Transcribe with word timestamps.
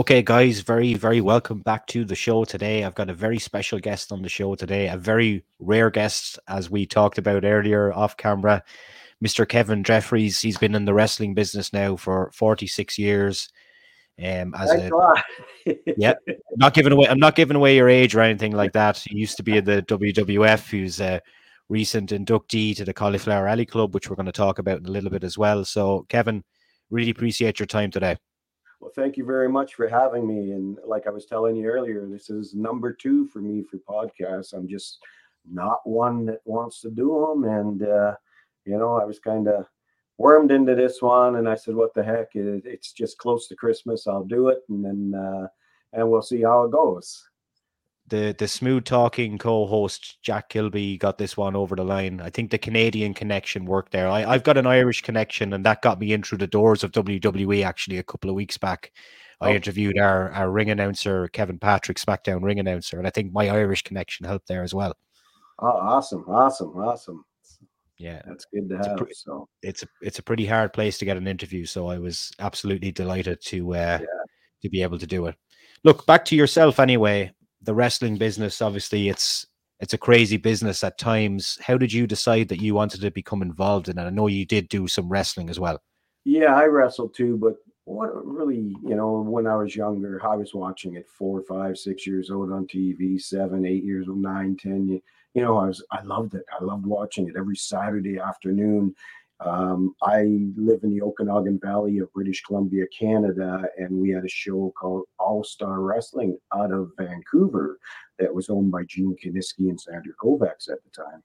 Okay, 0.00 0.22
guys, 0.22 0.60
very, 0.60 0.94
very 0.94 1.20
welcome 1.20 1.58
back 1.58 1.86
to 1.88 2.06
the 2.06 2.14
show 2.14 2.46
today. 2.46 2.84
I've 2.84 2.94
got 2.94 3.10
a 3.10 3.14
very 3.14 3.38
special 3.38 3.78
guest 3.78 4.12
on 4.12 4.22
the 4.22 4.30
show 4.30 4.54
today, 4.54 4.88
a 4.88 4.96
very 4.96 5.44
rare 5.58 5.90
guest, 5.90 6.38
as 6.48 6.70
we 6.70 6.86
talked 6.86 7.18
about 7.18 7.44
earlier 7.44 7.92
off 7.92 8.16
camera, 8.16 8.64
Mr. 9.22 9.46
Kevin 9.46 9.84
Jefferies. 9.84 10.40
He's 10.40 10.56
been 10.56 10.74
in 10.74 10.86
the 10.86 10.94
wrestling 10.94 11.34
business 11.34 11.74
now 11.74 11.96
for 11.96 12.30
46 12.32 12.98
years. 12.98 13.50
Um, 14.18 14.54
as 14.54 14.70
Thanks 14.70 14.90
a, 15.66 15.76
yeah, 15.98 16.14
not 16.56 16.72
giving 16.72 16.92
away. 16.92 17.06
I'm 17.06 17.18
not 17.18 17.36
giving 17.36 17.56
away 17.56 17.76
your 17.76 17.90
age 17.90 18.14
or 18.14 18.22
anything 18.22 18.52
like 18.52 18.72
that. 18.72 18.96
He 18.96 19.18
used 19.18 19.36
to 19.36 19.42
be 19.42 19.58
in 19.58 19.66
the 19.66 19.82
WWF. 19.82 20.70
who's 20.70 20.98
a 21.02 21.20
recent 21.68 22.08
inductee 22.08 22.74
to 22.76 22.86
the 22.86 22.94
Cauliflower 22.94 23.46
Alley 23.46 23.66
Club, 23.66 23.92
which 23.92 24.08
we're 24.08 24.16
going 24.16 24.24
to 24.24 24.32
talk 24.32 24.58
about 24.58 24.78
in 24.78 24.86
a 24.86 24.90
little 24.90 25.10
bit 25.10 25.24
as 25.24 25.36
well. 25.36 25.62
So, 25.62 26.06
Kevin, 26.08 26.42
really 26.88 27.10
appreciate 27.10 27.58
your 27.58 27.66
time 27.66 27.90
today. 27.90 28.16
Well, 28.80 28.92
thank 28.94 29.18
you 29.18 29.24
very 29.24 29.48
much 29.48 29.74
for 29.74 29.88
having 29.88 30.26
me. 30.26 30.52
And 30.52 30.78
like 30.86 31.06
I 31.06 31.10
was 31.10 31.26
telling 31.26 31.54
you 31.54 31.66
earlier, 31.68 32.06
this 32.06 32.30
is 32.30 32.54
number 32.54 32.92
two 32.94 33.26
for 33.26 33.40
me 33.40 33.62
for 33.62 33.76
podcasts. 33.78 34.54
I'm 34.54 34.66
just 34.66 34.98
not 35.50 35.80
one 35.84 36.24
that 36.26 36.40
wants 36.46 36.80
to 36.80 36.90
do 36.90 37.34
them. 37.34 37.44
And, 37.44 37.82
uh, 37.82 38.14
you 38.64 38.78
know, 38.78 38.94
I 38.94 39.04
was 39.04 39.18
kind 39.18 39.48
of 39.48 39.66
wormed 40.16 40.50
into 40.50 40.74
this 40.74 41.02
one 41.02 41.36
and 41.36 41.48
I 41.48 41.56
said, 41.56 41.74
what 41.74 41.92
the 41.94 42.02
heck? 42.02 42.34
It, 42.34 42.62
it's 42.64 42.92
just 42.92 43.18
close 43.18 43.48
to 43.48 43.56
Christmas. 43.56 44.06
I'll 44.06 44.24
do 44.24 44.48
it. 44.48 44.60
And 44.70 44.84
then, 44.84 45.14
uh, 45.14 45.48
and 45.92 46.10
we'll 46.10 46.22
see 46.22 46.42
how 46.42 46.64
it 46.64 46.72
goes 46.72 47.29
the 48.10 48.34
the 48.38 48.46
smooth 48.46 48.84
talking 48.84 49.38
co-host 49.38 50.18
Jack 50.22 50.50
Kilby 50.50 50.98
got 50.98 51.18
this 51.18 51.36
one 51.36 51.56
over 51.56 51.74
the 51.74 51.84
line. 51.84 52.20
I 52.20 52.28
think 52.28 52.50
the 52.50 52.58
Canadian 52.58 53.14
connection 53.14 53.64
worked 53.64 53.92
there. 53.92 54.08
I, 54.08 54.24
I've 54.24 54.42
got 54.42 54.58
an 54.58 54.66
Irish 54.66 55.02
connection, 55.02 55.52
and 55.52 55.64
that 55.64 55.82
got 55.82 55.98
me 55.98 56.12
in 56.12 56.22
through 56.22 56.38
the 56.38 56.46
doors 56.46 56.84
of 56.84 56.92
WWE 56.92 57.64
actually 57.64 57.98
a 57.98 58.02
couple 58.02 58.28
of 58.28 58.36
weeks 58.36 58.58
back. 58.58 58.92
I 59.40 59.52
oh. 59.52 59.54
interviewed 59.54 59.98
our, 59.98 60.30
our 60.32 60.50
ring 60.50 60.68
announcer, 60.70 61.28
Kevin 61.28 61.58
Patrick, 61.58 61.96
SmackDown 61.96 62.42
ring 62.42 62.60
announcer, 62.60 62.98
and 62.98 63.06
I 63.06 63.10
think 63.10 63.32
my 63.32 63.48
Irish 63.48 63.82
connection 63.82 64.26
helped 64.26 64.48
there 64.48 64.62
as 64.62 64.74
well. 64.74 64.94
Oh, 65.60 65.68
awesome, 65.68 66.24
awesome, 66.28 66.76
awesome. 66.76 67.24
Yeah, 67.96 68.20
that's 68.26 68.46
good 68.52 68.68
to 68.68 68.76
have. 68.76 69.00
It's 69.00 69.10
a, 69.10 69.14
so 69.14 69.48
it's 69.62 69.82
a 69.82 69.86
it's 70.02 70.18
a 70.18 70.22
pretty 70.22 70.46
hard 70.46 70.72
place 70.72 70.98
to 70.98 71.04
get 71.04 71.16
an 71.16 71.26
interview, 71.26 71.64
so 71.66 71.88
I 71.88 71.98
was 71.98 72.32
absolutely 72.38 72.92
delighted 72.92 73.40
to 73.42 73.74
uh, 73.74 73.98
yeah. 74.00 74.06
to 74.62 74.68
be 74.68 74.82
able 74.82 74.98
to 74.98 75.06
do 75.06 75.26
it. 75.26 75.36
Look 75.84 76.06
back 76.06 76.24
to 76.26 76.36
yourself 76.36 76.78
anyway 76.80 77.32
the 77.62 77.74
wrestling 77.74 78.16
business, 78.16 78.62
obviously, 78.62 79.08
it's 79.08 79.46
it's 79.80 79.94
a 79.94 79.98
crazy 79.98 80.36
business 80.36 80.84
at 80.84 80.98
times. 80.98 81.58
How 81.62 81.78
did 81.78 81.92
you 81.92 82.06
decide 82.06 82.48
that 82.48 82.60
you 82.60 82.74
wanted 82.74 83.00
to 83.00 83.10
become 83.10 83.40
involved 83.42 83.88
in 83.88 83.98
it? 83.98 84.02
I 84.02 84.10
know 84.10 84.26
you 84.26 84.44
did 84.44 84.68
do 84.68 84.86
some 84.86 85.08
wrestling 85.08 85.48
as 85.48 85.58
well. 85.58 85.80
Yeah, 86.24 86.54
I 86.54 86.66
wrestled 86.66 87.14
too, 87.14 87.38
but 87.38 87.56
what 87.84 88.10
really, 88.24 88.76
you 88.84 88.94
know, 88.94 89.22
when 89.22 89.46
I 89.46 89.56
was 89.56 89.74
younger, 89.74 90.20
I 90.24 90.36
was 90.36 90.54
watching 90.54 90.96
it 90.96 91.08
four, 91.08 91.42
five, 91.42 91.78
six 91.78 92.06
years 92.06 92.30
old 92.30 92.52
on 92.52 92.66
TV, 92.66 93.20
seven, 93.20 93.64
eight 93.64 93.82
years 93.82 94.06
old, 94.08 94.18
nine, 94.18 94.56
ten. 94.56 94.86
You, 94.86 95.02
you 95.34 95.42
know, 95.42 95.58
I 95.58 95.66
was, 95.66 95.84
I 95.90 96.02
loved 96.02 96.34
it. 96.34 96.44
I 96.52 96.62
loved 96.62 96.84
watching 96.84 97.28
it 97.28 97.36
every 97.36 97.56
Saturday 97.56 98.18
afternoon. 98.18 98.94
Um, 99.40 99.94
I 100.02 100.50
live 100.56 100.80
in 100.82 100.90
the 100.90 101.02
Okanagan 101.02 101.58
Valley 101.62 101.98
of 101.98 102.12
British 102.12 102.42
Columbia, 102.42 102.84
Canada, 102.96 103.62
and 103.78 103.90
we 103.90 104.10
had 104.10 104.24
a 104.24 104.28
show 104.28 104.72
called 104.78 105.04
All 105.18 105.42
Star 105.42 105.80
Wrestling 105.80 106.38
out 106.54 106.72
of 106.72 106.92
Vancouver 106.98 107.78
that 108.18 108.34
was 108.34 108.50
owned 108.50 108.70
by 108.70 108.84
Gene 108.84 109.16
Kiniski 109.22 109.70
and 109.70 109.80
Sandor 109.80 110.14
Kovacs 110.22 110.70
at 110.70 110.78
the 110.84 110.90
time. 110.94 111.22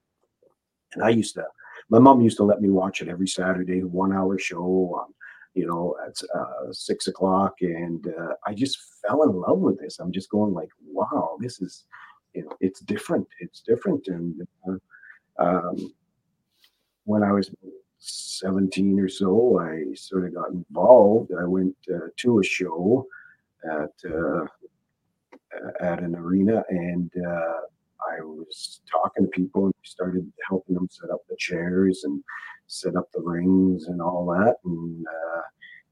And 0.94 1.04
I 1.04 1.09
used 1.09 1.36
to, 1.36 1.44
my 1.90 2.00
mom 2.00 2.22
used 2.22 2.38
to 2.38 2.44
let 2.44 2.62
me 2.62 2.70
watch 2.70 3.02
it 3.02 3.09
every 3.09 3.28
Saturday, 3.28 3.84
one 3.84 4.14
hour 4.14 4.40
show 4.40 4.64
on, 4.64 5.14
you 5.54 5.68
know, 5.68 5.96
at 6.08 6.16
uh, 6.34 6.72
six 6.72 7.08
o'clock. 7.08 7.56
And 7.59 8.08
uh, 8.08 8.36
I 8.48 8.54
just 8.54 8.78
fell 9.06 9.24
in 9.24 9.36
love 9.36 9.59
with 9.59 9.78
this. 9.78 10.00
I'm 10.00 10.14
just 10.14 10.30
going 10.30 10.54
like, 10.54 10.70
wow, 10.88 11.38
this 11.42 11.62
is, 11.62 11.84
you 12.34 12.44
know, 12.44 12.56
it's 12.62 12.80
different. 12.80 13.28
It's 13.42 13.59
different. 13.59 14.08
And 14.08 14.48
uh, 14.66 14.78
um, 15.38 15.94
when 17.04 17.22
I 17.22 17.34
was 17.34 17.52
17 18.06 19.00
or 19.00 19.10
so, 19.10 19.60
I 19.60 19.94
sort 19.96 20.26
of 20.26 20.36
got 20.36 20.52
involved. 20.52 21.32
I 21.40 21.46
went 21.46 21.76
uh, 21.94 22.08
to 22.18 22.40
a 22.40 22.44
show 22.44 23.08
at 23.64 23.94
uh, 24.10 24.46
at 25.80 26.02
an 26.04 26.16
arena, 26.16 26.64
and 26.70 27.12
uh, 27.28 27.62
I 28.08 28.22
was 28.22 28.82
talking 28.92 29.26
to 29.26 29.30
people 29.30 29.66
and 29.66 29.74
started 29.84 30.32
helping 30.48 30.76
them 30.76 30.88
set 30.92 31.10
up 31.10 31.22
the 31.30 31.36
chairs 31.38 32.04
and 32.04 32.24
set 32.68 32.96
up 32.96 33.10
the 33.14 33.22
rings 33.22 33.88
and 33.88 34.02
all 34.02 34.26
that. 34.28 34.58
And 34.66 35.06
uh, 35.08 35.42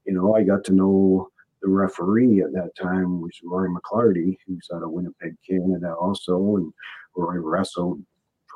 you 0.04 0.12
know, 0.12 0.34
I 0.34 0.44
got 0.44 0.64
to 0.64 0.72
know 0.72 1.30
the 1.62 1.68
referee 1.68 2.42
at 2.42 2.52
that 2.52 2.76
time 2.80 3.20
was 3.20 3.40
Roy 3.42 3.66
McClarty, 3.66 4.36
who's 4.46 4.68
out 4.72 4.82
of 4.82 4.90
Winnipeg, 4.90 5.34
Canada, 5.48 5.94
also, 5.94 6.56
and 6.56 6.72
Roy 7.16 7.36
wrestled 7.36 8.02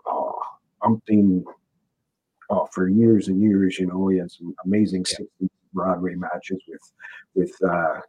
oh, 0.07 0.39
umpteen 0.83 1.43
oh, 2.51 2.69
for 2.73 2.89
years 2.89 3.29
and 3.29 3.41
years. 3.41 3.79
You 3.79 3.87
know, 3.87 4.09
he 4.09 4.19
had 4.19 4.31
some 4.31 4.55
amazing 4.65 5.05
yeah. 5.41 5.49
Broadway 5.73 6.15
matches 6.15 6.63
with 6.69 6.93
with 7.35 7.53
uh, 7.63 8.01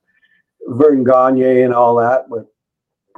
Verne 0.68 1.04
Gagne 1.04 1.62
and 1.62 1.74
all 1.74 1.96
that. 1.96 2.30
But 2.30 2.48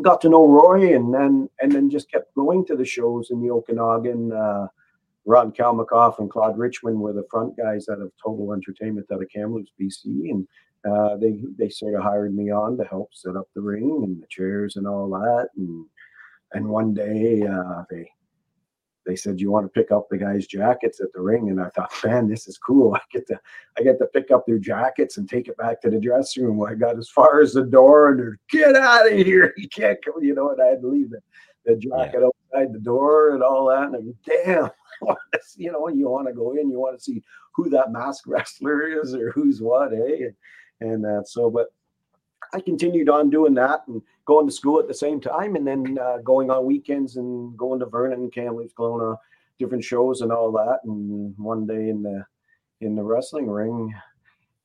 got 0.02 0.22
to 0.22 0.30
know 0.30 0.48
Roy, 0.48 0.96
and 0.96 1.14
then 1.14 1.50
and 1.60 1.72
then 1.72 1.90
just 1.90 2.12
kept 2.12 2.34
going 2.36 2.66
to 2.66 2.76
the 2.76 2.86
shows 2.86 3.30
in 3.32 3.42
the 3.42 3.52
Okanagan. 3.52 4.32
Uh, 4.32 4.68
Ron 5.26 5.52
Kalmakoff 5.52 6.18
and 6.20 6.30
Claude 6.30 6.58
Richmond 6.58 7.00
were 7.00 7.14
the 7.14 7.28
front 7.30 7.56
guys 7.56 7.88
out 7.90 8.02
of 8.02 8.12
Total 8.24 8.54
Entertainment 8.54 9.06
out 9.12 9.22
of 9.22 9.30
Kamloops, 9.30 9.72
BC, 9.80 10.32
and 10.32 10.48
uh, 10.90 11.18
they 11.18 11.42
they 11.58 11.70
sort 11.70 11.94
of 11.94 12.02
hired 12.02 12.36
me 12.36 12.52
on 12.52 12.78
to 12.78 12.84
help 12.86 13.10
set 13.14 13.36
up 13.36 13.48
the 13.54 13.62
ring 13.62 14.02
and 14.04 14.22
the 14.22 14.28
chairs 14.30 14.78
and 14.78 14.88
all 14.88 15.10
that. 15.10 15.50
And 15.58 15.86
and 16.54 16.68
one 16.68 16.94
day 16.94 17.46
uh, 17.46 17.84
they 17.90 18.10
they 19.06 19.16
said 19.16 19.40
you 19.40 19.52
want 19.52 19.66
to 19.66 19.70
pick 19.70 19.92
up 19.92 20.08
the 20.10 20.18
guys' 20.18 20.48
jackets 20.48 21.00
at 21.00 21.12
the 21.14 21.22
ring, 21.22 21.50
and 21.50 21.60
I 21.60 21.70
thought, 21.70 21.92
man, 22.04 22.28
this 22.28 22.48
is 22.48 22.58
cool. 22.58 22.94
I 22.96 23.00
get 23.12 23.28
to 23.28 23.40
I 23.78 23.84
get 23.84 23.98
to 24.00 24.06
pick 24.08 24.32
up 24.32 24.46
their 24.46 24.60
jackets 24.60 25.18
and 25.18 25.30
take 25.30 25.48
it 25.48 25.58
back 25.58 25.82
to 25.82 25.90
the 25.90 26.00
dressing 26.00 26.46
room. 26.46 26.64
I 26.64 26.76
got 26.76 26.98
as 26.98 27.10
far 27.10 27.42
as 27.42 27.54
the 27.54 27.64
door, 27.64 28.12
and 28.12 28.20
they're 28.20 28.40
get 28.50 28.76
out 28.76 29.12
of 29.12 29.18
here. 29.18 29.54
You 29.62 29.70
can't 29.70 30.00
come, 30.04 30.24
you 30.24 30.34
know. 30.34 30.52
And 30.52 30.62
I 30.62 30.68
had 30.68 30.82
to 30.82 30.88
leave 30.88 31.12
the, 31.12 31.22
the 31.66 31.76
jacket 31.76 32.20
yeah. 32.22 32.28
outside 32.28 32.74
the 32.74 32.80
door 32.80 33.32
and 33.34 33.44
all 33.44 33.68
that. 33.68 33.84
And 33.84 33.96
I'm 33.96 34.16
damn, 34.26 34.70
you 35.56 35.72
know, 35.72 35.88
you 35.90 36.08
want 36.08 36.28
to 36.28 36.34
go 36.34 36.54
in, 36.54 36.70
you 36.70 36.80
want 36.80 36.98
to 36.98 37.04
see 37.04 37.24
who 37.56 37.70
that 37.70 37.92
mask 37.92 38.24
wrestler 38.28 39.02
is 39.02 39.14
or 39.14 39.32
who's 39.32 39.62
what, 39.62 39.94
eh? 39.94 40.28
And, 40.80 40.94
and 40.94 41.06
uh, 41.06 41.24
so, 41.24 41.50
but 41.50 41.68
I 42.54 42.60
continued 42.60 43.10
on 43.10 43.30
doing 43.30 43.54
that 43.56 43.84
and 43.88 44.02
going 44.26 44.46
to 44.48 44.54
school 44.54 44.80
at 44.80 44.88
the 44.88 44.94
same 44.94 45.22
time, 45.22 45.56
and 45.56 45.66
then 45.66 45.98
uh, 46.00 46.18
going 46.18 46.50
on 46.50 46.66
weekends 46.66 47.18
and 47.18 47.56
going 47.58 47.80
to 47.80 47.86
Vernon 47.86 48.30
Kamloops, 48.30 48.74
to 48.74 49.18
different 49.58 49.84
shows 49.84 50.22
and 50.22 50.32
all 50.32 50.52
that. 50.52 50.80
And 50.84 51.34
one 51.38 51.66
day 51.66 51.90
in 51.90 52.04
the 52.04 52.26
in 52.82 52.96
the 52.96 53.04
wrestling 53.04 53.50
ring, 53.50 53.94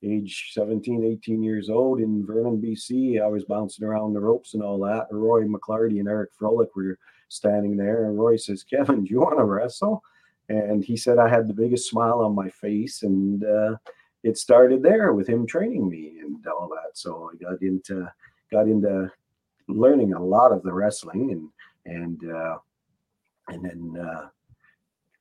age 0.02 0.50
17, 0.52 1.04
18 1.04 1.42
years 1.42 1.68
old 1.68 2.00
in 2.00 2.26
Vernon, 2.26 2.60
BC, 2.60 3.22
I 3.22 3.26
was 3.26 3.44
bouncing 3.44 3.86
around 3.86 4.14
the 4.14 4.20
ropes 4.20 4.54
and 4.54 4.62
all 4.62 4.78
that. 4.80 5.06
Roy 5.10 5.44
McClarty 5.44 6.00
and 6.00 6.08
Eric 6.08 6.30
Froelich 6.38 6.74
were 6.74 6.98
standing 7.28 7.76
there, 7.76 8.06
and 8.06 8.18
Roy 8.18 8.36
says, 8.36 8.62
"Kevin, 8.62 9.04
do 9.04 9.10
you 9.10 9.20
want 9.20 9.38
to 9.38 9.44
wrestle?" 9.44 10.02
And 10.48 10.84
he 10.84 10.96
said 10.96 11.18
I 11.18 11.28
had 11.28 11.48
the 11.48 11.54
biggest 11.54 11.90
smile 11.90 12.20
on 12.20 12.34
my 12.34 12.48
face, 12.48 13.02
and 13.02 13.44
uh, 13.44 13.76
it 14.22 14.38
started 14.38 14.82
there 14.82 15.12
with 15.12 15.28
him 15.28 15.46
training 15.46 15.88
me 15.88 16.18
and 16.20 16.44
all 16.46 16.68
that. 16.68 16.96
So 16.96 17.30
I 17.32 17.36
got 17.42 17.62
into 17.62 18.10
got 18.50 18.66
into 18.66 19.10
learning 19.68 20.12
a 20.12 20.22
lot 20.22 20.52
of 20.52 20.62
the 20.62 20.72
wrestling 20.72 21.30
and 21.32 21.50
and 21.94 22.32
uh, 22.32 22.58
and 23.48 23.64
then 23.64 24.04
uh, 24.04 24.28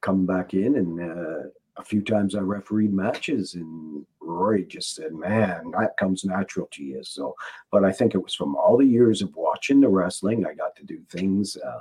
come 0.02 0.26
back 0.26 0.54
in 0.54 0.78
and 0.78 1.00
uh, 1.00 1.50
a 1.78 1.84
few 1.84 2.02
times 2.02 2.36
I 2.36 2.40
refereed 2.40 2.94
matches 2.94 3.56
and 3.56 4.06
Roy 4.22 4.64
just 4.64 4.96
said, 4.96 5.14
"Man, 5.14 5.72
that 5.78 5.98
comes 5.98 6.24
natural 6.24 6.68
to 6.72 6.84
you." 6.84 7.04
So, 7.04 7.36
but 7.72 7.84
I 7.84 7.92
think 7.92 8.16
it 8.16 8.24
was 8.24 8.34
from 8.34 8.56
all 8.56 8.78
the 8.78 8.86
years 8.86 9.22
of 9.22 9.36
watching 9.36 9.82
the 9.82 9.90
wrestling, 9.90 10.46
I 10.46 10.54
got 10.54 10.76
to 10.78 10.84
do 10.84 11.00
things, 11.10 11.58
uh, 11.58 11.80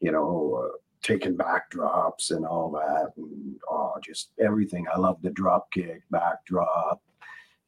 you 0.00 0.12
know, 0.12 0.64
uh, 0.64 0.76
taking 1.02 1.36
backdrops 1.36 2.30
and 2.30 2.46
all 2.46 2.70
that, 2.70 3.12
and 3.16 3.56
oh, 3.70 3.94
just 4.02 4.30
everything. 4.40 4.86
I 4.92 4.98
love 4.98 5.20
the 5.22 5.30
drop 5.30 5.70
kick, 5.72 6.02
backdrop. 6.10 7.02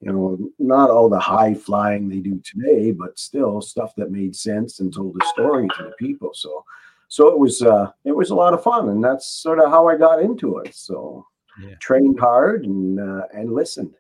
You 0.01 0.13
know, 0.13 0.51
not 0.59 0.91
all 0.91 1.09
the 1.09 1.19
high 1.19 1.55
flying 1.55 2.09
they 2.09 2.21
do 2.21 2.41
today, 2.45 2.91
but 2.93 3.19
still 3.19 3.61
stuff 3.61 3.95
that 3.97 4.11
made 4.11 4.37
sense 4.37 4.81
and 4.81 4.93
told 4.93 5.17
a 5.21 5.27
story 5.27 5.67
to 5.77 5.85
the 5.85 5.93
people. 5.99 6.31
So, 6.35 6.65
so 7.09 7.29
it 7.29 7.39
was 7.39 7.63
uh, 7.63 7.91
it 8.05 8.13
was 8.13 8.31
a 8.31 8.35
lot 8.35 8.55
of 8.55 8.63
fun, 8.63 8.89
and 8.91 9.03
that's 9.03 9.27
sort 9.27 9.61
of 9.61 9.71
how 9.71 9.89
I 9.89 9.97
got 9.97 10.23
into 10.23 10.59
it. 10.59 10.75
So, 10.75 11.27
yeah. 11.61 11.75
trained 11.81 12.21
hard 12.21 12.65
and 12.65 13.01
uh, 13.01 13.23
and 13.33 13.53
listened. 13.53 13.95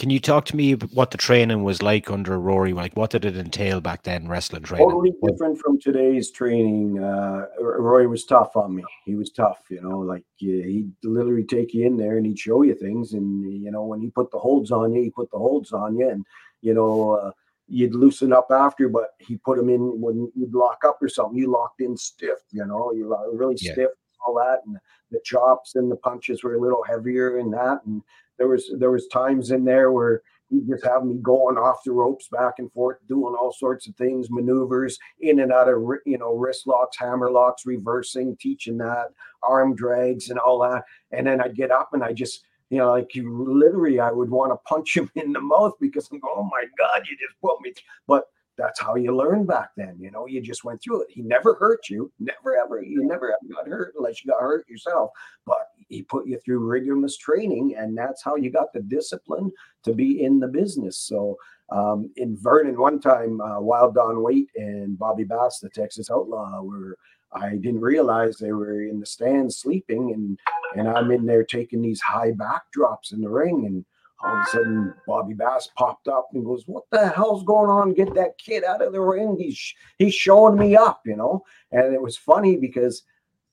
Can 0.00 0.08
you 0.08 0.18
talk 0.18 0.46
to 0.46 0.56
me 0.56 0.72
what 0.72 1.10
the 1.10 1.18
training 1.18 1.62
was 1.62 1.82
like 1.82 2.10
under 2.10 2.40
Roy? 2.40 2.74
Like, 2.74 2.96
what 2.96 3.10
did 3.10 3.26
it 3.26 3.36
entail 3.36 3.82
back 3.82 4.02
then, 4.02 4.28
wrestling 4.28 4.62
training? 4.62 4.88
Totally 4.88 5.12
different 5.22 5.58
from 5.58 5.78
today's 5.78 6.30
training. 6.30 7.04
Uh, 7.04 7.44
Roy 7.60 8.08
was 8.08 8.24
tough 8.24 8.56
on 8.56 8.74
me. 8.74 8.82
He 9.04 9.14
was 9.14 9.30
tough, 9.30 9.58
you 9.68 9.82
know, 9.82 9.98
like 9.98 10.24
yeah, 10.38 10.64
he'd 10.64 10.90
literally 11.04 11.44
take 11.44 11.74
you 11.74 11.84
in 11.84 11.98
there 11.98 12.16
and 12.16 12.24
he'd 12.24 12.38
show 12.38 12.62
you 12.62 12.74
things. 12.74 13.12
And, 13.12 13.62
you 13.62 13.70
know, 13.70 13.84
when 13.84 14.00
he 14.00 14.08
put 14.08 14.30
the 14.30 14.38
holds 14.38 14.70
on 14.70 14.94
you, 14.94 15.02
he 15.02 15.10
put 15.10 15.30
the 15.30 15.36
holds 15.36 15.70
on 15.74 15.98
you. 15.98 16.08
And, 16.08 16.24
you 16.62 16.72
know, 16.72 17.10
uh, 17.10 17.32
you'd 17.68 17.94
loosen 17.94 18.32
up 18.32 18.48
after, 18.50 18.88
but 18.88 19.10
he 19.18 19.36
put 19.36 19.58
them 19.58 19.68
in 19.68 20.00
when 20.00 20.32
you'd 20.34 20.54
lock 20.54 20.82
up 20.82 20.96
or 21.02 21.10
something. 21.10 21.36
You 21.36 21.50
locked 21.52 21.82
in 21.82 21.94
stiff, 21.94 22.38
you 22.52 22.64
know, 22.64 22.90
you 22.92 23.14
really 23.34 23.58
yeah. 23.60 23.74
stiff, 23.74 23.90
all 24.26 24.34
that, 24.36 24.60
and 24.64 24.78
the 25.10 25.20
chops 25.26 25.74
and 25.74 25.90
the 25.90 25.96
punches 25.96 26.42
were 26.42 26.54
a 26.54 26.60
little 26.60 26.82
heavier 26.84 27.36
and 27.36 27.52
that. 27.52 27.82
And 27.84 28.02
there 28.40 28.48
was 28.48 28.72
there 28.78 28.90
was 28.90 29.06
times 29.08 29.50
in 29.50 29.64
there 29.66 29.92
where 29.92 30.22
you 30.48 30.66
just 30.66 30.84
have 30.84 31.04
me 31.04 31.18
going 31.22 31.58
off 31.58 31.84
the 31.84 31.92
ropes 31.92 32.26
back 32.32 32.54
and 32.58 32.72
forth, 32.72 32.96
doing 33.06 33.36
all 33.38 33.52
sorts 33.52 33.86
of 33.86 33.94
things, 33.96 34.28
maneuvers 34.30 34.98
in 35.20 35.40
and 35.40 35.52
out 35.52 35.68
of 35.68 35.80
you 36.06 36.16
know 36.16 36.34
wrist 36.34 36.66
locks, 36.66 36.96
hammer 36.98 37.30
locks, 37.30 37.66
reversing, 37.66 38.36
teaching 38.40 38.78
that, 38.78 39.08
arm 39.42 39.76
drags, 39.76 40.30
and 40.30 40.38
all 40.38 40.58
that. 40.60 40.84
And 41.12 41.26
then 41.26 41.42
I'd 41.42 41.54
get 41.54 41.70
up 41.70 41.90
and 41.92 42.02
I 42.02 42.14
just 42.14 42.44
you 42.70 42.78
know, 42.78 42.90
like 42.90 43.14
you 43.14 43.44
literally, 43.46 44.00
I 44.00 44.10
would 44.10 44.30
want 44.30 44.52
to 44.52 44.56
punch 44.66 44.96
him 44.96 45.10
in 45.16 45.32
the 45.32 45.40
mouth 45.40 45.74
because 45.80 46.08
I'm 46.10 46.20
going, 46.20 46.34
oh 46.34 46.48
my 46.50 46.64
God, 46.78 47.02
you 47.08 47.16
just 47.18 47.38
put 47.42 47.60
me. 47.60 47.74
But 48.06 48.24
that's 48.56 48.80
how 48.80 48.94
you 48.94 49.14
learned 49.14 49.48
back 49.48 49.70
then. 49.76 49.96
You 49.98 50.10
know, 50.10 50.26
you 50.26 50.40
just 50.40 50.64
went 50.64 50.82
through 50.82 51.02
it. 51.02 51.08
He 51.10 51.22
never 51.22 51.54
hurt 51.54 51.88
you, 51.90 52.12
never 52.20 52.56
ever. 52.56 52.82
You 52.82 53.04
never 53.04 53.32
ever 53.32 53.54
got 53.54 53.68
hurt 53.68 53.94
unless 53.98 54.24
you 54.24 54.30
got 54.30 54.40
hurt 54.40 54.68
yourself. 54.68 55.10
But 55.46 55.68
he 55.90 56.02
put 56.02 56.26
you 56.26 56.38
through 56.38 56.60
rigorous 56.60 57.16
training, 57.16 57.74
and 57.76 57.98
that's 57.98 58.22
how 58.22 58.36
you 58.36 58.50
got 58.50 58.72
the 58.72 58.80
discipline 58.80 59.50
to 59.84 59.92
be 59.92 60.22
in 60.22 60.38
the 60.38 60.48
business. 60.48 60.98
So 60.98 61.36
um, 61.70 62.10
in 62.16 62.36
Vernon, 62.36 62.78
one 62.78 63.00
time, 63.00 63.40
uh, 63.40 63.60
Wild 63.60 63.94
Don 63.94 64.22
Waite 64.22 64.50
and 64.56 64.98
Bobby 64.98 65.24
Bass, 65.24 65.58
the 65.58 65.68
Texas 65.68 66.10
Outlaw, 66.10 66.62
were 66.62 66.96
I 67.32 67.50
didn't 67.56 67.80
realize 67.80 68.36
they 68.36 68.52
were 68.52 68.82
in 68.82 68.98
the 68.98 69.06
stands 69.06 69.58
sleeping, 69.58 70.12
and 70.12 70.38
and 70.76 70.88
I'm 70.88 71.10
in 71.10 71.26
there 71.26 71.44
taking 71.44 71.82
these 71.82 72.00
high 72.00 72.32
backdrops 72.32 73.12
in 73.12 73.20
the 73.20 73.28
ring, 73.28 73.66
and 73.66 73.84
all 74.22 74.36
of 74.36 74.46
a 74.46 74.50
sudden 74.50 74.94
Bobby 75.06 75.34
Bass 75.34 75.68
popped 75.76 76.08
up 76.08 76.28
and 76.32 76.44
goes, 76.44 76.64
"What 76.66 76.84
the 76.90 77.08
hell's 77.08 77.44
going 77.44 77.70
on? 77.70 77.94
Get 77.94 78.14
that 78.14 78.38
kid 78.38 78.64
out 78.64 78.82
of 78.82 78.92
the 78.92 79.00
ring! 79.00 79.36
He's 79.38 79.74
he's 79.98 80.14
showing 80.14 80.58
me 80.58 80.76
up, 80.76 81.02
you 81.06 81.16
know." 81.16 81.44
And 81.70 81.94
it 81.94 82.02
was 82.02 82.16
funny 82.16 82.56
because 82.56 83.04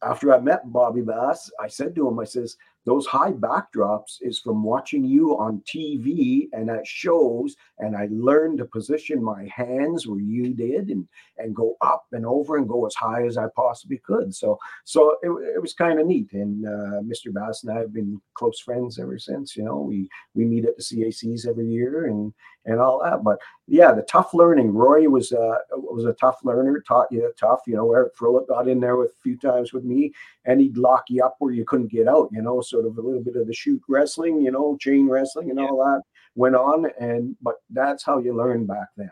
after 0.03 0.33
I 0.33 0.39
met 0.39 0.71
Bobby 0.71 1.01
Bass, 1.01 1.51
I 1.59 1.67
said 1.67 1.95
to 1.95 2.07
him, 2.07 2.19
I 2.19 2.25
says, 2.25 2.57
those 2.87 3.05
high 3.05 3.33
backdrops 3.33 4.19
is 4.21 4.39
from 4.39 4.63
watching 4.63 5.03
you 5.03 5.37
on 5.37 5.61
TV 5.67 6.47
and 6.53 6.69
at 6.69 6.87
shows. 6.87 7.53
And 7.79 7.97
I 7.97 8.07
learned 8.09 8.59
to 8.59 8.65
position 8.65 9.21
my 9.21 9.45
hands 9.53 10.07
where 10.07 10.21
you 10.21 10.53
did 10.53 10.89
and, 10.89 11.05
and 11.37 11.53
go 11.53 11.75
up 11.81 12.05
and 12.13 12.25
over 12.25 12.55
and 12.55 12.65
go 12.65 12.85
as 12.85 12.95
high 12.95 13.25
as 13.25 13.37
I 13.37 13.47
possibly 13.57 13.97
could. 13.97 14.33
So, 14.33 14.57
so 14.85 15.17
it, 15.21 15.29
it 15.55 15.61
was 15.61 15.73
kind 15.73 15.99
of 15.99 16.07
neat. 16.07 16.31
And 16.31 16.65
uh, 16.65 17.01
Mr. 17.01 17.33
Bass 17.33 17.63
and 17.63 17.77
I 17.77 17.79
have 17.79 17.91
been 17.91 18.21
close 18.35 18.61
friends 18.61 18.99
ever 18.99 19.19
since, 19.19 19.57
you 19.57 19.65
know, 19.65 19.81
we, 19.81 20.07
we 20.33 20.45
meet 20.45 20.63
at 20.63 20.77
the 20.77 20.83
CACs 20.83 21.45
every 21.45 21.67
year 21.67 22.05
and, 22.05 22.33
and 22.67 22.79
all 22.79 23.01
that. 23.03 23.23
But 23.23 23.39
yeah, 23.65 23.91
the 23.93 24.03
tough 24.03 24.33
learning. 24.33 24.73
Roy 24.73 25.09
was 25.09 25.31
uh, 25.31 25.55
was 25.71 26.05
a 26.05 26.13
tough 26.13 26.37
learner, 26.43 26.83
taught 26.87 27.11
you 27.11 27.33
tough. 27.39 27.61
You 27.65 27.75
know, 27.75 27.91
Eric 27.93 28.15
Froehlich 28.15 28.47
got 28.47 28.67
in 28.67 28.79
there 28.79 28.97
with 28.97 29.11
a 29.11 29.21
few 29.23 29.37
times 29.37 29.73
with 29.73 29.83
me, 29.83 30.13
and 30.45 30.61
he'd 30.61 30.77
lock 30.77 31.05
you 31.09 31.23
up 31.23 31.37
where 31.39 31.53
you 31.53 31.65
couldn't 31.65 31.91
get 31.91 32.07
out. 32.07 32.29
You 32.31 32.41
know, 32.41 32.61
sort 32.61 32.85
of 32.85 32.97
a 32.97 33.01
little 33.01 33.23
bit 33.23 33.35
of 33.35 33.47
the 33.47 33.53
shoot 33.53 33.81
wrestling, 33.89 34.41
you 34.41 34.51
know, 34.51 34.77
chain 34.77 35.07
wrestling 35.07 35.49
and 35.49 35.59
yeah. 35.59 35.65
all 35.65 35.77
that 35.77 36.03
went 36.35 36.55
on. 36.55 36.87
And 36.99 37.35
but 37.41 37.55
that's 37.69 38.03
how 38.03 38.19
you 38.19 38.35
learn 38.35 38.65
back 38.65 38.89
then. 38.95 39.11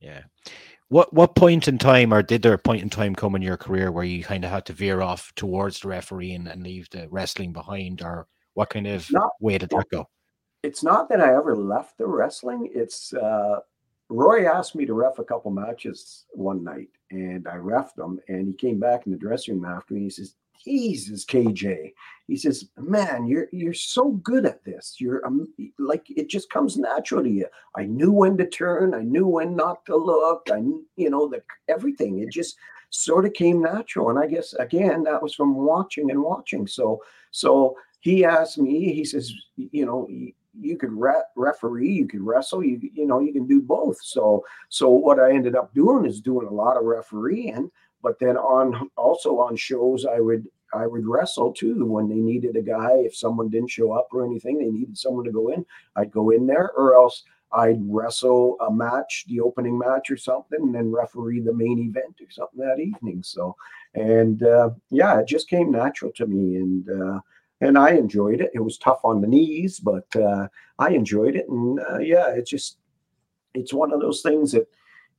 Yeah. 0.00 0.22
What 0.88 1.12
what 1.12 1.34
point 1.34 1.66
in 1.66 1.78
time, 1.78 2.14
or 2.14 2.22
did 2.22 2.42
there 2.42 2.52
a 2.52 2.58
point 2.58 2.82
in 2.82 2.90
time 2.90 3.14
come 3.14 3.34
in 3.34 3.42
your 3.42 3.56
career 3.56 3.90
where 3.90 4.04
you 4.04 4.22
kind 4.22 4.44
of 4.44 4.50
had 4.50 4.66
to 4.66 4.72
veer 4.72 5.02
off 5.02 5.32
towards 5.34 5.80
the 5.80 5.88
referee 5.88 6.32
and, 6.32 6.46
and 6.46 6.62
leave 6.62 6.88
the 6.90 7.08
wrestling 7.10 7.52
behind, 7.52 8.02
or 8.02 8.28
what 8.54 8.70
kind 8.70 8.86
of 8.86 9.10
not, 9.10 9.30
way 9.40 9.58
did 9.58 9.70
that 9.70 9.86
go? 9.90 10.08
It's 10.66 10.82
not 10.82 11.08
that 11.08 11.20
I 11.20 11.32
ever 11.32 11.54
left 11.54 11.96
the 11.96 12.06
wrestling. 12.06 12.68
It's 12.74 13.14
uh, 13.14 13.60
Roy 14.08 14.46
asked 14.46 14.74
me 14.74 14.84
to 14.84 14.94
ref 14.94 15.20
a 15.20 15.24
couple 15.24 15.52
matches 15.52 16.26
one 16.32 16.64
night, 16.64 16.88
and 17.12 17.46
I 17.46 17.54
refed 17.54 17.94
them. 17.94 18.18
And 18.26 18.48
he 18.48 18.52
came 18.54 18.80
back 18.80 19.06
in 19.06 19.12
the 19.12 19.18
dressing 19.18 19.60
room 19.60 19.64
after 19.64 19.94
me. 19.94 20.02
He 20.02 20.10
says, 20.10 20.34
"Jesus, 20.64 21.24
KJ," 21.24 21.92
he 22.26 22.36
says, 22.36 22.68
"Man, 22.76 23.28
you're 23.28 23.46
you're 23.52 23.72
so 23.72 24.10
good 24.10 24.44
at 24.44 24.64
this. 24.64 24.96
You're 24.98 25.24
um, 25.24 25.46
like 25.78 26.10
it 26.10 26.28
just 26.28 26.50
comes 26.50 26.76
natural 26.76 27.22
to 27.22 27.30
you. 27.30 27.46
I 27.76 27.84
knew 27.84 28.10
when 28.10 28.36
to 28.38 28.46
turn. 28.46 28.92
I 28.92 29.02
knew 29.02 29.28
when 29.28 29.54
not 29.54 29.86
to 29.86 29.96
look. 29.96 30.48
I 30.52 30.58
you 30.96 31.10
know 31.10 31.28
the 31.28 31.42
everything. 31.68 32.18
It 32.18 32.30
just." 32.30 32.56
sort 32.90 33.26
of 33.26 33.32
came 33.32 33.60
natural 33.60 34.10
and 34.10 34.18
i 34.18 34.26
guess 34.28 34.54
again 34.54 35.02
that 35.02 35.20
was 35.20 35.34
from 35.34 35.56
watching 35.56 36.08
and 36.12 36.22
watching 36.22 36.68
so 36.68 37.02
so 37.32 37.76
he 37.98 38.24
asked 38.24 38.58
me 38.58 38.94
he 38.94 39.04
says 39.04 39.32
you 39.56 39.84
know 39.84 40.06
you 40.60 40.76
could 40.76 40.92
re- 40.92 41.22
referee, 41.36 41.92
you 41.92 42.08
could 42.08 42.22
wrestle, 42.22 42.64
you 42.64 42.78
you 42.94 43.06
know, 43.06 43.20
you 43.20 43.32
can 43.32 43.46
do 43.46 43.60
both. 43.60 43.98
So 44.02 44.44
so 44.68 44.90
what 44.90 45.20
I 45.20 45.32
ended 45.32 45.56
up 45.56 45.74
doing 45.74 46.04
is 46.06 46.20
doing 46.20 46.46
a 46.46 46.52
lot 46.52 46.76
of 46.76 46.84
refereeing, 46.84 47.70
but 48.02 48.18
then 48.18 48.36
on 48.36 48.90
also 48.96 49.38
on 49.38 49.56
shows 49.56 50.06
I 50.06 50.20
would 50.20 50.46
I 50.74 50.86
would 50.86 51.06
wrestle 51.06 51.52
too 51.52 51.84
when 51.84 52.08
they 52.08 52.16
needed 52.16 52.56
a 52.56 52.62
guy. 52.62 52.92
If 52.96 53.16
someone 53.16 53.48
didn't 53.48 53.70
show 53.70 53.92
up 53.92 54.08
or 54.12 54.24
anything, 54.24 54.58
they 54.58 54.66
needed 54.66 54.98
someone 54.98 55.24
to 55.24 55.32
go 55.32 55.48
in. 55.48 55.64
I'd 55.94 56.10
go 56.10 56.30
in 56.30 56.46
there, 56.46 56.72
or 56.72 56.94
else 56.94 57.24
I'd 57.52 57.78
wrestle 57.80 58.56
a 58.60 58.72
match, 58.72 59.24
the 59.28 59.40
opening 59.40 59.78
match 59.78 60.10
or 60.10 60.16
something, 60.16 60.60
and 60.60 60.74
then 60.74 60.90
referee 60.90 61.40
the 61.40 61.54
main 61.54 61.78
event 61.78 62.16
or 62.20 62.30
something 62.30 62.60
that 62.60 62.80
evening. 62.80 63.22
So, 63.22 63.56
and 63.94 64.42
uh, 64.42 64.70
yeah, 64.90 65.20
it 65.20 65.28
just 65.28 65.48
came 65.48 65.70
natural 65.70 66.12
to 66.16 66.26
me, 66.26 66.56
and 66.56 66.88
uh, 66.90 67.20
and 67.60 67.78
I 67.78 67.90
enjoyed 67.92 68.40
it. 68.40 68.50
It 68.54 68.60
was 68.60 68.78
tough 68.78 69.00
on 69.04 69.20
the 69.20 69.26
knees, 69.28 69.80
but 69.80 70.14
uh, 70.16 70.48
I 70.78 70.90
enjoyed 70.90 71.36
it. 71.36 71.48
And 71.48 71.80
uh, 71.80 71.98
yeah, 71.98 72.28
it's 72.28 72.50
just 72.50 72.78
it's 73.54 73.72
one 73.72 73.92
of 73.92 74.00
those 74.00 74.22
things 74.22 74.52
that 74.52 74.68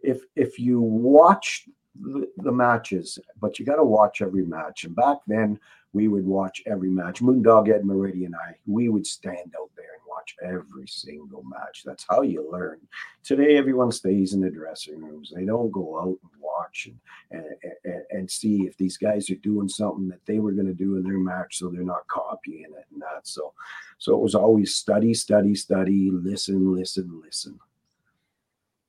if 0.01 0.21
if 0.35 0.59
you 0.59 0.81
watch 0.81 1.67
the, 1.99 2.29
the 2.37 2.51
matches, 2.51 3.17
but 3.41 3.57
you 3.57 3.65
got 3.65 3.77
to 3.77 3.83
watch 3.83 4.21
every 4.21 4.45
match. 4.45 4.83
And 4.83 4.95
back 4.95 5.17
then, 5.27 5.59
we 5.93 6.07
would 6.07 6.25
watch 6.25 6.61
every 6.65 6.89
match. 6.89 7.21
Moondog 7.21 7.69
Ed 7.69 7.85
Moretti 7.85 8.25
and 8.25 8.35
I, 8.35 8.55
we 8.65 8.89
would 8.89 9.07
stand 9.07 9.53
out 9.59 9.71
there 9.75 9.85
and 9.93 10.01
watch 10.07 10.35
every 10.43 10.87
single 10.87 11.43
match. 11.43 11.83
That's 11.85 12.05
how 12.09 12.21
you 12.21 12.49
learn. 12.51 12.79
Today, 13.23 13.57
everyone 13.57 13.91
stays 13.91 14.33
in 14.33 14.41
the 14.41 14.49
dressing 14.49 15.01
rooms. 15.01 15.31
They 15.33 15.45
don't 15.45 15.71
go 15.71 15.99
out 15.99 16.17
and 16.21 16.41
watch 16.41 16.89
and, 17.31 17.43
and, 17.83 18.03
and 18.09 18.31
see 18.31 18.63
if 18.63 18.77
these 18.77 18.97
guys 18.97 19.29
are 19.29 19.35
doing 19.35 19.69
something 19.69 20.07
that 20.09 20.25
they 20.25 20.39
were 20.39 20.51
going 20.51 20.67
to 20.67 20.73
do 20.73 20.97
in 20.97 21.03
their 21.03 21.17
match, 21.17 21.57
so 21.57 21.69
they're 21.69 21.83
not 21.83 22.07
copying 22.07 22.63
it 22.63 22.85
and 22.91 23.01
that. 23.01 23.25
So, 23.25 23.53
so 23.97 24.15
it 24.15 24.21
was 24.21 24.35
always 24.35 24.75
study, 24.75 25.13
study, 25.13 25.55
study, 25.55 26.09
listen, 26.11 26.73
listen, 26.75 27.21
listen. 27.23 27.59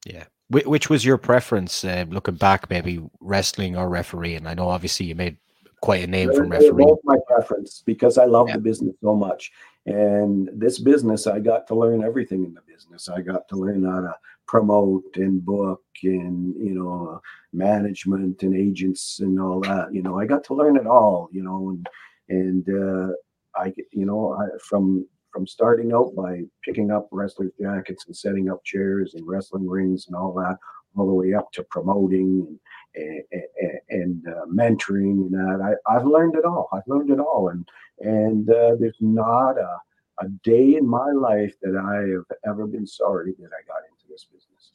Yeah. 0.05 0.25
Which 0.51 0.89
was 0.89 1.05
your 1.05 1.19
preference, 1.19 1.85
uh, 1.85 2.07
looking 2.09 2.37
back, 2.37 2.71
maybe 2.71 3.03
wrestling 3.21 3.77
or 3.77 3.89
refereeing? 3.91 4.47
I 4.47 4.55
know 4.55 4.69
obviously 4.69 5.05
you 5.05 5.15
made 5.15 5.37
quite 5.81 6.05
a 6.05 6.07
name 6.07 6.33
from 6.33 6.49
referee. 6.49 6.85
Both 6.85 7.01
my 7.05 7.19
preference 7.27 7.83
because 7.85 8.19
I 8.19 8.25
love 8.25 8.49
yeah. 8.49 8.55
the 8.55 8.61
business 8.61 8.95
so 9.03 9.15
much. 9.15 9.53
And 9.87 10.51
this 10.53 10.79
business, 10.79 11.27
I 11.27 11.39
got 11.39 11.67
to 11.69 11.75
learn 11.75 12.05
everything 12.05 12.45
in 12.45 12.55
the 12.55 12.61
business. 12.67 13.09
I 13.09 13.23
got 13.23 13.49
to 13.49 13.57
learn 13.57 13.85
how 13.85 14.01
to 14.01 14.15
promote 14.47 15.17
and 15.17 15.45
book 15.45 15.83
and 16.03 16.55
you 16.57 16.75
know 16.75 17.21
management 17.53 18.43
and 18.43 18.57
agents 18.57 19.21
and 19.21 19.41
all 19.41 19.61
that. 19.61 19.93
You 19.93 20.03
know, 20.03 20.19
I 20.19 20.27
got 20.27 20.45
to 20.45 20.55
learn 20.55 20.77
it 20.77 20.87
all. 20.87 21.29
You 21.33 21.43
know, 21.43 21.71
and 21.71 21.89
and 22.29 22.69
uh, 22.69 23.13
I 23.57 23.73
you 23.93 24.07
know 24.07 24.35
I, 24.35 24.47
from 24.69 25.07
from 25.33 25.47
starting 25.47 25.93
out 25.93 26.15
by 26.15 26.43
picking 26.65 26.91
up 26.91 27.09
wrestler 27.13 27.51
jackets 27.61 28.07
and 28.07 28.17
setting 28.17 28.51
up 28.51 28.65
chairs 28.65 29.15
and 29.15 29.27
wrestling 29.27 29.69
rings 29.69 30.07
and 30.07 30.17
all 30.17 30.33
that, 30.33 30.57
all 30.99 31.07
the 31.07 31.15
way 31.15 31.35
up 31.35 31.53
to 31.53 31.63
promoting 31.65 32.59
and 32.95 33.23
and, 33.33 33.81
and 33.91 34.29
uh, 34.29 34.47
mentoring 34.47 35.27
and 35.27 35.33
that. 35.33 35.77
I, 35.87 35.97
I've 35.97 36.07
learned 36.07 36.35
it 36.37 36.45
all. 36.45 36.69
I've 36.73 36.87
learned 36.87 37.11
it 37.11 37.21
all, 37.21 37.49
and 37.49 37.69
and 38.01 38.49
uh, 38.51 38.77
there's 38.79 38.97
not 39.01 39.59
a 39.59 39.79
a 40.21 40.29
day 40.43 40.75
in 40.75 40.87
my 40.87 41.11
life 41.13 41.55
that 41.63 41.77
I 41.77 42.11
have 42.13 42.53
ever 42.53 42.67
been 42.67 42.87
sorry 42.87 43.35
that 43.39 43.51
I 43.53 43.63
got 43.67 43.83
into 43.91 44.11
this 44.11 44.25
business. 44.25 44.73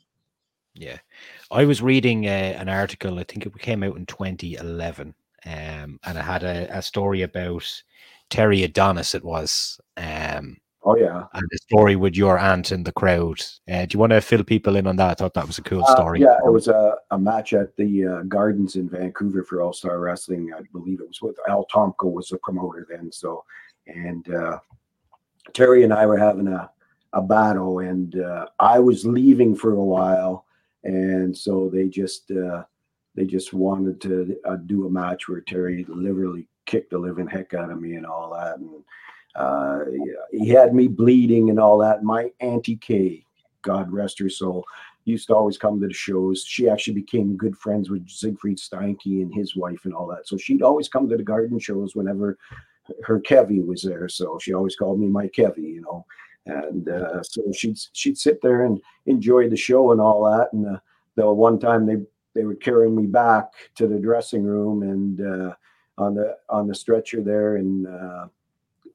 Yeah, 0.74 1.00
I 1.52 1.66
was 1.66 1.82
reading 1.82 2.26
uh, 2.28 2.30
an 2.58 2.70
article. 2.70 3.20
I 3.20 3.24
think 3.24 3.46
it 3.46 3.60
came 3.60 3.84
out 3.84 3.98
in 3.98 4.06
2011, 4.06 5.14
um, 5.46 6.00
and 6.04 6.18
it 6.18 6.22
had 6.22 6.44
a, 6.44 6.78
a 6.78 6.82
story 6.82 7.22
about 7.22 7.84
Terry 8.30 8.64
Adonis. 8.64 9.14
It 9.14 9.24
was. 9.24 9.80
Um, 9.98 10.58
Oh 10.86 10.98
yeah, 10.98 11.24
and 11.34 11.48
the 11.50 11.58
story 11.60 11.96
with 11.96 12.16
your 12.16 12.38
aunt 12.38 12.72
in 12.74 12.84
the 12.84 12.92
crowd. 12.92 13.42
Uh, 13.72 13.86
do 13.86 13.96
you 13.96 14.00
want 14.00 14.12
to 14.12 14.20
fill 14.20 14.44
people 14.44 14.76
in 14.76 14.86
on 14.86 14.98
that? 14.98 15.12
I 15.12 15.14
thought 15.14 15.34
that 15.36 15.48
was 15.48 15.58
a 15.58 15.62
cool 15.62 15.86
uh, 15.86 15.96
story. 15.96 16.24
Uh, 16.24 16.30
yeah, 16.30 16.38
it 16.46 16.52
was 16.52 16.68
a, 16.68 16.96
a 17.12 17.18
match 17.18 17.54
at 17.54 17.76
the 17.78 18.06
uh, 18.06 18.22
Gardens 18.24 18.76
in 18.76 18.90
Vancouver 18.90 19.46
for 19.46 19.62
All 19.62 19.72
Star 19.72 20.00
Wrestling. 20.00 20.52
I 20.54 20.62
believe 20.74 21.00
it 21.00 21.08
was 21.08 21.22
with 21.22 21.38
Al 21.48 21.66
Tomko 21.74 22.12
was 22.12 22.28
the 22.28 22.38
promoter 22.40 22.86
then. 22.90 23.12
So, 23.14 23.46
and 23.88 24.30
uh, 24.34 24.60
Terry 25.54 25.84
and 25.84 25.94
I 25.94 26.06
were 26.06 26.18
having 26.18 26.50
a 26.50 26.70
a 27.14 27.22
battle, 27.22 27.80
and 27.80 28.20
uh, 28.20 28.48
I 28.60 28.80
was 28.80 29.06
leaving 29.06 29.56
for 29.56 29.74
a 29.74 29.84
while, 29.84 30.46
and 30.84 31.36
so 31.38 31.70
they 31.70 31.88
just 31.88 32.30
they 33.16 33.26
just 33.26 33.54
wanted 33.54 34.02
to 34.02 34.38
do 34.66 34.88
a 34.88 34.90
match 34.90 35.30
where 35.30 35.42
Terry 35.42 35.86
literally 35.88 36.48
kicked 36.66 36.92
the 36.92 36.98
living 36.98 37.28
heck 37.28 37.54
out 37.54 37.70
of 37.70 37.80
me 37.80 37.96
and 37.96 38.06
all 38.06 38.34
that, 38.34 38.58
and 38.58 38.84
uh, 39.36 39.80
he 40.32 40.50
had 40.50 40.74
me 40.74 40.88
bleeding 40.88 41.50
and 41.50 41.60
all 41.60 41.78
that. 41.80 42.04
My 42.04 42.32
Auntie 42.40 42.78
K, 42.78 43.26
God 43.62 43.92
rest 43.92 44.20
her 44.20 44.30
soul, 44.30 44.66
used 45.06 45.28
to 45.28 45.36
always 45.36 45.58
come 45.58 45.80
to 45.80 45.88
the 45.88 45.94
shows. 45.94 46.46
She 46.46 46.70
actually 46.70 46.94
became 46.94 47.36
good 47.36 47.58
friends 47.58 47.90
with 47.90 48.08
Siegfried 48.10 48.58
Steinke 48.58 49.22
and 49.22 49.34
his 49.34 49.56
wife 49.56 49.86
and 49.86 49.94
all 49.94 50.08
that. 50.08 50.28
So 50.28 50.38
she'd 50.38 50.62
always 50.62 50.88
come 50.88 51.10
to 51.10 51.18
the 51.18 51.24
garden 51.24 51.60
shows 51.60 51.96
whenever 51.96 52.38
her 53.04 53.20
Kevy 53.20 53.66
was 53.66 53.82
there. 53.82 54.08
So 54.08 54.38
she 54.40 54.54
always 54.54 54.76
called 54.76 55.00
me 55.00 55.08
my 55.08 55.28
Kevy, 55.28 55.74
you 55.74 55.82
know. 55.82 56.06
And 56.46 56.90
uh, 56.90 57.24
so 57.24 57.42
she'd 57.54 57.80
she'd 57.94 58.18
sit 58.18 58.42
there 58.42 58.66
and 58.66 58.82
enjoy 59.06 59.50
the 59.50 59.56
show 59.56 59.92
and 59.92 60.02
all 60.02 60.26
that. 60.26 60.52
And 60.52 60.68
uh, 60.68 60.80
the 61.16 61.32
one 61.32 61.60
time 61.60 61.86
they 61.86 61.98
they 62.36 62.44
were 62.44 62.56
carrying 62.56 62.96
me 62.96 63.06
back 63.06 63.52
to 63.76 63.88
the 63.88 64.00
dressing 64.00 64.44
room 64.44 64.84
and 64.84 65.22
uh, 65.22 65.56
on 65.98 66.16
the 66.16 66.38
on 66.50 66.68
the 66.68 66.76
stretcher 66.76 67.22
there 67.22 67.58
and 67.58 67.88
uh, 67.88 68.28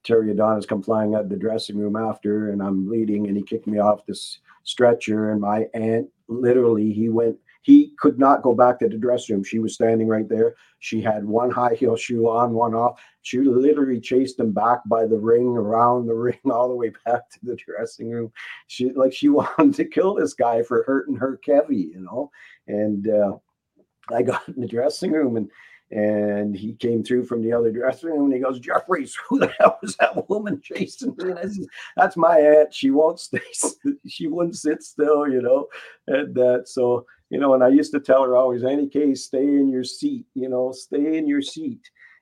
Terry 0.04 0.30
Adonis 0.30 0.66
come 0.66 0.82
flying 0.82 1.14
out 1.14 1.22
of 1.22 1.28
the 1.28 1.36
dressing 1.36 1.76
room 1.76 1.96
after, 1.96 2.50
and 2.50 2.62
I'm 2.62 2.86
bleeding, 2.86 3.26
and 3.26 3.36
he 3.36 3.42
kicked 3.42 3.66
me 3.66 3.78
off 3.78 4.06
this 4.06 4.38
stretcher, 4.64 5.30
and 5.30 5.40
my 5.40 5.66
aunt 5.74 6.08
literally 6.28 6.92
he 6.92 7.08
went. 7.08 7.36
He 7.62 7.92
could 7.98 8.18
not 8.18 8.42
go 8.42 8.54
back 8.54 8.78
to 8.78 8.88
the 8.88 8.96
dressing 8.96 9.36
room. 9.36 9.44
She 9.44 9.58
was 9.58 9.74
standing 9.74 10.08
right 10.08 10.28
there. 10.28 10.54
She 10.78 11.02
had 11.02 11.24
one 11.24 11.50
high 11.50 11.74
heel 11.74 11.96
shoe 11.96 12.28
on, 12.28 12.54
one 12.54 12.74
off. 12.74 12.98
She 13.22 13.40
literally 13.40 14.00
chased 14.00 14.38
him 14.38 14.52
back 14.52 14.78
by 14.86 15.04
the 15.06 15.18
ring, 15.18 15.48
around 15.48 16.06
the 16.06 16.14
ring, 16.26 16.38
all 16.50 16.68
the 16.68 16.76
way 16.76 16.92
back 17.04 17.28
to 17.30 17.38
the 17.42 17.56
dressing 17.56 18.10
room. 18.10 18.32
She 18.68 18.90
like 18.92 19.12
she 19.12 19.28
wanted 19.28 19.74
to 19.74 19.84
kill 19.84 20.14
this 20.14 20.34
guy 20.34 20.62
for 20.62 20.84
hurting 20.84 21.16
her 21.16 21.38
Kevy, 21.46 21.90
you 21.90 22.00
know. 22.00 22.30
And 22.68 23.08
uh, 23.08 23.36
I 24.10 24.22
got 24.22 24.48
in 24.48 24.60
the 24.60 24.66
dressing 24.66 25.12
room 25.12 25.36
and 25.36 25.50
and 25.90 26.54
he 26.54 26.74
came 26.74 27.02
through 27.02 27.24
from 27.24 27.42
the 27.42 27.52
other 27.52 27.72
dressing 27.72 28.10
room 28.10 28.24
and 28.24 28.34
he 28.34 28.40
goes, 28.40 28.60
Jefferies, 28.60 29.16
who 29.28 29.38
the 29.38 29.52
hell 29.58 29.78
was 29.80 29.96
that 29.96 30.28
woman 30.28 30.60
chasing 30.62 31.14
me? 31.16 31.30
And 31.30 31.38
I 31.38 31.42
said, 31.46 31.66
That's 31.96 32.16
my 32.16 32.38
aunt. 32.38 32.74
She 32.74 32.90
won't 32.90 33.20
stay, 33.20 33.40
she 34.06 34.26
wouldn't 34.26 34.56
sit 34.56 34.82
still, 34.82 35.28
you 35.28 35.40
know. 35.40 35.66
And 36.06 36.34
that 36.34 36.68
so, 36.68 37.06
you 37.30 37.38
know, 37.38 37.54
and 37.54 37.64
I 37.64 37.68
used 37.68 37.92
to 37.92 38.00
tell 38.00 38.22
her 38.22 38.36
always, 38.36 38.64
any 38.64 38.88
case, 38.88 39.24
stay 39.24 39.46
in 39.46 39.68
your 39.70 39.84
seat, 39.84 40.26
you 40.34 40.48
know, 40.48 40.72
stay 40.72 41.16
in 41.16 41.26
your 41.26 41.42
seat. 41.42 41.80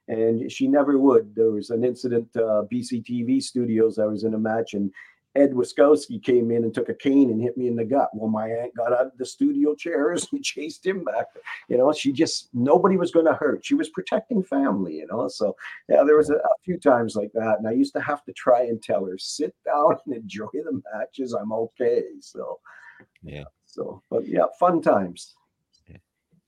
And 0.08 0.50
she 0.52 0.68
never 0.68 0.98
would. 0.98 1.34
There 1.34 1.50
was 1.50 1.70
an 1.70 1.84
incident, 1.84 2.28
uh, 2.36 2.62
BCTV 2.72 3.42
studios. 3.42 3.98
I 3.98 4.06
was 4.06 4.22
in 4.22 4.34
a 4.34 4.38
match 4.38 4.74
and 4.74 4.92
Ed 5.36 5.52
Wiskoski 5.52 6.22
came 6.22 6.50
in 6.50 6.64
and 6.64 6.74
took 6.74 6.88
a 6.88 6.94
cane 6.94 7.30
and 7.30 7.40
hit 7.40 7.56
me 7.56 7.68
in 7.68 7.76
the 7.76 7.84
gut. 7.84 8.08
Well, 8.14 8.30
my 8.30 8.48
aunt 8.48 8.74
got 8.74 8.92
out 8.92 9.06
of 9.06 9.18
the 9.18 9.26
studio 9.26 9.74
chairs 9.74 10.26
and 10.32 10.42
chased 10.44 10.84
him 10.84 11.04
back. 11.04 11.26
You 11.68 11.76
know, 11.76 11.92
she 11.92 12.12
just 12.12 12.48
nobody 12.54 12.96
was 12.96 13.10
going 13.10 13.26
to 13.26 13.34
hurt. 13.34 13.64
She 13.64 13.74
was 13.74 13.90
protecting 13.90 14.42
family. 14.42 14.96
You 14.96 15.06
know, 15.10 15.28
so 15.28 15.56
yeah, 15.88 16.02
there 16.04 16.16
was 16.16 16.30
a, 16.30 16.36
a, 16.36 16.56
few 16.64 16.78
times 16.78 17.14
like 17.14 17.30
that, 17.34 17.58
and 17.58 17.68
I 17.68 17.72
used 17.72 17.92
to 17.94 18.00
have 18.00 18.24
to 18.24 18.32
try 18.32 18.62
and 18.62 18.82
tell 18.82 19.04
her, 19.04 19.18
sit 19.18 19.54
down 19.64 19.96
and 20.06 20.16
enjoy 20.16 20.48
the 20.52 20.80
matches. 20.92 21.32
I'm 21.32 21.52
okay. 21.52 22.04
So 22.20 22.58
yeah. 23.22 23.44
So, 23.66 24.02
but 24.10 24.26
yeah, 24.26 24.46
fun 24.58 24.80
times 24.80 25.34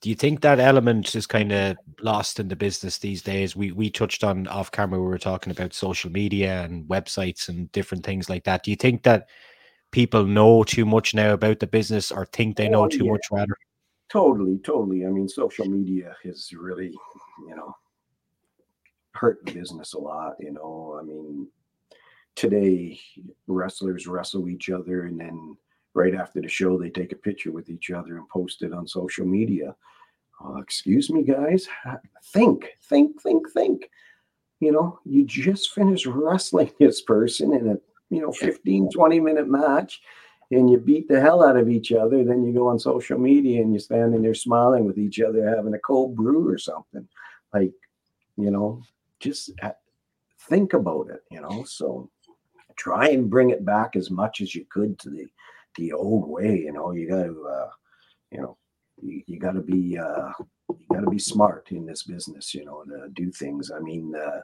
do 0.01 0.09
you 0.09 0.15
think 0.15 0.41
that 0.41 0.61
element 0.61 1.15
is 1.15 1.27
kind 1.27 1.53
of 1.53 1.77
lost 2.01 2.39
in 2.39 2.49
the 2.49 2.57
business 2.57 2.99
these 2.99 3.23
days? 3.23 3.57
We 3.57 3.73
we 3.73 3.91
touched 3.91 4.23
on 4.23 4.47
off 4.47 4.71
camera. 4.71 5.01
We 5.01 5.07
were 5.07 5.19
talking 5.19 5.51
about 5.51 5.75
social 5.75 6.11
media 6.11 6.63
and 6.63 6.87
websites 6.89 7.49
and 7.49 7.71
different 7.73 8.05
things 8.05 8.31
like 8.31 8.45
that. 8.45 8.63
Do 8.63 8.71
you 8.71 8.77
think 8.77 9.03
that 9.03 9.29
people 9.91 10.25
know 10.25 10.63
too 10.63 10.87
much 10.87 11.15
now 11.15 11.33
about 11.33 11.59
the 11.59 11.67
business, 11.67 12.13
or 12.13 12.27
think 12.27 12.57
they 12.57 12.69
know 12.69 12.85
oh, 12.85 12.89
too 12.89 13.07
yeah. 13.07 13.13
much 13.13 13.27
rather? 13.33 13.57
Totally, 14.09 14.59
totally. 14.65 15.05
I 15.05 15.11
mean, 15.11 15.29
social 15.29 15.67
media 15.67 16.15
has 16.25 16.51
really, 16.53 16.95
you 17.47 17.57
know, 17.57 17.75
hurt 19.13 19.45
the 19.45 19.53
business 19.53 19.95
a 19.95 19.99
lot. 19.99 20.35
You 20.39 20.53
know, 20.53 20.99
I 21.01 21.05
mean, 21.05 21.49
today 22.37 23.01
wrestlers 23.49 24.07
wrestle 24.07 24.49
each 24.49 24.71
other 24.71 25.07
and 25.07 25.19
then 25.19 25.57
right 25.95 26.15
after 26.15 26.41
the 26.41 26.49
show, 26.49 26.79
they 26.79 26.91
take 26.91 27.13
a 27.13 27.17
picture 27.17 27.53
with 27.53 27.71
each 27.71 27.91
other 27.91 28.17
and 28.17 28.29
post 28.29 28.63
it 28.63 28.73
on 28.73 28.87
social 28.87 29.27
media. 29.27 29.75
Uh, 30.45 30.57
excuse 30.59 31.11
me, 31.11 31.23
guys. 31.23 31.69
Think, 32.33 32.69
think, 32.83 33.21
think, 33.21 33.51
think. 33.51 33.91
You 34.61 34.73
know, 34.73 34.99
you 35.05 35.25
just 35.25 35.73
finished 35.73 36.07
wrestling 36.07 36.71
this 36.79 37.03
person 37.03 37.53
in 37.55 37.69
a, 37.69 37.77
you 38.11 38.21
know, 38.21 38.33
15, 38.33 38.91
20 38.91 39.21
minute 39.21 39.49
match 39.49 40.01
and 40.51 40.71
you 40.71 40.79
beat 40.79 41.09
the 41.09 41.21
hell 41.21 41.45
out 41.45 41.57
of 41.57 41.69
each 41.69 41.93
other. 41.93 42.25
Then 42.25 42.45
you 42.45 42.53
go 42.53 42.69
on 42.69 42.79
social 42.79 43.19
media 43.19 43.61
and 43.61 43.73
you're 43.73 43.81
standing 43.81 44.23
there 44.23 44.35
smiling 44.35 44.85
with 44.85 44.99
each 44.99 45.21
other, 45.21 45.47
having 45.49 45.75
a 45.75 45.79
cold 45.79 46.17
brew 46.17 46.49
or 46.49 46.59
something. 46.59 47.07
Like, 47.53 47.73
you 48.37 48.51
know, 48.51 48.83
just 49.21 49.51
think 50.49 50.73
about 50.73 51.11
it, 51.11 51.23
you 51.31 51.41
know. 51.41 51.65
So 51.65 52.11
try 52.77 53.09
and 53.09 53.29
bring 53.29 53.51
it 53.51 53.65
back 53.65 53.97
as 53.97 54.11
much 54.11 54.41
as 54.41 54.55
you 54.55 54.65
could 54.71 54.99
to 55.01 55.11
the 55.11 55.27
the 55.79 55.93
old 55.93 56.29
way. 56.29 56.59
You 56.59 56.73
know, 56.73 56.93
you 56.93 57.09
got 57.09 57.23
to, 57.25 57.47
uh, 57.49 57.71
you 58.31 58.43
know, 58.43 58.57
you, 59.01 59.23
you 59.27 59.39
got 59.39 59.53
to 59.53 59.63
be, 59.63 59.97
uh, 59.97 60.33
you 60.69 60.87
got 60.93 61.01
to 61.01 61.11
be 61.11 61.19
smart 61.19 61.69
in 61.71 61.87
this 61.87 62.03
business. 62.03 62.55
You 62.55 62.65
know, 62.67 62.85
to 62.85 63.09
do 63.15 63.33
things. 63.33 63.71
I 63.71 63.81
mean, 63.81 64.15
uh, 64.15 64.41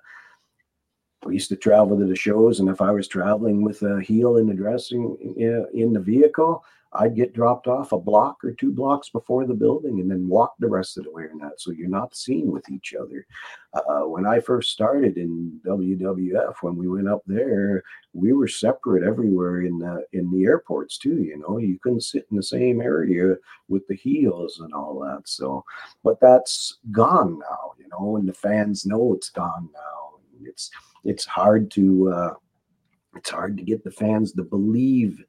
we 1.24 1.34
used 1.34 1.50
to 1.50 1.56
travel 1.56 1.98
to 1.98 2.06
the 2.06 2.16
shows, 2.16 2.60
and 2.60 2.68
if 2.68 2.80
I 2.80 2.90
was 2.90 3.08
traveling 3.08 3.62
with 3.62 3.82
a 3.82 4.00
heel 4.00 4.36
in 4.38 4.46
the 4.46 4.54
dressing 4.54 5.16
in 5.74 5.92
the 5.92 6.00
vehicle, 6.00 6.64
I'd 6.96 7.16
get 7.16 7.34
dropped 7.34 7.66
off 7.66 7.92
a 7.92 7.98
block 7.98 8.44
or 8.44 8.52
two 8.52 8.70
blocks 8.70 9.08
before 9.08 9.46
the 9.46 9.54
building 9.54 10.00
and 10.00 10.10
then 10.10 10.28
walk 10.28 10.54
the 10.58 10.68
rest 10.68 10.96
of 10.96 11.04
the 11.04 11.10
way 11.10 11.24
or 11.24 11.34
not. 11.34 11.60
So 11.60 11.72
you're 11.72 11.88
not 11.88 12.14
seen 12.14 12.52
with 12.52 12.70
each 12.70 12.94
other. 12.94 13.26
Uh, 13.72 14.02
when 14.02 14.26
I 14.26 14.38
first 14.38 14.70
started 14.70 15.16
in 15.16 15.60
WWF, 15.66 16.54
when 16.60 16.76
we 16.76 16.88
went 16.88 17.08
up 17.08 17.22
there, 17.26 17.82
we 18.12 18.32
were 18.32 18.46
separate 18.46 19.02
everywhere 19.02 19.62
in 19.62 19.78
the 19.78 20.04
in 20.12 20.30
the 20.30 20.44
airports 20.44 20.96
too. 20.96 21.22
You 21.22 21.38
know, 21.38 21.58
you 21.58 21.78
couldn't 21.82 22.02
sit 22.02 22.26
in 22.30 22.36
the 22.36 22.42
same 22.42 22.80
area 22.80 23.36
with 23.68 23.86
the 23.88 23.96
heels 23.96 24.60
and 24.60 24.72
all 24.72 25.00
that. 25.00 25.22
So, 25.24 25.64
but 26.04 26.20
that's 26.20 26.78
gone 26.92 27.40
now. 27.40 27.72
You 27.78 27.88
know, 27.88 28.16
and 28.16 28.28
the 28.28 28.34
fans 28.34 28.86
know 28.86 29.14
it's 29.14 29.30
gone 29.30 29.68
now. 29.72 30.20
It's 30.44 30.70
it's 31.02 31.24
hard 31.24 31.72
to 31.72 32.12
uh, 32.12 32.34
it's 33.16 33.30
hard 33.30 33.56
to 33.56 33.64
get 33.64 33.82
the 33.82 33.90
fans 33.90 34.32
to 34.32 34.44
believe 34.44 35.24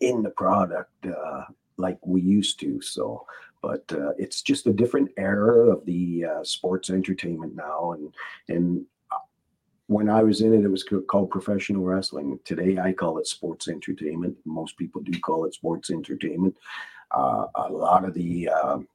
in 0.00 0.22
the 0.22 0.30
product 0.30 1.06
uh, 1.06 1.44
like 1.76 1.98
we 2.04 2.20
used 2.20 2.60
to. 2.60 2.80
So, 2.80 3.26
but 3.62 3.84
uh, 3.92 4.12
it's 4.18 4.42
just 4.42 4.66
a 4.66 4.72
different 4.72 5.10
era 5.16 5.70
of 5.70 5.84
the 5.86 6.24
uh, 6.24 6.44
sports 6.44 6.90
entertainment 6.90 7.54
now. 7.54 7.92
And 7.92 8.14
and 8.48 8.84
uh, 9.10 9.18
when 9.86 10.08
I 10.08 10.22
was 10.22 10.40
in 10.40 10.54
it, 10.54 10.64
it 10.64 10.68
was 10.68 10.84
called 11.08 11.30
professional 11.30 11.82
wrestling. 11.82 12.38
Today, 12.44 12.78
I 12.78 12.92
call 12.92 13.18
it 13.18 13.26
sports 13.26 13.68
entertainment. 13.68 14.36
Most 14.44 14.76
people 14.76 15.02
do 15.02 15.18
call 15.20 15.44
it 15.44 15.54
sports 15.54 15.90
entertainment. 15.90 16.56
Uh, 17.10 17.46
a 17.54 17.72
lot 17.72 18.04
of 18.04 18.14
the 18.14 18.48
um, 18.48 18.88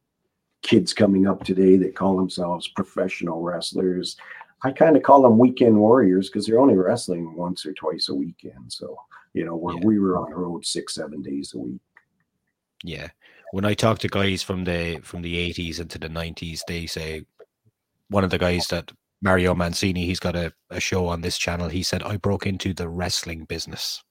kids 0.61 0.93
coming 0.93 1.27
up 1.27 1.43
today 1.43 1.77
that 1.77 1.95
call 1.95 2.17
themselves 2.17 2.67
professional 2.67 3.41
wrestlers. 3.41 4.17
I 4.63 4.71
kind 4.71 4.95
of 4.95 5.01
call 5.01 5.23
them 5.23 5.39
weekend 5.39 5.75
warriors 5.75 6.29
because 6.29 6.45
they're 6.45 6.59
only 6.59 6.75
wrestling 6.75 7.35
once 7.35 7.65
or 7.65 7.73
twice 7.73 8.09
a 8.09 8.15
weekend. 8.15 8.71
So 8.71 8.95
you 9.33 9.45
know, 9.45 9.55
where 9.55 9.75
yeah. 9.75 9.85
we 9.85 9.99
were 9.99 10.17
on 10.17 10.29
the 10.29 10.35
road 10.35 10.65
six, 10.65 10.95
seven 10.95 11.21
days 11.21 11.53
a 11.53 11.57
week. 11.57 11.81
Yeah. 12.83 13.09
When 13.51 13.65
I 13.65 13.73
talk 13.73 13.99
to 13.99 14.07
guys 14.07 14.41
from 14.41 14.63
the 14.63 14.99
from 15.03 15.21
the 15.21 15.37
eighties 15.37 15.79
into 15.79 15.99
the 15.99 16.09
nineties, 16.09 16.63
they 16.67 16.85
say 16.85 17.25
one 18.09 18.23
of 18.23 18.29
the 18.29 18.37
guys 18.37 18.67
that 18.67 18.91
Mario 19.21 19.53
Mancini, 19.53 20.05
he's 20.05 20.19
got 20.19 20.35
a, 20.35 20.53
a 20.69 20.79
show 20.79 21.07
on 21.07 21.21
this 21.21 21.37
channel. 21.37 21.69
He 21.69 21.83
said, 21.83 22.01
I 22.03 22.17
broke 22.17 22.47
into 22.47 22.73
the 22.73 22.89
wrestling 22.89 23.45
business. 23.45 24.03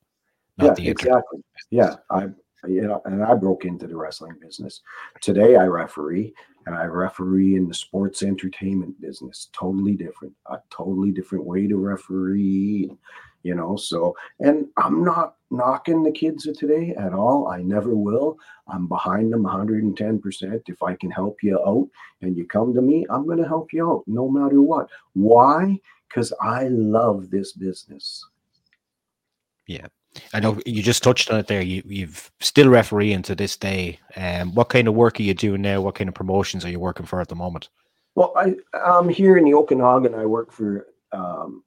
yeah, 0.58 0.74
exactly. 0.78 1.42
Yeah. 1.70 1.96
I 2.10 2.28
you 2.68 2.82
know, 2.82 3.00
and 3.06 3.24
I 3.24 3.34
broke 3.34 3.64
into 3.64 3.86
the 3.86 3.96
wrestling 3.96 4.36
business. 4.40 4.82
Today 5.20 5.56
I 5.56 5.64
referee 5.64 6.34
and 6.66 6.74
I 6.74 6.84
referee 6.84 7.56
in 7.56 7.66
the 7.66 7.74
sports 7.74 8.22
entertainment 8.22 9.00
business. 9.00 9.48
Totally 9.52 9.94
different. 9.94 10.34
A 10.46 10.58
totally 10.70 11.10
different 11.10 11.44
way 11.46 11.66
to 11.66 11.76
referee 11.76 12.90
you 13.42 13.54
know 13.54 13.76
so 13.76 14.14
and 14.40 14.66
i'm 14.76 15.04
not 15.04 15.37
knocking 15.50 16.02
the 16.02 16.12
kids 16.12 16.47
of 16.47 16.56
today 16.59 16.94
at 16.97 17.12
all 17.12 17.49
i 17.49 17.62
never 17.62 17.94
will 17.94 18.38
i'm 18.68 18.87
behind 18.87 19.32
them 19.32 19.42
110% 19.44 20.62
if 20.68 20.82
i 20.82 20.94
can 20.94 21.11
help 21.11 21.42
you 21.42 21.59
out 21.66 21.88
and 22.23 22.37
you 22.37 22.47
come 22.47 22.75
to 22.75 22.82
me 22.82 23.06
i'm 23.11 23.25
going 23.25 23.38
to 23.38 23.49
help 23.49 23.73
you 23.73 23.90
out 23.90 24.04
no 24.06 24.28
matter 24.28 24.61
what 24.61 24.88
why 25.14 25.78
because 26.09 26.32
i 26.42 26.68
love 26.68 27.30
this 27.30 27.52
business 27.52 28.25
yeah 29.66 29.87
I 30.35 30.40
know 30.40 30.59
you 30.66 30.82
just 30.82 31.02
touched 31.02 31.30
on 31.30 31.38
it 31.38 31.47
there. 31.47 31.62
You, 31.62 31.82
you've 31.87 32.30
still 32.40 32.68
refereeing 32.68 33.23
to 33.23 33.35
this 33.35 33.56
day. 33.56 34.00
Um, 34.16 34.54
what 34.54 34.68
kind 34.68 34.88
of 34.88 34.94
work 34.94 35.20
are 35.20 35.23
you 35.23 35.35
doing 35.35 35.62
now? 35.62 35.80
What 35.80 35.94
kind 35.94 36.09
of 36.09 36.14
promotions 36.14 36.64
are 36.64 36.70
you 36.70 36.80
working 36.80 37.06
for 37.06 37.20
at 37.20 37.28
the 37.28 37.37
moment? 37.37 37.68
Well, 38.16 38.32
I, 38.37 38.56
I'm 38.75 39.09
here 39.09 39.37
in 39.37 39.44
the 39.44 39.54
Okanagan. 39.54 40.14
I 40.14 40.26
work 40.26 40.50
for 40.50 40.88
um, 41.12 41.62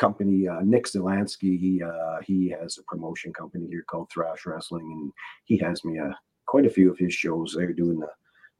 company, 0.00 0.48
uh, 0.48 0.60
Nick 0.62 0.86
Zelansky, 0.86 1.60
he 1.60 1.82
uh, 1.82 2.20
he 2.22 2.48
has 2.48 2.78
a 2.78 2.82
promotion 2.84 3.32
company 3.32 3.66
here 3.68 3.84
called 3.86 4.10
Thrash 4.10 4.46
Wrestling, 4.46 4.90
and 4.90 5.12
he 5.44 5.58
has 5.58 5.84
me 5.84 5.98
uh, 5.98 6.12
quite 6.46 6.66
a 6.66 6.70
few 6.70 6.90
of 6.90 6.98
his 6.98 7.14
shows. 7.14 7.54
They're 7.56 7.72
doing 7.72 8.00
the 8.00 8.08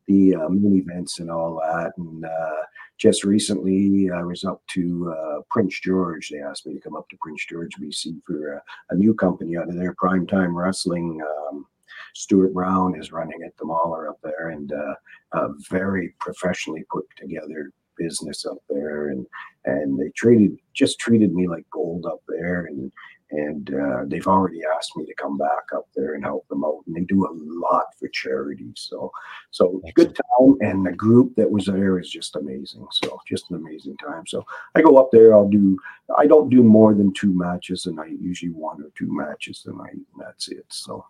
the 0.07 0.35
uh, 0.35 0.49
main 0.49 0.77
events 0.77 1.21
and 1.21 1.31
all 1.31 1.61
that. 1.61 1.93
And 1.97 2.25
uh, 2.25 2.63
just 2.99 3.25
recently, 3.25 4.11
I 4.11 4.23
was 4.23 4.45
up 4.45 4.61
to 4.69 5.15
uh, 5.17 5.41
Prince 5.51 5.81
George. 5.81 6.29
They 6.29 6.41
asked 6.41 6.67
me 6.67 6.75
to 6.75 6.81
come 6.81 6.97
up 6.97 7.09
to 7.11 7.17
Prince 7.21 7.47
George, 7.49 7.73
BC, 7.81 8.21
for 8.27 8.55
a, 8.55 8.63
a 8.91 8.95
new 8.95 9.15
company 9.15 9.57
out 9.57 9.69
of 9.69 9.77
there, 9.77 9.95
Primetime 9.95 10.55
Wrestling. 10.55 11.21
Um, 11.23 11.67
Stuart 12.15 12.53
Brown 12.53 12.99
is 12.99 13.13
running 13.13 13.43
it, 13.43 13.55
the 13.59 13.65
mauler 13.65 14.09
up 14.09 14.19
there, 14.23 14.49
and 14.49 14.73
uh, 14.73 14.95
uh, 15.33 15.49
very 15.71 16.15
professionally 16.19 16.85
put 16.91 17.05
together 17.17 17.73
business 18.03 18.47
up 18.47 18.59
there, 18.69 19.09
and 19.09 19.27
and 19.65 19.99
they 19.99 20.11
treated 20.17 20.57
just 20.75 20.99
treated 20.99 21.33
me 21.35 21.49
like 21.49 21.65
gold 21.71 22.07
up 22.07 22.21
there, 22.29 22.67
and 22.67 22.91
and 23.33 23.73
uh, 23.73 24.01
they've 24.07 24.27
already 24.27 24.61
asked 24.77 24.97
me 24.97 25.07
to 25.07 25.15
come 25.15 25.39
back 25.39 25.73
up 25.73 25.87
there 25.95 26.15
and 26.15 26.25
help 26.25 26.49
them 26.49 26.65
out 26.65 26.83
and 26.87 26.97
they 26.97 27.03
do 27.03 27.25
a 27.25 27.33
lot 27.33 27.85
for 27.97 28.09
charity 28.09 28.73
so 28.75 29.13
so 29.53 29.81
good 29.95 30.17
time 30.17 30.57
and 30.63 30.85
the 30.85 30.91
group 30.91 31.33
that 31.37 31.49
was 31.49 31.67
there 31.67 32.01
is 32.01 32.11
just 32.11 32.35
amazing 32.35 32.85
so 32.91 33.21
just 33.29 33.49
an 33.51 33.57
amazing 33.57 33.97
time 33.99 34.27
so 34.27 34.45
i 34.75 34.83
go 34.83 34.97
up 34.97 35.11
there 35.13 35.33
i'll 35.33 35.49
do 35.49 35.79
i 36.19 36.27
don't 36.27 36.51
do 36.51 36.65
more 36.65 36.93
than 36.93 37.13
two 37.13 37.33
matches 37.33 37.87
a 37.87 37.93
night 37.93 38.19
usually 38.21 38.51
one 38.51 38.83
or 38.83 38.91
two 38.99 39.07
matches 39.17 39.65
a 39.67 39.73
night 39.77 39.93
and 39.93 40.05
that's 40.19 40.49
it 40.49 40.67
so. 40.69 41.05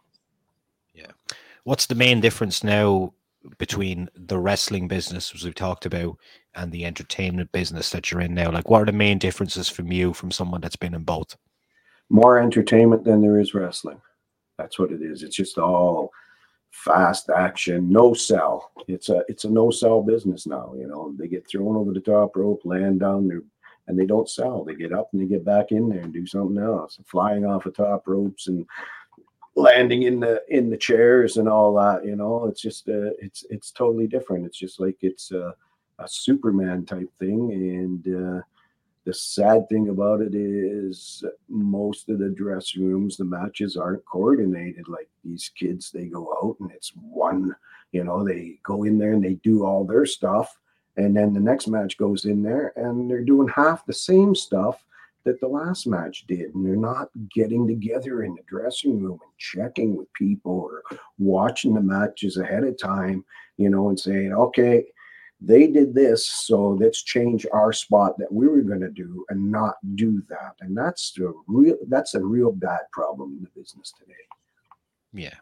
Yeah. 0.94 1.12
What's 1.64 1.86
the 1.86 1.94
main 1.94 2.20
difference 2.20 2.64
now 2.64 3.14
between 3.58 4.08
the 4.14 4.38
wrestling 4.38 4.88
business 4.88 5.32
as 5.34 5.44
we've 5.44 5.54
talked 5.54 5.86
about 5.86 6.18
and 6.54 6.72
the 6.72 6.84
entertainment 6.84 7.50
business 7.52 7.90
that 7.90 8.10
you're 8.10 8.20
in 8.20 8.34
now 8.34 8.50
like 8.50 8.68
what 8.68 8.82
are 8.82 8.86
the 8.86 8.92
main 8.92 9.18
differences 9.18 9.68
from 9.68 9.92
you 9.92 10.12
from 10.12 10.30
someone 10.30 10.60
that's 10.60 10.76
been 10.76 10.94
in 10.94 11.02
both 11.02 11.36
more 12.10 12.38
entertainment 12.38 13.04
than 13.04 13.22
there 13.22 13.38
is 13.38 13.54
wrestling. 13.54 14.00
That's 14.58 14.78
what 14.78 14.92
it 14.92 15.00
is. 15.00 15.22
It's 15.22 15.36
just 15.36 15.56
all 15.56 16.10
fast 16.70 17.30
action, 17.30 17.90
no 17.90 18.12
sell. 18.12 18.72
It's 18.88 19.08
a 19.08 19.24
it's 19.28 19.44
a 19.44 19.50
no 19.50 19.70
sell 19.70 20.02
business 20.02 20.46
now. 20.46 20.74
You 20.76 20.88
know, 20.88 21.14
they 21.16 21.28
get 21.28 21.48
thrown 21.48 21.76
over 21.76 21.92
the 21.92 22.00
top 22.00 22.36
rope, 22.36 22.60
land 22.64 23.00
down 23.00 23.28
there, 23.28 23.42
and 23.86 23.98
they 23.98 24.06
don't 24.06 24.28
sell. 24.28 24.64
They 24.64 24.74
get 24.74 24.92
up 24.92 25.08
and 25.12 25.22
they 25.22 25.26
get 25.26 25.44
back 25.44 25.70
in 25.70 25.88
there 25.88 26.00
and 26.00 26.12
do 26.12 26.26
something 26.26 26.62
else, 26.62 26.98
flying 27.06 27.46
off 27.46 27.64
the 27.64 27.70
top 27.70 28.06
ropes 28.06 28.48
and 28.48 28.66
landing 29.54 30.02
in 30.02 30.20
the 30.20 30.42
in 30.48 30.68
the 30.68 30.76
chairs 30.76 31.36
and 31.38 31.48
all 31.48 31.72
that. 31.74 32.04
You 32.04 32.16
know, 32.16 32.46
it's 32.46 32.60
just 32.60 32.88
uh, 32.88 33.14
it's 33.20 33.44
it's 33.50 33.70
totally 33.70 34.08
different. 34.08 34.46
It's 34.46 34.58
just 34.58 34.80
like 34.80 34.98
it's 35.00 35.30
a, 35.30 35.54
a 36.00 36.08
Superman 36.08 36.84
type 36.84 37.10
thing, 37.18 37.52
and 37.52 38.38
uh, 38.38 38.42
the 39.04 39.14
sad 39.14 39.68
thing 39.68 39.88
about 39.88 40.20
it 40.20 40.34
is 40.34 41.24
most 41.48 42.08
of 42.08 42.18
the 42.18 42.28
dressing 42.28 42.86
rooms, 42.86 43.16
the 43.16 43.24
matches 43.24 43.76
aren't 43.76 44.04
coordinated. 44.04 44.88
Like 44.88 45.08
these 45.24 45.50
kids, 45.56 45.90
they 45.90 46.06
go 46.06 46.32
out 46.42 46.56
and 46.60 46.70
it's 46.70 46.92
one, 46.94 47.54
you 47.92 48.04
know, 48.04 48.24
they 48.24 48.58
go 48.62 48.84
in 48.84 48.98
there 48.98 49.12
and 49.12 49.24
they 49.24 49.34
do 49.34 49.64
all 49.64 49.84
their 49.84 50.04
stuff. 50.04 50.58
And 50.96 51.16
then 51.16 51.32
the 51.32 51.40
next 51.40 51.66
match 51.66 51.96
goes 51.96 52.26
in 52.26 52.42
there 52.42 52.72
and 52.76 53.10
they're 53.10 53.24
doing 53.24 53.48
half 53.48 53.86
the 53.86 53.92
same 53.92 54.34
stuff 54.34 54.84
that 55.24 55.40
the 55.40 55.48
last 55.48 55.86
match 55.86 56.26
did. 56.26 56.54
And 56.54 56.64
they're 56.64 56.76
not 56.76 57.08
getting 57.34 57.66
together 57.66 58.22
in 58.22 58.34
the 58.34 58.42
dressing 58.46 59.02
room 59.02 59.18
and 59.22 59.38
checking 59.38 59.96
with 59.96 60.12
people 60.12 60.52
or 60.52 60.82
watching 61.18 61.74
the 61.74 61.80
matches 61.80 62.36
ahead 62.36 62.64
of 62.64 62.78
time, 62.78 63.24
you 63.56 63.70
know, 63.70 63.88
and 63.88 63.98
saying, 63.98 64.32
okay, 64.34 64.86
they 65.40 65.66
did 65.66 65.94
this 65.94 66.26
so 66.26 66.68
let's 66.68 67.02
change 67.02 67.46
our 67.52 67.72
spot 67.72 68.18
that 68.18 68.30
we 68.30 68.46
were 68.46 68.60
going 68.60 68.80
to 68.80 68.90
do 68.90 69.24
and 69.30 69.50
not 69.50 69.76
do 69.94 70.22
that. 70.28 70.54
And 70.60 70.76
that's 70.76 71.12
the 71.12 71.32
real 71.46 71.76
that's 71.88 72.14
a 72.14 72.20
real 72.22 72.52
bad 72.52 72.80
problem 72.92 73.32
in 73.38 73.42
the 73.42 73.60
business 73.60 73.92
today. 73.98 74.12
Yeah. 75.12 75.34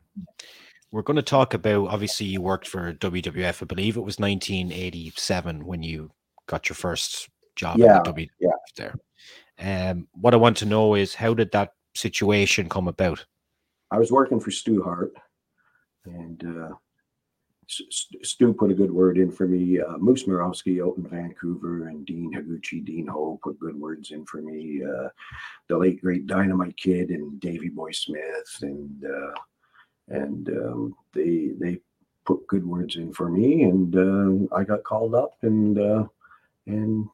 We're 0.92 1.02
going 1.02 1.16
to 1.16 1.22
talk 1.22 1.52
about 1.52 1.88
obviously 1.88 2.26
you 2.26 2.40
worked 2.40 2.68
for 2.68 2.94
wwf 2.94 3.62
i 3.62 3.66
believe 3.66 3.96
it 3.96 4.00
was 4.00 4.18
1987 4.18 5.66
when 5.66 5.82
you 5.82 6.10
got 6.46 6.68
your 6.68 6.76
first 6.76 7.28
job 7.56 7.78
yeah, 7.78 7.98
at 7.98 8.04
the 8.04 8.12
WWF 8.12 8.28
yeah. 8.40 8.50
there. 8.76 8.94
Um 9.90 10.06
what 10.12 10.32
i 10.32 10.36
want 10.36 10.56
to 10.58 10.66
know 10.66 10.94
is 10.94 11.14
how 11.14 11.34
did 11.34 11.50
that 11.52 11.72
situation 11.94 12.68
come 12.68 12.86
about? 12.86 13.26
I 13.90 13.98
was 13.98 14.12
working 14.12 14.38
for 14.38 14.52
stu 14.52 14.82
hart 14.82 15.12
and 16.04 16.44
uh 16.44 16.74
Stu 17.68 18.54
put 18.54 18.70
a 18.70 18.74
good 18.74 18.90
word 18.90 19.18
in 19.18 19.30
for 19.30 19.46
me. 19.46 19.80
Uh, 19.80 19.98
Moose 19.98 20.24
Morowski 20.24 20.82
out 20.84 20.96
in 20.96 21.06
Vancouver 21.06 21.88
and 21.88 22.06
Dean 22.06 22.32
Higuchi, 22.32 22.84
Dean 22.84 23.06
Ho 23.06 23.38
put 23.42 23.60
good 23.60 23.78
words 23.78 24.10
in 24.10 24.24
for 24.24 24.40
me. 24.40 24.82
Uh, 24.82 25.08
the 25.68 25.76
late 25.76 26.00
great 26.00 26.26
Dynamite 26.26 26.76
Kid 26.76 27.10
and 27.10 27.38
Davy 27.40 27.68
Boy 27.68 27.90
Smith 27.92 28.58
and 28.62 29.04
uh, 29.04 29.34
and 30.08 30.48
um, 30.48 30.96
they 31.14 31.50
they 31.58 31.78
put 32.24 32.46
good 32.46 32.66
words 32.66 32.96
in 32.96 33.12
for 33.12 33.28
me, 33.28 33.62
and 33.64 33.96
uh, 34.50 34.54
I 34.54 34.64
got 34.64 34.84
called 34.84 35.14
up 35.14 35.36
and 35.42 35.78
uh, 35.78 36.04
and 36.66 37.06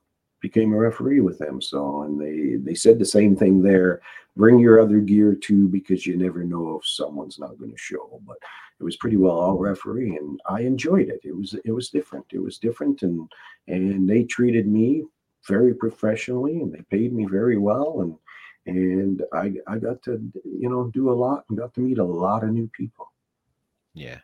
became 0.45 0.75
a 0.75 0.77
referee 0.77 1.21
with 1.21 1.39
them. 1.39 1.63
So 1.63 2.03
and 2.03 2.21
they 2.21 2.57
they 2.57 2.75
said 2.75 2.99
the 2.99 3.15
same 3.19 3.35
thing 3.35 3.63
there. 3.63 4.03
Bring 4.37 4.59
your 4.59 4.79
other 4.79 5.01
gear 5.01 5.35
too, 5.35 5.69
because 5.69 6.07
you 6.07 6.19
never 6.19 6.45
know 6.45 6.79
if 6.79 6.87
someone's 6.87 7.39
not 7.39 7.59
going 7.59 7.71
to 7.71 7.79
show. 7.79 8.21
But 8.27 8.37
it 8.79 8.85
was 8.85 8.99
pretty 8.99 9.17
well 9.17 9.41
all 9.41 9.57
referee, 9.57 10.17
and 10.17 10.39
I 10.47 10.61
enjoyed 10.61 11.09
it. 11.09 11.21
It 11.25 11.35
was 11.35 11.55
it 11.65 11.73
was 11.73 11.89
different. 11.89 12.27
It 12.33 12.43
was 12.43 12.59
different, 12.59 13.01
and 13.01 13.27
and 13.69 14.07
they 14.07 14.25
treated 14.25 14.67
me 14.67 15.05
very 15.49 15.75
professionally, 15.75 16.61
and 16.61 16.71
they 16.71 16.83
paid 16.91 17.15
me 17.15 17.25
very 17.25 17.57
well, 17.57 18.03
and 18.03 18.15
and 18.67 19.23
I 19.33 19.55
I 19.67 19.79
got 19.79 20.03
to 20.03 20.13
you 20.45 20.69
know 20.69 20.91
do 20.99 21.11
a 21.11 21.19
lot 21.25 21.47
and 21.49 21.57
got 21.57 21.73
to 21.75 21.81
meet 21.81 21.99
a 21.99 22.05
lot 22.05 22.45
of 22.45 22.51
new 22.51 22.69
people. 22.69 23.07
Yeah. 23.95 24.19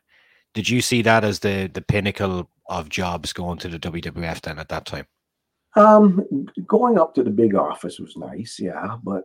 Did 0.53 0.69
you 0.69 0.83
see 0.83 1.01
that 1.01 1.25
as 1.25 1.39
the 1.39 1.71
the 1.73 1.87
pinnacle 1.93 2.51
of 2.69 2.91
jobs 2.91 3.33
going 3.33 3.59
to 3.61 3.69
the 3.69 3.79
WWF 3.79 4.43
then 4.43 4.59
at 4.59 4.69
that 4.69 4.85
time? 4.85 5.07
Um, 5.77 6.47
going 6.67 6.99
up 6.99 7.15
to 7.15 7.23
the 7.23 7.31
big 7.31 7.55
office 7.55 7.99
was 7.99 8.17
nice, 8.17 8.59
yeah, 8.59 8.97
but 9.05 9.25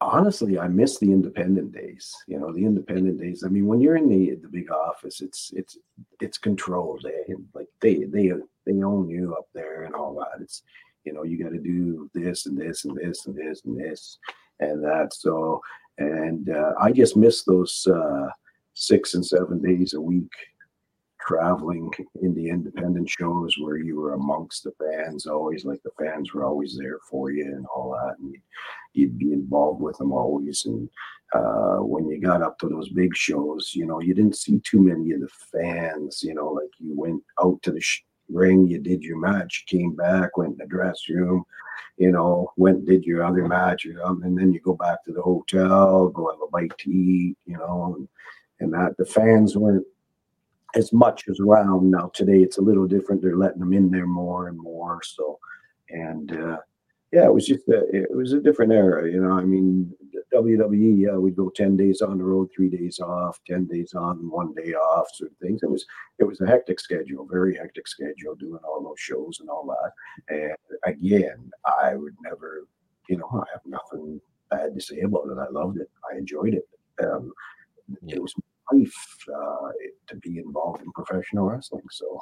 honestly, 0.00 0.58
I 0.58 0.68
miss 0.68 0.98
the 0.98 1.10
independent 1.10 1.72
days. 1.72 2.14
You 2.26 2.38
know, 2.38 2.52
the 2.52 2.64
independent 2.64 3.20
days. 3.20 3.42
I 3.44 3.48
mean, 3.48 3.66
when 3.66 3.80
you're 3.80 3.96
in 3.96 4.08
the 4.08 4.36
the 4.36 4.48
big 4.48 4.70
office, 4.70 5.20
it's 5.20 5.52
it's 5.54 5.78
it's 6.20 6.38
controlled. 6.38 7.04
Eh? 7.06 7.34
Like 7.54 7.68
they 7.80 8.04
they 8.04 8.32
they 8.66 8.82
own 8.82 9.08
you 9.08 9.34
up 9.34 9.48
there 9.52 9.84
and 9.84 9.94
all 9.94 10.14
that. 10.14 10.40
It's 10.40 10.62
you 11.04 11.12
know, 11.12 11.22
you 11.22 11.42
got 11.42 11.50
to 11.50 11.58
do 11.58 12.10
this 12.14 12.46
and 12.46 12.58
this 12.58 12.84
and 12.84 12.96
this 12.96 13.26
and 13.26 13.36
this 13.36 13.62
and 13.64 13.78
this 13.78 14.18
and 14.60 14.82
that. 14.82 15.12
So, 15.12 15.60
and 15.98 16.48
uh, 16.50 16.72
I 16.80 16.92
just 16.92 17.16
miss 17.16 17.44
those 17.44 17.86
uh, 17.86 18.28
six 18.74 19.14
and 19.14 19.24
seven 19.24 19.60
days 19.60 19.94
a 19.94 20.00
week 20.00 20.32
traveling 21.26 21.90
in 22.22 22.34
the 22.34 22.48
independent 22.48 23.08
shows 23.08 23.56
where 23.58 23.76
you 23.76 23.98
were 23.98 24.14
amongst 24.14 24.64
the 24.64 24.72
fans 24.78 25.26
always 25.26 25.64
like 25.64 25.82
the 25.82 25.90
fans 25.98 26.32
were 26.32 26.44
always 26.44 26.76
there 26.76 26.98
for 27.10 27.30
you 27.30 27.44
and 27.44 27.66
all 27.74 27.92
that 27.92 28.18
and 28.18 28.36
you'd 28.92 29.18
be 29.18 29.32
involved 29.32 29.80
with 29.80 29.96
them 29.98 30.12
always 30.12 30.64
and 30.66 30.88
uh, 31.34 31.78
when 31.78 32.06
you 32.08 32.20
got 32.20 32.42
up 32.42 32.58
to 32.58 32.68
those 32.68 32.90
big 32.90 33.16
shows 33.16 33.72
you 33.74 33.86
know 33.86 34.00
you 34.00 34.14
didn't 34.14 34.36
see 34.36 34.60
too 34.60 34.80
many 34.80 35.12
of 35.12 35.20
the 35.20 35.28
fans 35.52 36.22
you 36.22 36.34
know 36.34 36.48
like 36.48 36.70
you 36.78 36.92
went 36.94 37.22
out 37.42 37.60
to 37.62 37.72
the 37.72 37.80
sh- 37.80 38.02
ring 38.28 38.66
you 38.66 38.78
did 38.78 39.02
your 39.02 39.18
match 39.18 39.64
you 39.66 39.78
came 39.78 39.94
back 39.94 40.36
went 40.36 40.52
in 40.52 40.58
the 40.58 40.66
dressing 40.66 41.16
room 41.16 41.44
you 41.96 42.10
know 42.10 42.50
went 42.56 42.84
did 42.84 43.04
your 43.04 43.24
other 43.24 43.46
match 43.46 43.84
and 43.84 44.38
then 44.38 44.52
you 44.52 44.60
go 44.60 44.74
back 44.74 45.02
to 45.04 45.12
the 45.12 45.22
hotel 45.22 46.08
go 46.08 46.30
have 46.30 46.40
a 46.40 46.50
bite 46.50 46.76
to 46.78 46.90
eat 46.90 47.36
you 47.46 47.56
know 47.56 47.94
and, 47.96 48.08
and 48.60 48.72
that 48.72 48.96
the 48.98 49.04
fans 49.04 49.56
weren't 49.56 49.84
as 50.74 50.92
much 50.92 51.24
as 51.28 51.40
around 51.40 51.90
now. 51.90 52.10
Today 52.14 52.42
it's 52.42 52.58
a 52.58 52.62
little 52.62 52.86
different. 52.86 53.22
They're 53.22 53.36
letting 53.36 53.60
them 53.60 53.72
in 53.72 53.90
there 53.90 54.06
more 54.06 54.48
and 54.48 54.58
more 54.58 55.00
so 55.02 55.38
and 55.90 56.32
uh, 56.32 56.58
yeah 57.12 57.24
it 57.24 57.32
was 57.32 57.46
just 57.46 57.66
a, 57.68 57.84
it 57.94 58.14
was 58.14 58.32
a 58.32 58.40
different 58.40 58.72
era 58.72 59.10
you 59.10 59.20
know 59.20 59.32
i 59.32 59.42
mean 59.42 59.90
wwe 60.32 61.00
yeah 61.00 61.16
we'd 61.16 61.36
go 61.36 61.50
10 61.50 61.76
days 61.76 62.00
on 62.00 62.18
the 62.18 62.24
road 62.24 62.48
three 62.54 62.68
days 62.68 62.98
off 63.00 63.38
10 63.46 63.66
days 63.66 63.94
on 63.94 64.28
one 64.28 64.52
day 64.54 64.72
off 64.72 65.06
sort 65.14 65.30
of 65.30 65.36
things. 65.38 65.62
It 65.62 65.70
was 65.70 65.84
it 66.18 66.24
was 66.24 66.40
a 66.40 66.46
hectic 66.46 66.80
schedule 66.80 67.26
very 67.30 67.56
hectic 67.56 67.86
schedule 67.86 68.34
doing 68.34 68.60
all 68.66 68.82
those 68.82 68.98
shows 68.98 69.38
and 69.40 69.48
all 69.48 69.66
that. 69.66 69.92
And 70.34 70.56
again 70.84 71.50
i 71.64 71.94
would 71.94 72.16
never 72.22 72.66
you 73.08 73.16
know 73.18 73.30
i 73.32 73.44
have 73.52 73.62
nothing 73.64 74.20
bad 74.50 74.74
to 74.74 74.80
say 74.80 75.00
about 75.00 75.28
it. 75.30 75.38
I 75.38 75.50
loved 75.50 75.78
it. 75.78 75.90
I 76.10 76.18
enjoyed 76.18 76.54
it. 76.54 76.68
Um, 77.02 77.32
it 78.06 78.20
was 78.20 78.34
life 78.72 79.16
uh, 79.34 79.68
to 80.08 80.16
be 80.16 80.38
involved 80.38 80.82
in 80.82 80.90
professional 80.92 81.46
wrestling. 81.46 81.82
So, 81.90 82.20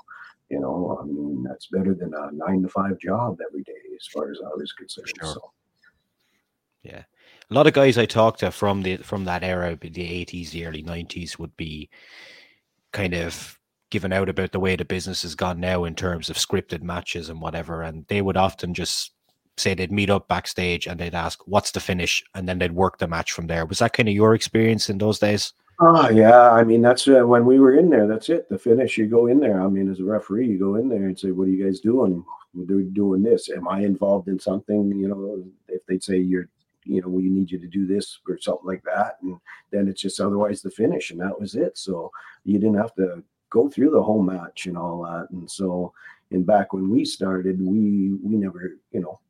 you 0.51 0.61
know, 0.61 0.99
I 1.01 1.05
mean, 1.07 1.45
that's 1.49 1.69
better 1.69 1.95
than 1.95 2.13
a 2.15 2.33
nine 2.33 2.63
to 2.63 2.69
five 2.69 2.99
job 2.99 3.39
every 3.49 3.63
day, 3.63 3.73
as 3.97 4.07
far 4.13 4.31
as 4.31 4.39
I 4.45 4.51
was 4.57 4.73
concerned. 4.73 5.09
Sure. 5.21 5.35
So. 5.35 5.53
Yeah, 6.83 7.05
a 7.51 7.55
lot 7.55 7.69
of 7.69 7.75
guys 7.75 7.97
I 7.97 8.07
talked 8.07 8.41
to 8.41 8.51
from 8.51 8.83
the 8.83 8.97
from 8.99 9.25
that 9.25 9.45
era, 9.45 9.79
the 9.81 10.03
eighties, 10.03 10.51
the 10.51 10.67
early 10.67 10.83
nineties, 10.83 11.39
would 11.39 11.57
be 11.57 11.89
kind 12.93 13.15
of 13.15 13.59
given 13.91 14.13
out 14.13 14.29
about 14.29 14.53
the 14.53 14.61
way 14.61 14.75
the 14.75 14.85
business 14.85 15.23
has 15.23 15.35
gone 15.35 15.61
now 15.61 15.85
in 15.85 15.95
terms 15.95 16.29
of 16.29 16.37
scripted 16.37 16.83
matches 16.83 17.29
and 17.29 17.41
whatever, 17.41 17.83
and 17.83 18.05
they 18.09 18.21
would 18.21 18.37
often 18.37 18.75
just 18.75 19.13
say 19.59 19.75
they'd 19.75 19.93
meet 19.93 20.11
up 20.11 20.27
backstage 20.29 20.87
and 20.87 20.99
they'd 20.99 21.15
ask, 21.15 21.39
"What's 21.47 21.71
the 21.71 21.79
finish?" 21.79 22.25
and 22.35 22.49
then 22.49 22.59
they'd 22.59 22.73
work 22.73 22.99
the 22.99 23.07
match 23.07 23.31
from 23.31 23.47
there. 23.47 23.65
Was 23.65 23.79
that 23.79 23.93
kind 23.93 24.09
of 24.09 24.15
your 24.15 24.35
experience 24.35 24.91
in 24.91 24.99
those 24.99 25.21
days? 25.21 25.53
Oh 25.85 26.09
yeah, 26.11 26.51
I 26.51 26.63
mean 26.63 26.81
that's 26.81 27.09
uh, 27.09 27.27
when 27.27 27.45
we 27.45 27.59
were 27.59 27.77
in 27.77 27.91
there. 27.91 28.07
That's 28.07 28.29
it. 28.29 28.49
The 28.49 28.59
finish. 28.59 28.97
You 28.97 29.07
go 29.07 29.27
in 29.27 29.41
there. 29.41 29.61
I 29.61 29.67
mean, 29.67 29.91
as 29.91 29.99
a 30.01 30.05
referee, 30.05 30.47
you 30.47 30.59
go 30.59 30.77
in 30.77 30.89
there 30.89 31.07
and 31.07 31.19
say, 31.19 31.33
"What 31.33 31.49
are 31.49 31.51
you 31.51 31.65
guys 31.65 31.81
doing? 31.81 32.25
We're 32.55 32.83
doing 32.83 33.23
this. 33.23 33.51
Am 33.51 33.67
I 33.67 33.81
involved 33.81 34.29
in 34.29 34.39
something?" 34.39 34.93
You 34.93 35.09
know, 35.09 35.45
if 35.69 35.85
they'd 35.87 36.03
say 36.03 36.19
you're 36.19 36.49
you 36.85 37.01
know, 37.01 37.09
we 37.09 37.29
need 37.29 37.51
you 37.51 37.59
to 37.59 37.67
do 37.67 37.87
this 37.87 38.19
or 38.29 38.39
something 38.39 38.67
like 38.67 38.83
that. 38.85 39.19
And 39.23 39.39
then 39.71 39.89
it's 39.89 40.01
just 40.01 40.21
otherwise 40.21 40.63
the 40.63 40.71
finish. 40.71 41.11
And 41.11 41.21
that 41.21 41.39
was 41.39 41.55
it. 41.55 41.79
So 41.79 42.11
you 42.45 42.59
didn't 42.59 42.79
have 42.79 42.95
to 42.97 43.23
go 43.51 43.69
through 43.69 43.91
the 43.91 44.03
whole 44.03 44.23
match 44.23 44.67
and 44.67 44.77
all 44.77 45.03
that. 45.05 45.29
And 45.31 45.51
so, 45.51 45.93
and 46.31 46.47
back 46.47 46.73
when 46.73 46.91
we 46.91 47.05
started, 47.05 47.61
we, 47.61 48.15
we 48.23 48.37
never, 48.37 48.79
you 48.91 49.01
know, 49.01 49.21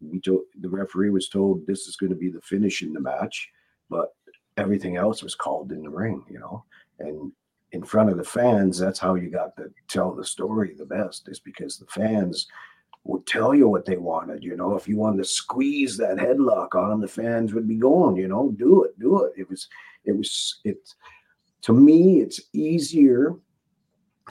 we 0.00 0.20
told 0.20 0.42
the 0.60 0.68
referee 0.68 1.10
was 1.10 1.28
told 1.28 1.66
this 1.66 1.88
is 1.88 1.96
going 1.96 2.10
to 2.10 2.16
be 2.16 2.30
the 2.30 2.40
finish 2.40 2.82
in 2.82 2.92
the 2.92 3.00
match, 3.00 3.50
but 3.90 4.14
everything 4.58 4.96
else 4.96 5.22
was 5.22 5.34
called 5.34 5.72
in 5.72 5.82
the 5.82 5.90
ring, 5.90 6.24
you 6.28 6.38
know, 6.38 6.64
and 6.98 7.32
in 7.72 7.82
front 7.82 8.10
of 8.10 8.16
the 8.16 8.24
fans, 8.24 8.78
that's 8.78 8.98
how 8.98 9.14
you 9.14 9.30
got 9.30 9.56
to 9.56 9.70
tell 9.88 10.14
the 10.14 10.24
story 10.24 10.74
the 10.74 10.86
best 10.86 11.28
is 11.28 11.38
because 11.38 11.76
the 11.76 11.86
fans 11.86 12.46
would 13.04 13.26
tell 13.26 13.54
you 13.54 13.68
what 13.68 13.84
they 13.84 13.96
wanted. 13.96 14.42
You 14.42 14.56
know, 14.56 14.74
if 14.74 14.88
you 14.88 14.96
wanted 14.96 15.18
to 15.18 15.24
squeeze 15.24 15.96
that 15.98 16.16
headlock 16.16 16.74
on 16.74 16.90
them, 16.90 17.00
the 17.00 17.08
fans 17.08 17.52
would 17.54 17.68
be 17.68 17.76
going, 17.76 18.16
you 18.16 18.28
know, 18.28 18.52
do 18.56 18.84
it, 18.84 18.98
do 18.98 19.24
it. 19.24 19.32
It 19.36 19.48
was, 19.48 19.68
it 20.04 20.12
was, 20.12 20.60
it, 20.64 20.94
to 21.62 21.72
me, 21.72 22.20
it's 22.20 22.40
easier 22.52 23.34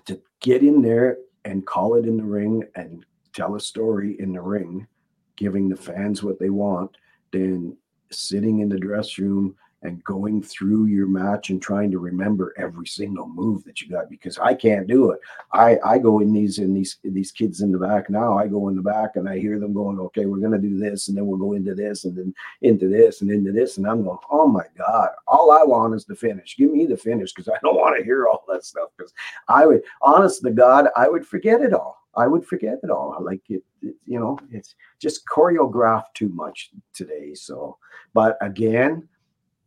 to 0.05 0.21
get 0.39 0.63
in 0.63 0.81
there 0.81 1.17
and 1.45 1.65
call 1.65 1.95
it 1.95 2.05
in 2.05 2.17
the 2.17 2.23
ring 2.23 2.63
and 2.75 3.05
tell 3.33 3.55
a 3.55 3.59
story 3.59 4.19
in 4.19 4.33
the 4.33 4.41
ring, 4.41 4.87
giving 5.35 5.69
the 5.69 5.75
fans 5.75 6.23
what 6.23 6.39
they 6.39 6.49
want, 6.49 6.97
than 7.31 7.77
sitting 8.11 8.59
in 8.59 8.69
the 8.69 8.79
dress 8.79 9.17
room 9.17 9.55
and 9.83 10.03
going 10.03 10.41
through 10.41 10.85
your 10.85 11.07
match 11.07 11.49
and 11.49 11.61
trying 11.61 11.91
to 11.91 11.99
remember 11.99 12.53
every 12.57 12.87
single 12.87 13.27
move 13.27 13.63
that 13.63 13.79
you 13.79 13.89
got 13.89 14.09
because 14.09 14.39
I 14.39 14.53
can't 14.53 14.87
do 14.87 15.11
it. 15.11 15.19
I 15.53 15.77
I 15.85 15.99
go 15.99 16.19
in 16.19 16.33
these 16.33 16.57
in 16.59 16.73
these 16.73 16.97
these 17.03 17.31
kids 17.31 17.61
in 17.61 17.71
the 17.71 17.77
back 17.77 18.09
now. 18.09 18.37
I 18.37 18.47
go 18.47 18.69
in 18.69 18.75
the 18.75 18.81
back 18.81 19.15
and 19.15 19.29
I 19.29 19.37
hear 19.37 19.59
them 19.59 19.73
going, 19.73 19.99
okay, 19.99 20.25
we're 20.25 20.39
gonna 20.39 20.57
do 20.57 20.77
this 20.77 21.07
and 21.07 21.17
then 21.17 21.27
we'll 21.27 21.37
go 21.37 21.53
into 21.53 21.75
this 21.75 22.05
and 22.05 22.17
then 22.17 22.33
into 22.61 22.87
this 22.87 23.21
and 23.21 23.29
into 23.29 23.51
this 23.51 23.77
and 23.77 23.87
I'm 23.87 24.03
going, 24.03 24.17
oh 24.31 24.47
my 24.47 24.65
god, 24.77 25.09
all 25.27 25.51
I 25.51 25.63
want 25.63 25.93
is 25.95 26.05
the 26.05 26.15
finish. 26.15 26.57
Give 26.57 26.71
me 26.71 26.85
the 26.85 26.97
finish 26.97 27.31
because 27.33 27.49
I 27.49 27.57
don't 27.61 27.75
want 27.77 27.97
to 27.97 28.03
hear 28.03 28.27
all 28.27 28.43
that 28.47 28.65
stuff 28.65 28.89
because 28.97 29.13
I 29.47 29.65
would, 29.65 29.83
honest 30.01 30.41
to 30.43 30.51
God, 30.51 30.87
I 30.95 31.07
would 31.07 31.25
forget 31.25 31.61
it 31.61 31.73
all. 31.73 31.97
I 32.15 32.25
would 32.25 32.45
forget 32.45 32.79
it 32.81 32.89
all. 32.89 33.15
Like 33.21 33.41
it, 33.49 33.63
it, 33.83 33.95
you 34.05 34.19
know, 34.19 34.39
it's 34.51 34.73
just 34.99 35.21
choreographed 35.27 36.15
too 36.15 36.29
much 36.29 36.71
today. 36.93 37.35
So, 37.35 37.77
but 38.13 38.37
again, 38.41 39.07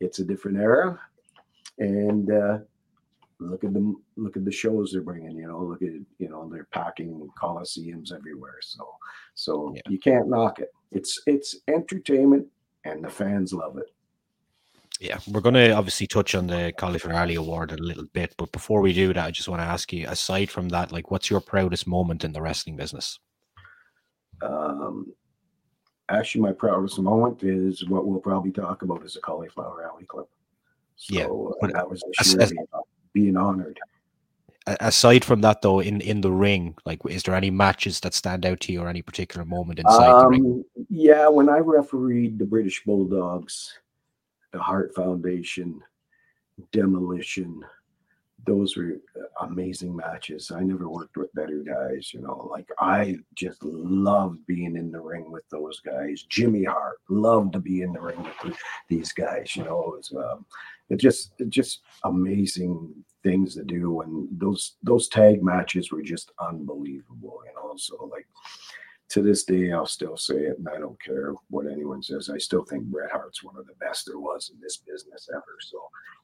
it's 0.01 0.19
a 0.19 0.25
different 0.25 0.59
era, 0.59 0.99
and 1.79 2.31
uh, 2.31 2.59
look 3.39 3.65
at 3.65 3.73
them. 3.73 4.03
Look 4.17 4.37
at 4.37 4.45
the 4.45 4.53
shows 4.53 4.93
they're 4.93 5.03
bringing. 5.03 5.37
You 5.37 5.49
know, 5.49 5.63
look 5.63 5.83
at 5.83 5.93
you 6.19 6.29
know 6.29 6.49
they're 6.51 6.69
packing 6.73 7.29
coliseums 7.41 8.13
everywhere. 8.13 8.59
So, 8.63 8.89
so 9.35 9.73
yeah. 9.75 9.83
you 9.89 9.99
can't 9.99 10.29
knock 10.29 10.59
it. 10.59 10.73
It's 10.93 11.21
it's 11.27 11.57
entertainment, 11.69 12.47
and 12.85 13.05
the 13.05 13.11
fans 13.11 13.53
love 13.53 13.79
it. 13.79 13.87
Yeah, 15.01 15.19
we're 15.27 15.41
going 15.41 15.55
to 15.55 15.71
obviously 15.71 16.07
touch 16.07 16.35
on 16.35 16.47
the 16.47 16.75
Cauliflower 16.77 17.15
Alley 17.15 17.37
Award 17.37 17.73
a 17.73 17.77
little 17.77 18.05
bit, 18.13 18.35
but 18.37 18.53
before 18.53 18.83
we 18.83 18.93
do 18.93 19.15
that, 19.15 19.25
I 19.25 19.31
just 19.31 19.49
want 19.49 19.63
to 19.63 19.67
ask 19.67 19.93
you: 19.93 20.07
aside 20.07 20.51
from 20.51 20.69
that, 20.71 20.93
like, 20.93 21.11
what's 21.11 21.31
your 21.31 21.41
proudest 21.41 21.87
moment 21.87 22.25
in 22.25 22.33
the 22.33 22.43
wrestling 22.43 22.77
business? 22.77 23.19
Um, 24.43 25.13
actually 26.11 26.43
my 26.43 26.53
proudest 26.53 26.99
moment 26.99 27.43
is 27.43 27.89
what 27.89 28.07
we'll 28.07 28.21
probably 28.21 28.51
talk 28.51 28.83
about 28.83 29.05
is 29.05 29.15
the 29.15 29.21
cauliflower 29.21 29.85
alley 29.85 30.05
clip. 30.05 30.29
So 30.97 31.15
yeah, 31.61 31.69
uh, 31.69 31.73
that 31.73 31.89
was 31.89 32.03
as, 32.21 32.35
as, 32.37 32.51
being, 32.51 32.67
being 33.13 33.37
honored. 33.37 33.79
Aside 34.67 35.25
from 35.25 35.41
that, 35.41 35.63
though, 35.63 35.81
in 35.81 36.01
in 36.03 36.21
the 36.21 36.31
ring, 36.31 36.77
like, 36.85 37.01
is 37.09 37.23
there 37.23 37.35
any 37.35 37.51
matches 37.51 38.01
that 38.01 38.13
stand 38.13 38.45
out 38.45 38.61
to 38.61 38.73
you, 38.73 38.83
or 38.83 38.89
any 38.89 39.01
particular 39.01 39.47
moment 39.47 39.79
inside 39.79 40.11
um, 40.11 40.21
the 40.21 40.29
ring? 40.29 40.65
Um, 40.77 40.87
yeah, 40.91 41.29
when 41.29 41.49
I 41.49 41.59
refereed 41.59 42.39
the 42.39 42.45
British 42.45 42.85
Bulldogs, 42.85 43.79
the 44.53 44.59
Hart 44.59 44.95
Foundation, 44.95 45.83
Demolition, 46.73 47.65
those 48.47 48.77
were 48.77 49.01
amazing 49.41 49.95
matches. 49.95 50.51
I 50.51 50.61
never 50.61 50.89
worked 50.89 51.17
with 51.17 51.33
better 51.35 51.63
guys, 51.67 52.13
you 52.13 52.21
know. 52.21 52.49
Like 52.51 52.69
I 52.79 53.17
just 53.35 53.63
loved 53.63 54.47
being 54.47 54.77
in 54.77 54.91
the 54.91 55.01
ring 55.01 55.31
with 55.31 55.49
those 55.51 55.81
guys. 55.81 56.25
Jimmy 56.29 56.65
Hart 56.65 56.99
loved 57.09 57.53
to 57.55 57.61
be 57.61 57.83
in 57.83 57.93
the 57.93 58.01
ring 58.01 58.27
with 58.45 58.57
these 58.89 59.13
guys, 59.13 59.55
you 59.57 59.65
know. 59.65 59.81
It 59.81 59.97
was 59.97 60.13
um, 60.17 60.47
it 60.89 60.97
just 60.97 61.33
it 61.39 61.51
just 61.51 61.83
amazing 62.05 62.93
things 63.23 63.55
to 63.55 63.65
do, 63.65 64.01
and 64.01 64.29
those 64.33 64.77
those 64.83 65.09
tag 65.09 65.43
matches 65.43 65.93
were 65.93 66.03
just 66.03 66.33
unbelievable, 66.41 67.41
you 67.47 67.55
know. 67.55 67.75
So 67.77 68.09
like 68.13 68.27
to 69.11 69.23
this 69.23 69.45
day, 69.45 69.73
I'll 69.73 69.87
still 69.87 70.17
say 70.17 70.37
it, 70.37 70.59
and 70.59 70.69
I 70.69 70.79
don't 70.79 71.01
care 71.03 71.35
what 71.49 71.67
anyone 71.67 72.03
says. 72.03 72.31
I 72.31 72.39
still 72.39 72.65
think 72.65 72.85
Bret 72.85 73.11
Hart's 73.11 73.43
one 73.43 73.57
of 73.57 73.67
the 73.67 73.75
best 73.81 74.07
there 74.07 74.19
was 74.19 74.51
in 74.55 74.61
this 74.61 74.79
business 74.79 75.29
ever. 75.33 75.57
So 75.61 75.79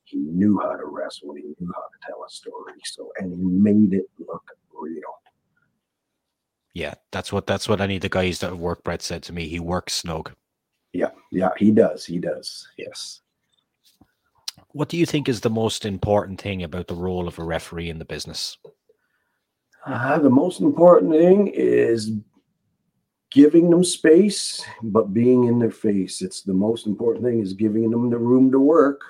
he 0.04 0.18
knew 0.18 0.58
how 0.62 0.76
to 0.76 0.86
wrestle, 0.86 1.34
he 1.34 1.42
knew 1.42 1.72
how 1.74 1.82
to 1.82 2.06
tell 2.06 2.24
a 2.24 2.30
story. 2.30 2.74
So, 2.84 3.12
and 3.18 3.34
he 3.34 3.42
made 3.42 3.92
it 3.92 4.08
look 4.20 4.44
real. 4.72 5.00
Yeah, 6.74 6.94
that's 7.10 7.32
what 7.32 7.46
that's 7.46 7.68
what 7.68 7.80
any 7.80 7.96
of 7.96 8.02
the 8.02 8.08
guys 8.08 8.38
that 8.40 8.56
work 8.56 8.84
Bret 8.84 9.02
said 9.02 9.22
to 9.24 9.32
me. 9.32 9.48
He 9.48 9.58
works 9.58 9.94
snug. 9.94 10.32
Yeah, 10.92 11.10
yeah, 11.32 11.50
he 11.56 11.72
does. 11.72 12.04
He 12.04 12.18
does. 12.18 12.68
Yes. 12.78 13.20
What 14.68 14.88
do 14.88 14.96
you 14.96 15.06
think 15.06 15.28
is 15.28 15.40
the 15.40 15.50
most 15.50 15.84
important 15.84 16.40
thing 16.40 16.62
about 16.62 16.86
the 16.86 16.94
role 16.94 17.26
of 17.26 17.38
a 17.38 17.44
referee 17.44 17.88
in 17.88 17.98
the 17.98 18.04
business? 18.04 18.58
Uh, 19.86 20.18
the 20.18 20.30
most 20.30 20.60
important 20.60 21.12
thing 21.12 21.48
is 21.48 22.12
giving 23.30 23.70
them 23.70 23.84
space, 23.84 24.64
but 24.82 25.12
being 25.12 25.44
in 25.44 25.58
their 25.58 25.70
face. 25.70 26.22
It's 26.22 26.42
the 26.42 26.54
most 26.54 26.86
important 26.86 27.24
thing 27.24 27.40
is 27.40 27.52
giving 27.52 27.90
them 27.90 28.10
the 28.10 28.18
room 28.18 28.50
to 28.52 28.60
work, 28.60 29.02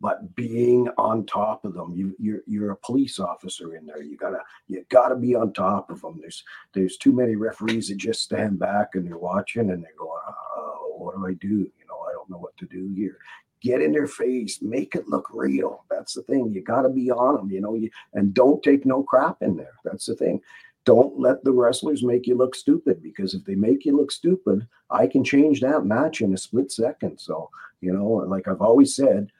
but 0.00 0.34
being 0.34 0.88
on 0.96 1.26
top 1.26 1.64
of 1.64 1.74
them. 1.74 1.94
You 1.94 2.14
you're 2.18 2.40
you're 2.46 2.70
a 2.70 2.76
police 2.76 3.18
officer 3.18 3.74
in 3.76 3.86
there. 3.86 4.02
You 4.02 4.16
gotta 4.16 4.40
you 4.68 4.84
gotta 4.88 5.16
be 5.16 5.34
on 5.34 5.52
top 5.52 5.90
of 5.90 6.00
them. 6.00 6.18
There's 6.20 6.44
there's 6.72 6.96
too 6.96 7.12
many 7.12 7.36
referees 7.36 7.88
that 7.88 7.96
just 7.98 8.22
stand 8.22 8.58
back 8.58 8.94
and 8.94 9.06
they're 9.06 9.18
watching 9.18 9.70
and 9.70 9.82
they're 9.82 9.92
going, 9.98 10.22
oh, 10.56 10.94
what 10.98 11.16
do 11.16 11.26
I 11.26 11.34
do? 11.34 11.48
You 11.48 11.86
know, 11.88 11.98
I 12.08 12.12
don't 12.12 12.30
know 12.30 12.38
what 12.38 12.56
to 12.58 12.66
do 12.66 12.92
here. 12.94 13.18
Get 13.60 13.82
in 13.82 13.90
their 13.90 14.06
face, 14.06 14.62
make 14.62 14.94
it 14.94 15.08
look 15.08 15.28
real. 15.32 15.84
That's 15.90 16.14
the 16.14 16.22
thing. 16.22 16.52
You 16.52 16.62
got 16.62 16.82
to 16.82 16.88
be 16.88 17.10
on 17.10 17.34
them, 17.34 17.50
you 17.50 17.60
know. 17.60 17.74
You, 17.74 17.90
and 18.14 18.32
don't 18.32 18.62
take 18.62 18.86
no 18.86 19.02
crap 19.02 19.42
in 19.42 19.56
there. 19.56 19.74
That's 19.82 20.06
the 20.06 20.14
thing 20.14 20.40
don't 20.84 21.18
let 21.18 21.44
the 21.44 21.52
wrestlers 21.52 22.02
make 22.02 22.26
you 22.26 22.34
look 22.34 22.54
stupid 22.54 23.02
because 23.02 23.34
if 23.34 23.44
they 23.44 23.54
make 23.54 23.84
you 23.84 23.96
look 23.96 24.10
stupid, 24.10 24.66
I 24.90 25.06
can 25.06 25.22
change 25.22 25.60
that 25.60 25.84
match 25.84 26.20
in 26.20 26.32
a 26.32 26.38
split 26.38 26.72
second. 26.72 27.18
So, 27.18 27.50
you 27.80 27.92
know, 27.92 28.06
like 28.06 28.48
I've 28.48 28.62
always 28.62 28.94
said, 28.94 29.30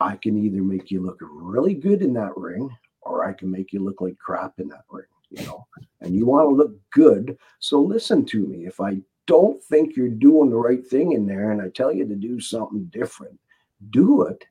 I 0.00 0.16
can 0.16 0.36
either 0.36 0.62
make 0.62 0.90
you 0.90 1.02
look 1.02 1.18
really 1.20 1.74
good 1.74 2.02
in 2.02 2.12
that 2.14 2.36
ring 2.36 2.70
or 3.02 3.24
I 3.24 3.32
can 3.32 3.50
make 3.50 3.72
you 3.72 3.84
look 3.84 4.00
like 4.00 4.18
crap 4.18 4.58
in 4.58 4.68
that 4.68 4.84
ring, 4.90 5.06
you 5.30 5.44
know. 5.46 5.66
And 6.00 6.14
you 6.14 6.26
want 6.26 6.48
to 6.48 6.54
look 6.54 6.74
good. 6.90 7.38
So 7.60 7.80
listen 7.80 8.24
to 8.26 8.46
me. 8.46 8.66
If 8.66 8.80
I 8.80 9.00
don't 9.26 9.62
think 9.62 9.96
you're 9.96 10.08
doing 10.08 10.50
the 10.50 10.56
right 10.56 10.86
thing 10.86 11.12
in 11.12 11.26
there 11.26 11.52
and 11.52 11.62
I 11.62 11.68
tell 11.68 11.92
you 11.92 12.06
to 12.06 12.14
do 12.14 12.40
something 12.40 12.84
different, 12.86 13.38
do 13.90 14.22
it 14.22 14.44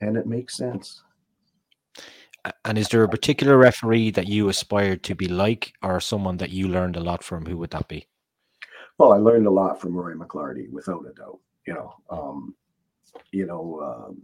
and 0.00 0.16
it 0.16 0.26
makes 0.26 0.56
sense. 0.56 1.02
And 2.64 2.78
is 2.78 2.88
there 2.88 3.02
a 3.02 3.08
particular 3.08 3.56
referee 3.56 4.10
that 4.12 4.28
you 4.28 4.48
aspired 4.48 5.02
to 5.04 5.14
be 5.14 5.28
like, 5.28 5.72
or 5.82 6.00
someone 6.00 6.36
that 6.38 6.50
you 6.50 6.68
learned 6.68 6.96
a 6.96 7.00
lot 7.00 7.22
from? 7.22 7.46
Who 7.46 7.56
would 7.58 7.70
that 7.70 7.88
be? 7.88 8.06
Well, 8.98 9.12
I 9.12 9.18
learned 9.18 9.46
a 9.46 9.50
lot 9.50 9.80
from 9.80 9.94
Roy 9.94 10.14
McClarty, 10.14 10.70
without 10.70 11.06
a 11.06 11.12
doubt. 11.12 11.38
You 11.66 11.74
know, 11.74 11.94
um, 12.10 12.54
you 13.32 13.46
know, 13.46 13.80
um, 13.82 14.22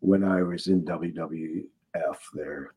when 0.00 0.24
I 0.24 0.42
was 0.42 0.66
in 0.68 0.84
WWF, 0.84 1.64
there, 2.32 2.74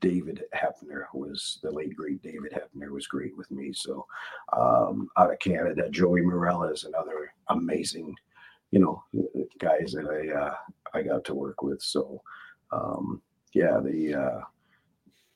David 0.00 0.44
Hebner 0.54 1.04
was 1.14 1.58
the 1.62 1.70
late 1.70 1.94
great 1.96 2.22
David 2.22 2.52
Hebner 2.52 2.90
was 2.90 3.06
great 3.06 3.36
with 3.36 3.50
me. 3.50 3.72
So, 3.72 4.06
um, 4.52 5.08
out 5.16 5.32
of 5.32 5.38
Canada, 5.38 5.88
Joey 5.90 6.22
Marella 6.22 6.72
is 6.72 6.84
another 6.84 7.32
amazing, 7.48 8.14
you 8.70 8.80
know, 8.80 9.02
guys 9.58 9.92
that 9.92 10.06
I 10.06 10.38
uh, 10.38 10.54
I 10.94 11.02
got 11.02 11.24
to 11.24 11.34
work 11.34 11.62
with. 11.62 11.82
So, 11.82 12.22
um, 12.72 13.22
yeah, 13.56 13.80
the 13.82 14.14
uh, 14.14 14.40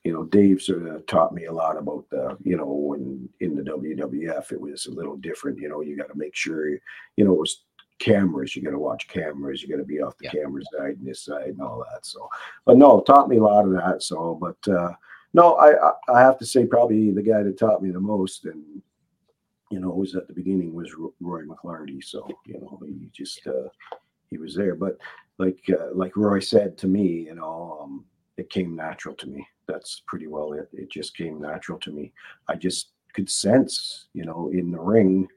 you 0.03 0.13
know 0.13 0.25
Dave 0.25 0.61
sort 0.61 0.85
of 0.85 1.05
taught 1.07 1.33
me 1.33 1.45
a 1.45 1.51
lot 1.51 1.75
about 1.75 2.07
the 2.11 2.37
you 2.43 2.55
know 2.55 2.67
when 2.71 3.27
in 3.39 3.55
the 3.55 3.63
WWF 3.63 4.51
it 4.51 4.61
was 4.61 4.85
a 4.85 4.91
little 4.91 5.17
different. 5.17 5.57
You 5.57 5.69
know, 5.69 5.81
you 5.81 5.97
got 5.97 6.09
to 6.09 6.17
make 6.17 6.35
sure 6.35 6.69
you 6.69 7.25
know 7.25 7.33
it 7.33 7.39
was 7.39 7.63
cameras. 7.97 8.55
You 8.55 8.61
got 8.61 8.71
to 8.71 8.79
watch 8.79 9.07
cameras. 9.07 9.61
You 9.63 9.69
got 9.69 9.77
to 9.77 9.85
be 9.85 10.01
off 10.01 10.17
the 10.19 10.25
yeah. 10.25 10.41
camera 10.43 10.61
side 10.71 10.97
and 10.99 11.07
this 11.07 11.25
side 11.25 11.47
and 11.47 11.61
all 11.61 11.83
that. 11.91 12.05
So, 12.05 12.29
but 12.65 12.77
no, 12.77 13.01
taught 13.01 13.27
me 13.27 13.37
a 13.37 13.43
lot 13.43 13.65
of 13.65 13.71
that. 13.71 14.03
So, 14.03 14.37
but 14.39 14.71
uh, 14.71 14.93
no, 15.33 15.55
I 15.55 15.93
I 16.13 16.21
have 16.21 16.37
to 16.39 16.45
say 16.45 16.65
probably 16.65 17.11
the 17.11 17.23
guy 17.23 17.41
that 17.41 17.57
taught 17.57 17.81
me 17.81 17.89
the 17.89 17.99
most 17.99 18.45
and 18.45 18.63
you 19.71 19.79
know 19.79 19.89
was 19.89 20.15
at 20.15 20.27
the 20.27 20.33
beginning 20.33 20.75
was 20.75 20.93
Roy 21.19 21.41
McClarty. 21.41 22.03
So 22.03 22.27
you 22.45 22.61
know 22.61 22.79
he 22.85 23.09
just 23.13 23.47
uh, 23.47 23.69
he 24.29 24.37
was 24.37 24.55
there. 24.55 24.75
But 24.75 24.97
like 25.37 25.59
uh, 25.69 25.93
like 25.93 26.15
Roy 26.15 26.39
said 26.39 26.77
to 26.79 26.87
me, 26.87 27.25
you 27.25 27.35
know, 27.35 27.79
um, 27.81 28.05
it 28.37 28.49
came 28.49 28.75
natural 28.75 29.15
to 29.15 29.27
me. 29.27 29.47
That's 29.67 30.01
pretty 30.07 30.27
well 30.27 30.53
it. 30.53 30.69
It 30.73 30.91
just 30.91 31.15
came 31.15 31.39
natural 31.39 31.79
to 31.79 31.91
me. 31.91 32.13
I 32.47 32.55
just 32.55 32.89
could 33.13 33.29
sense, 33.29 34.07
you 34.13 34.25
know, 34.25 34.49
in 34.53 34.71
the 34.71 34.79
ring, 34.79 35.27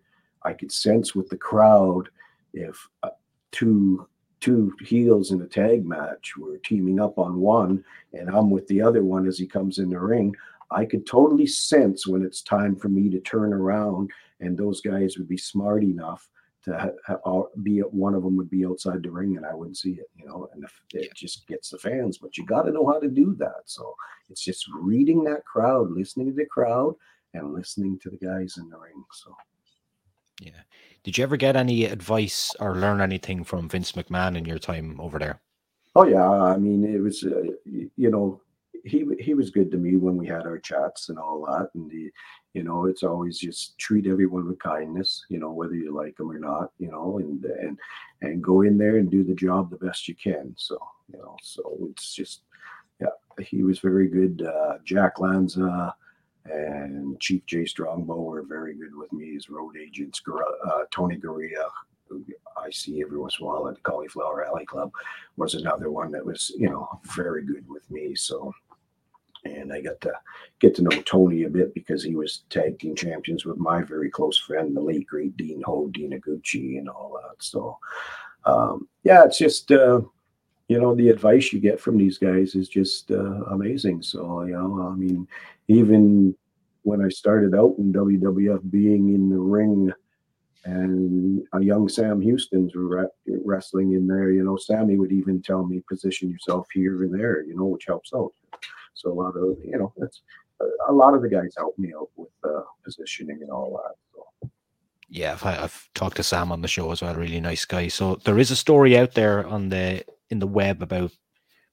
I 0.42 0.52
could 0.52 0.72
sense 0.72 1.14
with 1.14 1.28
the 1.28 1.37
crowd 1.37 2.09
if 2.52 2.88
uh, 3.02 3.11
two 3.52 4.09
two 4.40 4.74
heels 4.83 5.30
in 5.30 5.40
a 5.40 5.46
tag 5.46 5.87
match 5.87 6.37
were 6.37 6.59
teaming 6.59 7.00
up 7.00 7.18
on 7.18 7.40
one 7.40 7.83
and 8.12 8.28
I'm 8.28 8.50
with 8.50 8.66
the 8.68 8.83
other 8.83 9.02
one 9.02 9.26
as 9.26 9.38
he 9.38 9.46
comes 9.46 9.78
in 9.78 9.88
the 9.88 9.98
ring, 9.98 10.37
I 10.70 10.85
could 10.85 11.07
totally 11.07 11.46
sense 11.46 12.07
when 12.07 12.22
it's 12.22 12.42
time 12.42 12.76
for 12.76 12.90
me 12.90 13.09
to 13.09 13.20
turn 13.20 13.54
around 13.54 14.11
and 14.40 14.57
those 14.57 14.83
guys 14.83 15.16
would 15.16 15.28
be 15.28 15.38
smart 15.38 15.83
enough 15.83 16.28
to 16.64 16.79
ha- 17.07 17.16
ha- 17.24 17.42
be 17.62 17.81
one 17.81 18.14
of 18.14 18.22
them 18.22 18.37
would 18.37 18.50
be 18.50 18.66
outside 18.66 19.03
the 19.03 19.11
ring 19.11 19.37
and 19.37 19.46
I 19.46 19.55
wouldn't 19.55 19.77
see 19.77 19.92
it, 19.92 20.11
you 20.16 20.27
know, 20.27 20.48
and 20.53 20.64
if 20.64 20.72
it 20.92 21.14
just 21.14 21.46
gets 21.46 21.70
the 21.70 21.79
fans, 21.79 22.18
but 22.18 22.37
you 22.37 22.46
got 22.46 22.62
to 22.62 22.72
know 22.72 22.87
how 22.87 22.98
to 22.98 23.09
do 23.09 23.35
that. 23.38 23.62
So 23.66 23.94
it's 24.31 24.42
just 24.44 24.66
reading 24.72 25.24
that 25.24 25.44
crowd, 25.44 25.90
listening 25.90 26.29
to 26.29 26.33
the 26.33 26.46
crowd 26.46 26.94
and 27.35 27.53
listening 27.53 27.98
to 28.00 28.11
the 28.11 28.16
guys 28.16 28.57
in 28.59 28.68
the 28.68 28.79
ring. 28.79 29.05
So 29.12 29.35
yeah. 30.40 30.62
Did 31.03 31.18
you 31.18 31.24
ever 31.24 31.37
get 31.37 31.57
any 31.57 31.85
advice 31.85 32.55
or 32.59 32.77
learn 32.77 33.00
anything 33.00 33.44
from 33.44 33.68
Vince 33.68 33.92
McMahon 33.92 34.37
in 34.37 34.44
your 34.44 34.59
time 34.59 34.98
over 35.00 35.18
there? 35.18 35.40
Oh 35.94 36.07
yeah, 36.07 36.29
I 36.29 36.57
mean 36.57 36.85
it 36.85 37.00
was 37.00 37.22
uh, 37.24 37.42
you 37.64 38.11
know 38.11 38.40
he 38.85 39.07
he 39.20 39.35
was 39.35 39.50
good 39.50 39.70
to 39.70 39.77
me 39.77 39.96
when 39.96 40.16
we 40.16 40.27
had 40.27 40.42
our 40.42 40.59
chats 40.59 41.09
and 41.09 41.18
all 41.18 41.44
that, 41.46 41.70
and 41.74 41.90
the 41.90 42.11
you 42.54 42.62
know 42.62 42.86
it's 42.86 43.02
always 43.02 43.38
just 43.38 43.76
treat 43.78 44.06
everyone 44.06 44.46
with 44.46 44.58
kindness, 44.58 45.24
you 45.28 45.38
know 45.38 45.50
whether 45.50 45.74
you 45.74 45.94
like 45.94 46.16
them 46.16 46.30
or 46.30 46.38
not, 46.38 46.72
you 46.78 46.90
know, 46.90 47.18
and 47.18 47.44
and 47.44 47.78
and 48.22 48.42
go 48.42 48.62
in 48.62 48.78
there 48.78 48.96
and 48.96 49.10
do 49.10 49.22
the 49.22 49.34
job 49.34 49.70
the 49.70 49.76
best 49.76 50.08
you 50.08 50.14
can. 50.14 50.54
So 50.56 50.78
you 51.12 51.18
know, 51.18 51.36
so 51.42 51.76
it's 51.90 52.14
just 52.14 52.42
yeah, 53.00 53.08
he 53.44 53.62
was 53.62 53.80
very 53.80 54.08
good. 54.08 54.42
Uh, 54.42 54.78
Jack 54.84 55.18
Lanza 55.18 55.94
and 56.46 57.18
Chief 57.20 57.44
Jay 57.46 57.64
Strongbow 57.64 58.20
were 58.20 58.42
very 58.42 58.74
good 58.74 58.94
with 58.94 59.12
me 59.12 59.36
as 59.36 59.48
road 59.48 59.76
agents. 59.76 60.22
Uh, 60.28 60.84
Tony 60.90 61.16
Garea, 61.16 61.68
who 62.08 62.24
I 62.56 62.70
see 62.70 63.02
every 63.02 63.18
once 63.18 63.38
in 63.38 63.46
a 63.46 63.48
while 63.48 63.68
at 63.68 63.76
the 63.76 63.80
Cauliflower 63.80 64.44
Alley 64.46 64.66
Club, 64.66 64.92
was 65.36 65.54
another 65.54 65.90
one 65.90 66.12
that 66.12 66.24
was, 66.24 66.52
you 66.56 66.68
know, 66.68 67.00
very 67.16 67.44
good 67.44 67.64
with 67.68 67.90
me. 67.90 68.14
So, 68.14 68.52
and 69.44 69.72
I 69.72 69.80
got 69.80 70.00
to 70.02 70.12
get 70.61 70.74
to 70.76 70.83
know 70.83 71.02
Tony 71.02 71.44
a 71.44 71.50
bit 71.50 71.74
because 71.74 72.02
he 72.02 72.14
was 72.14 72.44
tag 72.50 72.78
team 72.78 72.94
champions 72.94 73.44
with 73.44 73.59
my 73.59 73.83
very 73.83 74.11
close 74.11 74.38
friend, 74.38 74.76
the 74.76 74.80
late 74.80 75.07
great 75.07 75.37
Dean 75.37 75.62
Ho, 75.66 75.88
Dean 75.88 76.12
Higuchi, 76.12 76.78
and 76.78 76.88
all 76.88 77.20
that. 77.22 77.42
So, 77.42 77.78
um, 78.44 78.88
yeah, 79.02 79.24
it's 79.24 79.38
just, 79.38 79.70
uh, 79.70 80.00
you 80.68 80.80
know, 80.80 80.94
the 80.94 81.11
advice 81.11 81.52
you 81.52 81.61
get 81.61 81.80
from 81.80 81.98
these 81.98 82.18
guys 82.18 82.54
is 82.54 82.68
just 82.68 83.11
uh, 83.11 83.44
amazing. 83.50 84.02
So, 84.02 84.44
you 84.44 84.52
know, 84.52 84.88
I 84.90 84.94
mean, 84.96 85.28
even 85.68 86.35
when 86.83 87.04
I 87.04 87.09
started 87.09 87.54
out 87.54 87.74
in 87.78 87.92
WWF, 87.92 88.70
being 88.70 89.14
in 89.14 89.28
the 89.28 89.38
ring 89.38 89.92
and 90.64 91.42
a 91.52 91.61
young 91.61 91.88
Sam 91.88 92.20
Houston's 92.20 92.72
wrestling 93.26 93.92
in 93.92 94.07
there, 94.07 94.30
you 94.30 94.42
know, 94.42 94.57
Sammy 94.57 94.96
would 94.96 95.12
even 95.12 95.42
tell 95.42 95.66
me, 95.66 95.83
position 95.87 96.30
yourself 96.30 96.66
here 96.72 97.02
and 97.02 97.12
there, 97.12 97.42
you 97.42 97.54
know, 97.54 97.66
which 97.66 97.85
helps 97.87 98.12
out. 98.14 98.33
So 98.94 99.11
a 99.11 99.14
lot 99.14 99.37
of, 99.37 99.59
you 99.64 99.78
know, 99.78 99.92
that's 99.96 100.22
a 100.88 100.92
lot 100.92 101.14
of 101.14 101.22
the 101.22 101.28
guys 101.28 101.54
help 101.57 101.78
me 101.78 101.92
out 101.96 102.09
with 102.16 102.28
uh, 102.44 102.62
positioning 102.85 103.40
and 103.42 103.50
all 103.50 103.80
that. 103.83 103.94
So. 104.12 104.50
Yeah, 105.09 105.33
I've, 105.33 105.44
I've 105.44 105.88
talked 105.94 106.16
to 106.16 106.22
Sam 106.22 106.52
on 106.52 106.62
the 106.62 106.68
show 106.68 106.90
as 106.90 107.02
well. 107.02 107.14
Really 107.14 107.40
nice 107.40 107.64
guy. 107.64 107.88
So 107.88 108.16
there 108.24 108.38
is 108.38 108.50
a 108.50 108.57
story 108.57 108.96
out 108.96 109.12
there 109.12 109.46
on 109.46 109.68
the 109.68 110.04
in 110.30 110.38
the 110.38 110.46
web 110.46 110.83
about 110.83 111.12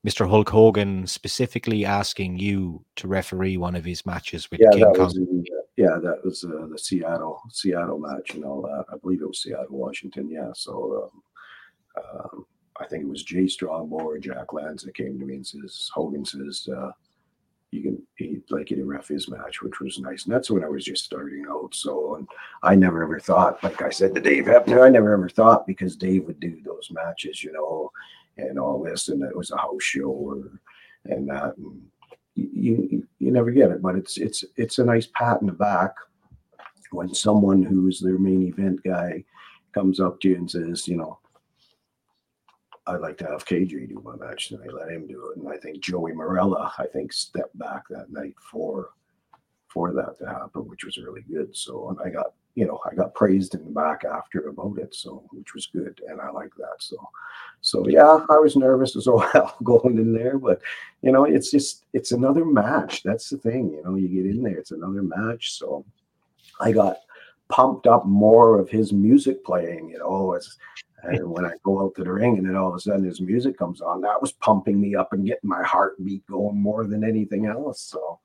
Mr. 0.06 0.28
Hulk 0.28 0.50
Hogan 0.50 1.06
specifically 1.08 1.86
asking 1.86 2.40
you 2.40 2.84
to 2.96 3.08
referee 3.08 3.58
one 3.58 3.76
of 3.76 3.86
his 3.86 4.06
matches 4.06 4.50
with 4.50 4.60
yeah, 4.60 4.70
King 4.72 4.82
that 4.82 4.96
Kong. 4.96 5.12
In, 5.16 5.46
yeah, 5.78 5.98
that 6.02 6.26
was 6.26 6.44
uh, 6.44 6.68
the 6.70 6.78
Seattle 6.78 7.42
Seattle 7.50 8.00
match 8.00 8.34
and 8.34 8.44
all 8.44 8.62
that. 8.64 8.86
I 8.92 8.98
believe 8.98 9.22
it 9.22 9.28
was 9.28 9.42
Seattle, 9.42 9.78
Washington. 9.78 10.30
Yeah, 10.30 10.52
so 10.54 11.10
um, 11.98 12.04
um, 12.04 12.46
I 12.80 12.88
think 12.88 13.04
it 13.04 13.10
was 13.10 13.24
Jay 13.24 13.48
Strongbow 13.48 13.98
or 13.98 14.18
Jack 14.18 14.54
Lanza 14.54 14.92
came 14.92 15.20
to 15.20 15.26
me 15.26 15.36
and 15.36 15.48
says 15.48 15.90
Hogan 15.94 16.26
says 16.26 16.68
uh, 16.76 16.92
you 17.72 17.82
can 17.82 18.02
he'd 18.16 18.44
like 18.50 18.68
to 18.68 18.84
ref 18.84 19.08
his 19.08 19.30
match, 19.30 19.62
which 19.62 19.80
was 19.80 20.00
nice. 20.00 20.26
And 20.26 20.34
that's 20.34 20.52
when 20.52 20.64
I 20.64 20.68
was 20.68 20.84
just 20.84 21.06
starting 21.06 21.46
out. 21.50 21.74
So 21.74 22.16
and 22.16 22.28
I 22.64 22.76
never 22.76 23.04
ever 23.04 23.20
thought, 23.20 23.64
like 23.64 23.82
I 23.82 23.90
said 23.90 24.14
to 24.16 24.22
Dave 24.22 24.46
Hebner, 24.46 24.86
I 24.86 24.90
never 24.90 25.14
ever 25.14 25.30
thought 25.30 25.66
because 25.66 25.96
Dave 25.96 26.26
would 26.26 26.40
do 26.40 26.62
those 26.64 26.90
matches, 26.92 27.44
you 27.44 27.54
know 27.54 27.92
and 28.38 28.60
all 28.60 28.82
this, 28.82 29.10
and 29.10 29.24
it 29.24 29.36
was 29.36 29.52
a 29.52 29.58
house 29.58 29.84
show 29.84 30.10
or 30.10 30.52
and 31.06 31.30
that. 31.30 31.58
And 31.58 31.82
you, 32.36 32.88
you 32.90 33.08
you 33.20 33.32
never 33.32 33.52
get 33.52 33.72
it, 33.72 33.82
but 33.82 33.96
it's 33.96 34.18
it's 34.18 34.44
it's 34.56 34.80
a 34.80 34.86
nice 34.86 35.08
pat 35.14 35.42
in 35.42 35.48
the 35.48 35.54
back 35.54 35.94
when 36.92 37.14
someone 37.14 37.64
who's 37.64 38.00
their 38.00 38.18
main 38.18 38.44
event 38.44 38.82
guy 38.84 39.24
comes 39.74 40.00
up 40.00 40.20
to 40.20 40.30
you 40.30 40.36
and 40.36 40.52
says, 40.52 40.88
you 40.88 40.98
know, 40.98 41.18
I'd 42.88 43.02
like 43.02 43.18
to 43.20 43.28
have 43.28 43.46
KJ 43.46 43.90
do 43.90 44.02
my 44.04 44.16
match, 44.16 44.52
and 44.52 44.62
I 44.64 44.68
let 44.74 44.92
him 44.92 45.08
do 45.08 45.30
it. 45.30 45.38
And 45.38 45.48
I 45.48 45.58
think 45.58 45.82
Joey 45.82 46.14
Marella, 46.14 46.72
I 46.80 46.88
think, 46.88 47.14
stepped 47.14 47.58
back 47.58 47.84
that 47.90 48.12
night 48.12 48.36
for 48.40 48.90
for 49.68 49.94
that 49.94 50.18
to 50.20 50.26
happen, 50.26 50.68
which 50.68 50.84
was 50.84 50.98
really 50.98 51.22
good. 51.22 51.56
So 51.56 51.90
and 51.90 52.00
I 52.04 52.10
got 52.10 52.34
you 52.56 52.66
know, 52.66 52.80
I 52.90 52.94
got 52.94 53.14
praised 53.14 53.56
in 53.56 53.64
the 53.64 53.72
back 53.72 54.04
after 54.04 54.48
about 54.48 54.78
it, 54.78 54.94
so 54.94 55.24
which 55.32 55.54
was 55.54 55.68
good, 55.68 56.02
and 56.08 56.20
I 56.20 56.30
like 56.32 56.54
that. 56.58 56.76
So, 56.80 56.98
so 57.62 57.88
yeah, 57.88 58.26
I 58.30 58.40
was 58.40 58.58
nervous 58.58 58.96
as 58.96 59.08
well 59.08 59.56
going 59.64 59.98
in 59.98 60.14
there, 60.14 60.38
but 60.38 60.62
you 61.02 61.12
know, 61.12 61.24
it's 61.24 61.52
just 61.52 61.86
it's 61.94 62.12
another 62.12 62.44
match. 62.44 63.04
That's 63.04 63.30
the 63.30 63.38
thing, 63.38 63.72
you 63.72 63.84
know, 63.84 63.96
you 63.96 64.10
get 64.10 64.30
in 64.30 64.44
there, 64.44 64.58
it's 64.58 64.72
another 64.72 65.02
match. 65.02 65.54
So, 65.54 65.86
I 66.60 66.72
got 66.72 66.98
pumped 67.48 67.88
up 67.88 68.06
more 68.06 68.60
of 68.60 68.70
his 68.70 68.92
music 68.92 69.46
playing, 69.46 69.90
you 69.90 70.00
know, 70.00 70.34
as 70.34 70.58
and 71.04 71.30
when 71.30 71.46
I 71.46 71.54
go 71.64 71.82
out 71.82 71.96
to 71.96 72.04
the 72.04 72.12
ring 72.12 72.38
and 72.38 72.48
then 72.48 72.56
all 72.56 72.70
of 72.70 72.76
a 72.76 72.80
sudden 72.80 73.04
his 73.04 73.22
music 73.22 73.58
comes 73.58 73.82
on, 73.82 74.02
that 74.02 74.22
was 74.22 74.32
pumping 74.34 74.80
me 74.80 74.96
up 74.96 75.14
and 75.14 75.26
getting 75.26 75.50
my 75.50 75.64
heartbeat 75.64 76.26
going 76.28 76.62
more 76.62 76.86
than 76.86 77.04
anything 77.04 77.46
else. 77.46 77.82
So, 77.82 78.20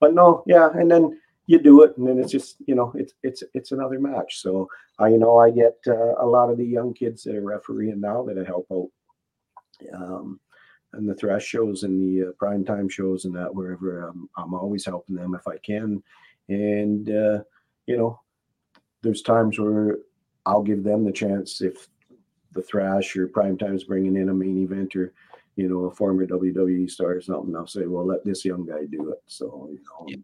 but 0.00 0.14
no, 0.14 0.42
yeah, 0.46 0.70
and 0.74 0.90
then 0.90 1.18
you 1.46 1.58
do 1.58 1.82
it 1.82 1.96
and 1.96 2.06
then 2.06 2.18
it's 2.18 2.32
just 2.32 2.56
you 2.66 2.74
know 2.74 2.92
it's 2.94 3.14
it's 3.22 3.42
it's 3.54 3.72
another 3.72 3.98
match 3.98 4.40
so 4.40 4.68
i 4.98 5.08
you 5.08 5.18
know 5.18 5.38
i 5.38 5.50
get 5.50 5.76
uh, 5.88 6.14
a 6.18 6.26
lot 6.26 6.50
of 6.50 6.56
the 6.56 6.64
young 6.64 6.94
kids 6.94 7.22
that 7.24 7.34
are 7.34 7.42
refereeing 7.42 8.00
now 8.00 8.22
that 8.22 8.38
i 8.38 8.44
help 8.44 8.66
out 8.72 8.88
um 9.94 10.40
and 10.94 11.08
the 11.08 11.14
thrash 11.14 11.44
shows 11.44 11.82
and 11.82 12.00
the 12.00 12.28
uh, 12.28 12.32
prime 12.38 12.64
time 12.64 12.88
shows 12.88 13.24
and 13.24 13.34
that 13.34 13.52
wherever 13.52 14.08
I'm, 14.08 14.28
I'm 14.36 14.54
always 14.54 14.84
helping 14.84 15.16
them 15.16 15.34
if 15.34 15.46
i 15.48 15.56
can 15.58 16.02
and 16.48 17.08
uh 17.10 17.42
you 17.86 17.96
know 17.96 18.20
there's 19.02 19.22
times 19.22 19.58
where 19.58 19.98
i'll 20.46 20.62
give 20.62 20.84
them 20.84 21.04
the 21.04 21.12
chance 21.12 21.60
if 21.60 21.88
the 22.52 22.62
thrash 22.62 23.16
or 23.16 23.26
prime 23.26 23.56
time's 23.56 23.84
bringing 23.84 24.16
in 24.16 24.28
a 24.28 24.34
main 24.34 24.66
eventer 24.66 25.10
you 25.56 25.68
know 25.68 25.84
a 25.84 25.94
former 25.94 26.26
wwe 26.26 26.90
star 26.90 27.12
or 27.12 27.20
something 27.20 27.54
i'll 27.54 27.66
say 27.66 27.86
well 27.86 28.06
let 28.06 28.24
this 28.24 28.44
young 28.44 28.64
guy 28.64 28.84
do 28.90 29.12
it. 29.12 29.22
So 29.26 29.68
you 29.70 29.80
know 29.84 30.06
yeah. 30.08 30.16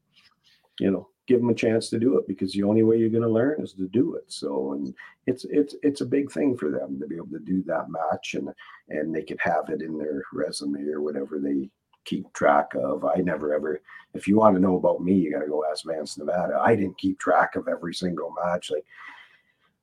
you 0.81 0.91
know 0.91 1.09
give 1.29 1.41
them 1.41 1.51
a 1.51 1.55
chance 1.55 1.91
to 1.91 1.99
do 1.99 2.17
it 2.17 2.27
because 2.27 2.53
the 2.53 2.63
only 2.63 2.83
way 2.83 2.97
you're 2.97 3.11
going 3.11 3.23
to 3.23 3.29
learn 3.29 3.63
is 3.63 3.75
to 3.75 3.87
do 3.89 4.15
it. 4.15 4.25
So 4.29 4.73
and 4.73 4.95
it's 5.27 5.45
it's 5.51 5.77
it's 5.83 6.01
a 6.01 6.07
big 6.07 6.33
thing 6.33 6.57
for 6.57 6.71
them 6.71 6.99
to 6.99 7.07
be 7.07 7.17
able 7.17 7.29
to 7.29 7.39
do 7.39 7.63
that 7.67 7.91
match 7.91 8.35
and 8.35 8.49
and 8.89 9.15
they 9.15 9.23
could 9.23 9.39
have 9.41 9.69
it 9.69 9.83
in 9.83 9.99
their 9.99 10.23
resume 10.33 10.89
or 10.89 11.03
whatever 11.03 11.39
they 11.39 11.69
keep 12.07 12.33
track 12.33 12.69
of. 12.75 13.05
I 13.05 13.17
never 13.17 13.53
ever 13.55 13.83
if 14.15 14.27
you 14.27 14.39
want 14.39 14.57
to 14.57 14.63
know 14.63 14.77
about 14.77 15.03
me 15.03 15.13
you 15.15 15.31
got 15.31 15.41
to 15.41 15.49
go 15.49 15.65
ask 15.71 15.85
vance 15.85 16.17
nevada. 16.17 16.59
I 16.59 16.75
didn't 16.75 16.99
keep 16.99 17.19
track 17.19 17.57
of 17.57 17.69
every 17.69 17.93
single 17.95 18.35
match. 18.43 18.71
Like 18.71 18.87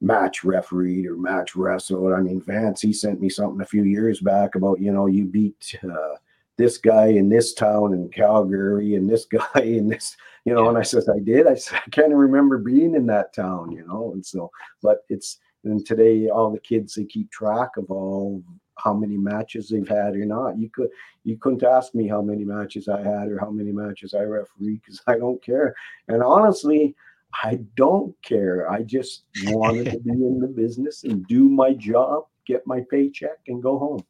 match 0.02 0.44
refereed 0.44 1.06
or 1.06 1.16
match 1.16 1.56
wrestled 1.56 2.14
i 2.14 2.20
mean 2.20 2.42
vance 2.42 2.82
he 2.82 2.92
sent 2.92 3.22
me 3.22 3.30
something 3.30 3.62
a 3.62 3.66
few 3.66 3.84
years 3.84 4.20
back 4.20 4.56
about 4.56 4.80
you 4.80 4.92
know 4.92 5.06
you 5.06 5.26
beat 5.26 5.74
uh 5.84 6.16
this 6.58 6.78
guy 6.78 7.08
in 7.08 7.30
this 7.30 7.54
town 7.54 7.94
in 7.94 8.10
Calgary 8.10 8.96
and 8.96 9.10
this 9.10 9.26
guy 9.56 9.62
in 9.62 9.88
this, 9.88 10.16
you 10.46 10.54
know, 10.54 10.64
yeah. 10.64 10.70
and 10.70 10.78
I 10.78 10.84
said, 10.84 11.04
I 11.14 11.20
did. 11.20 11.48
I 11.48 11.56
said, 11.56 11.80
I 11.86 11.90
can't 11.90 12.14
remember 12.14 12.58
being 12.58 12.96
in 12.96 13.06
that 13.08 13.34
town, 13.34 13.72
you 13.72 13.86
know, 13.86 14.12
and 14.14 14.26
so, 14.26 14.52
but 14.82 15.00
it's, 15.10 15.40
and 15.64 15.86
today 15.86 16.30
all 16.30 16.52
the 16.52 16.60
kids, 16.60 16.94
they 16.94 17.06
keep 17.06 17.32
track 17.32 17.72
of 17.78 17.90
all 17.90 18.44
how 18.78 18.94
many 18.94 19.18
matches 19.18 19.70
they've 19.70 19.88
had 19.88 20.16
or 20.16 20.26
not. 20.26 20.60
You 20.60 20.70
could, 20.70 20.90
you 21.24 21.38
couldn't 21.38 21.64
ask 21.64 21.96
me 21.96 22.08
how 22.08 22.22
many 22.22 22.44
matches 22.44 22.88
I 22.88 23.02
had 23.02 23.30
or 23.30 23.40
how 23.40 23.50
many 23.50 23.72
matches 23.72 24.14
I 24.14 24.24
referee 24.24 24.80
because 24.84 25.02
I 25.08 25.18
don't 25.18 25.44
care. 25.44 25.74
And 26.08 26.22
honestly, 26.22 26.96
I 27.44 27.60
don't 27.76 28.16
care. 28.24 28.70
I 28.70 28.84
just 28.84 29.24
wanted 29.48 29.92
to 29.92 30.00
be 30.00 30.12
in 30.12 30.40
the 30.40 30.48
business 30.48 31.04
and 31.04 31.26
do 31.28 31.50
my 31.50 31.74
job, 31.74 32.26
get 32.46 32.66
my 32.66 32.82
paycheck, 32.90 33.40
and 33.48 33.62
go 33.62 33.78
home. 33.78 34.04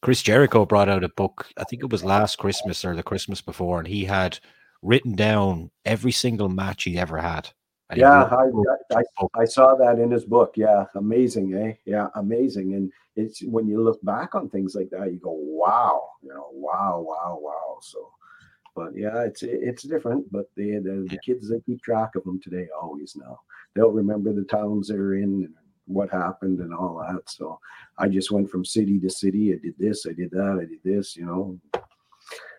Chris 0.00 0.22
Jericho 0.22 0.64
brought 0.64 0.88
out 0.88 1.04
a 1.04 1.08
book, 1.08 1.48
I 1.56 1.64
think 1.64 1.82
it 1.82 1.90
was 1.90 2.04
last 2.04 2.38
Christmas 2.38 2.84
or 2.84 2.94
the 2.94 3.02
Christmas 3.02 3.40
before, 3.40 3.78
and 3.78 3.88
he 3.88 4.04
had 4.04 4.38
written 4.82 5.14
down 5.14 5.70
every 5.84 6.12
single 6.12 6.48
match 6.48 6.84
he 6.84 6.98
ever 6.98 7.18
had. 7.18 7.50
Yeah, 7.94 8.22
I, 8.24 8.96
I, 8.96 9.02
I, 9.42 9.44
saw 9.44 9.74
that 9.74 9.98
in 9.98 10.10
his 10.10 10.24
book. 10.24 10.54
Yeah, 10.56 10.86
amazing, 10.94 11.54
eh? 11.54 11.74
Yeah, 11.84 12.08
amazing. 12.14 12.72
And 12.72 12.90
it's 13.16 13.42
when 13.42 13.68
you 13.68 13.82
look 13.82 14.02
back 14.02 14.34
on 14.34 14.48
things 14.48 14.74
like 14.74 14.88
that, 14.90 15.12
you 15.12 15.18
go, 15.18 15.36
wow, 15.38 16.08
you 16.22 16.30
know, 16.30 16.48
wow, 16.52 17.04
wow, 17.06 17.38
wow. 17.38 17.78
So, 17.82 18.10
but 18.74 18.96
yeah, 18.96 19.22
it's 19.22 19.42
it's 19.42 19.82
different. 19.82 20.30
But 20.32 20.50
the 20.56 20.78
the, 20.78 21.06
the 21.08 21.18
kids 21.18 21.48
they 21.48 21.60
keep 21.60 21.82
track 21.82 22.14
of 22.16 22.24
them 22.24 22.40
today 22.40 22.68
always 22.80 23.16
now. 23.16 23.40
They'll 23.74 23.90
remember 23.90 24.32
the 24.32 24.44
towns 24.44 24.88
they're 24.88 25.14
in, 25.14 25.44
and 25.44 25.54
what 25.86 26.10
happened 26.10 26.60
and 26.60 26.74
all 26.74 27.04
that. 27.06 27.28
So 27.28 27.58
I 27.98 28.08
just 28.08 28.30
went 28.30 28.50
from 28.50 28.64
city 28.64 28.98
to 29.00 29.10
city. 29.10 29.52
I 29.52 29.58
did 29.58 29.74
this, 29.78 30.06
I 30.06 30.12
did 30.12 30.30
that, 30.32 30.58
I 30.60 30.64
did 30.64 30.80
this. 30.84 31.16
You 31.16 31.26
know, 31.26 31.60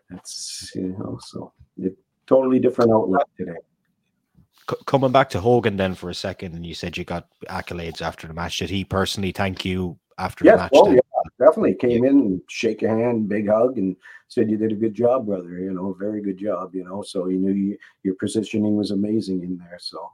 that's 0.09 0.71
you 0.75 0.95
know, 0.99 1.19
so 1.21 1.51
it 1.77 1.97
totally 2.27 2.59
different 2.59 2.91
outlook 2.91 3.27
today. 3.37 3.57
C- 4.69 4.77
coming 4.85 5.11
back 5.11 5.29
to 5.31 5.41
Hogan 5.41 5.77
then 5.77 5.95
for 5.95 6.09
a 6.09 6.15
second, 6.15 6.53
and 6.53 6.65
you 6.65 6.73
said 6.73 6.97
you 6.97 7.03
got 7.03 7.27
accolades 7.49 8.01
after 8.01 8.27
the 8.27 8.33
match. 8.33 8.59
Did 8.59 8.69
he 8.69 8.83
personally 8.85 9.31
thank 9.31 9.65
you 9.65 9.97
after 10.17 10.45
yes, 10.45 10.53
the 10.53 10.57
match? 10.57 10.71
oh, 10.75 10.91
yeah, 10.91 10.99
definitely 11.39 11.75
came 11.75 12.05
in 12.05 12.19
and 12.19 12.41
shake 12.47 12.83
a 12.83 12.89
hand, 12.89 13.29
big 13.29 13.49
hug, 13.49 13.77
and 13.77 13.95
said 14.27 14.49
you 14.49 14.57
did 14.57 14.71
a 14.71 14.75
good 14.75 14.93
job, 14.93 15.25
brother. 15.25 15.57
You 15.59 15.71
know, 15.71 15.93
very 15.93 16.21
good 16.21 16.37
job. 16.37 16.73
You 16.75 16.83
know, 16.83 17.01
so 17.01 17.25
he 17.25 17.37
knew 17.37 17.53
you, 17.53 17.77
your 18.03 18.15
positioning 18.15 18.75
was 18.75 18.91
amazing 18.91 19.43
in 19.43 19.57
there. 19.57 19.77
So, 19.79 20.11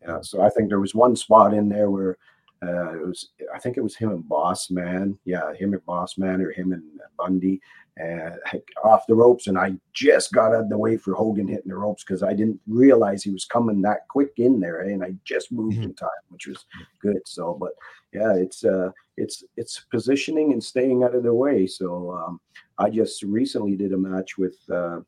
yeah, 0.00 0.20
so 0.20 0.42
I 0.42 0.50
think 0.50 0.68
there 0.68 0.80
was 0.80 0.94
one 0.94 1.16
spot 1.16 1.54
in 1.54 1.68
there 1.68 1.90
where 1.90 2.18
uh, 2.62 2.94
it 2.94 3.06
was, 3.06 3.30
I 3.54 3.58
think 3.58 3.76
it 3.76 3.82
was 3.82 3.96
him 3.96 4.10
and 4.10 4.28
Boss 4.28 4.70
Man. 4.70 5.18
Yeah, 5.24 5.52
him 5.54 5.72
and 5.72 5.84
Boss 5.84 6.16
Man 6.18 6.40
or 6.40 6.50
him 6.52 6.72
and 6.72 6.82
Bundy 7.18 7.60
and 7.96 8.34
off 8.84 9.06
the 9.06 9.14
ropes. 9.14 9.48
And 9.48 9.58
I 9.58 9.74
just 9.92 10.32
got 10.32 10.54
out 10.54 10.62
of 10.64 10.68
the 10.68 10.78
way 10.78 10.96
for 10.96 11.14
Hogan 11.14 11.48
hitting 11.48 11.68
the 11.68 11.76
ropes 11.76 12.04
because 12.04 12.22
I 12.22 12.32
didn't 12.32 12.60
realize 12.66 13.22
he 13.22 13.30
was 13.30 13.44
coming 13.44 13.82
that 13.82 14.08
quick 14.08 14.32
in 14.36 14.60
there. 14.60 14.82
Eh? 14.82 14.92
And 14.92 15.04
I 15.04 15.14
just 15.24 15.52
moved 15.52 15.78
Mhm. 15.78 15.84
in 15.84 15.94
time, 15.94 16.08
which 16.28 16.46
was 16.46 16.64
good. 17.00 17.20
So, 17.26 17.54
but 17.60 17.72
yeah, 18.12 18.34
it's 18.34 18.64
uh, 18.64 18.90
it's 19.16 19.44
it's 19.56 19.80
positioning 19.90 20.52
and 20.52 20.62
staying 20.62 21.02
out 21.02 21.14
of 21.14 21.22
their 21.22 21.34
way. 21.34 21.66
So 21.66 22.12
um, 22.12 22.40
I 22.78 22.90
just 22.90 23.22
recently 23.24 23.76
did 23.76 23.92
a 23.92 23.98
match 23.98 24.38
with 24.38 24.56
uh, 24.70 25.00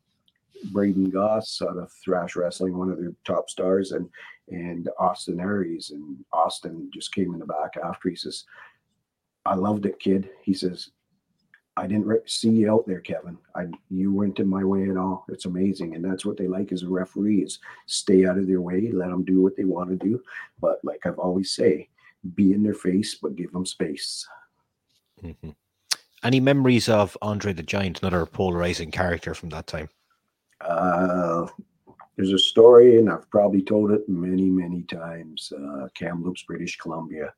Braden 0.73 1.11
Goss 1.11 1.61
out 1.63 1.77
of 1.79 1.91
Thrash 2.05 2.37
Wrestling, 2.37 2.77
one 2.77 2.91
of 2.91 2.99
their 2.99 3.13
top 3.25 3.49
stars, 3.49 3.93
and 3.93 4.09
and 4.49 4.89
Austin 4.99 5.41
Aries. 5.41 5.91
And 5.91 6.25
Austin 6.33 6.91
just 6.93 7.15
came 7.15 7.33
in 7.35 7.41
the 7.41 7.47
back 7.47 7.77
after. 7.83 8.09
He 8.09 8.17
says, 8.17 8.45
"I 9.45 9.55
loved 9.55 9.87
it, 9.87 9.99
kid." 9.99 10.31
He 10.43 10.55
says, 10.55 10.91
"I 11.77 11.87
didn't 11.87 12.07
re- 12.07 12.19
see 12.27 12.51
you 12.51 12.73
out 12.73 12.87
there, 12.87 13.01
Kevin. 13.01 13.39
I 13.55 13.69
you 13.91 14.13
weren't 14.13 14.41
in 14.41 14.49
my 14.49 14.65
way 14.65 14.89
at 14.89 14.97
all. 14.97 15.25
It's 15.29 15.47
amazing, 15.47 15.95
and 15.95 16.05
that's 16.05 16.25
what 16.25 16.37
they 16.37 16.49
like 16.49 16.73
as 16.73 16.83
a 16.83 16.89
referee 16.89 17.43
is 17.43 17.59
stay 17.87 18.27
out 18.27 18.39
of 18.39 18.47
their 18.47 18.61
way, 18.61 18.91
let 18.93 19.11
them 19.11 19.25
do 19.25 19.41
what 19.41 19.57
they 19.57 19.65
want 19.65 19.91
to 19.91 19.97
do. 19.97 20.23
But 20.61 20.81
like 20.85 21.05
I've 21.07 21.19
always 21.19 21.51
say, 21.51 21.89
be 22.35 22.53
in 22.53 22.63
their 22.63 22.75
face, 22.75 23.15
but 23.15 23.37
give 23.37 23.53
them 23.53 23.67
space." 23.67 24.27
Mhm. 25.23 25.55
Any 26.23 26.41
memories 26.41 26.89
of 26.89 27.19
Andre 27.21 27.53
the 27.53 27.63
Giant, 27.63 28.01
another 28.01 28.25
polarizing 28.25 28.91
character 28.91 29.35
from 29.35 29.51
that 29.51 29.67
time? 29.67 29.91
Uh, 30.61 31.47
there's 32.17 32.33
a 32.33 32.39
story, 32.39 32.99
and 32.99 33.11
I've 33.11 33.29
probably 33.31 33.63
told 33.63 33.91
it 33.91 34.09
many, 34.09 34.49
many 34.51 34.83
times. 34.83 35.53
Uh, 35.53 35.89
Kamloops, 35.95 36.45
British 36.45 36.77
Columbia. 36.77 37.33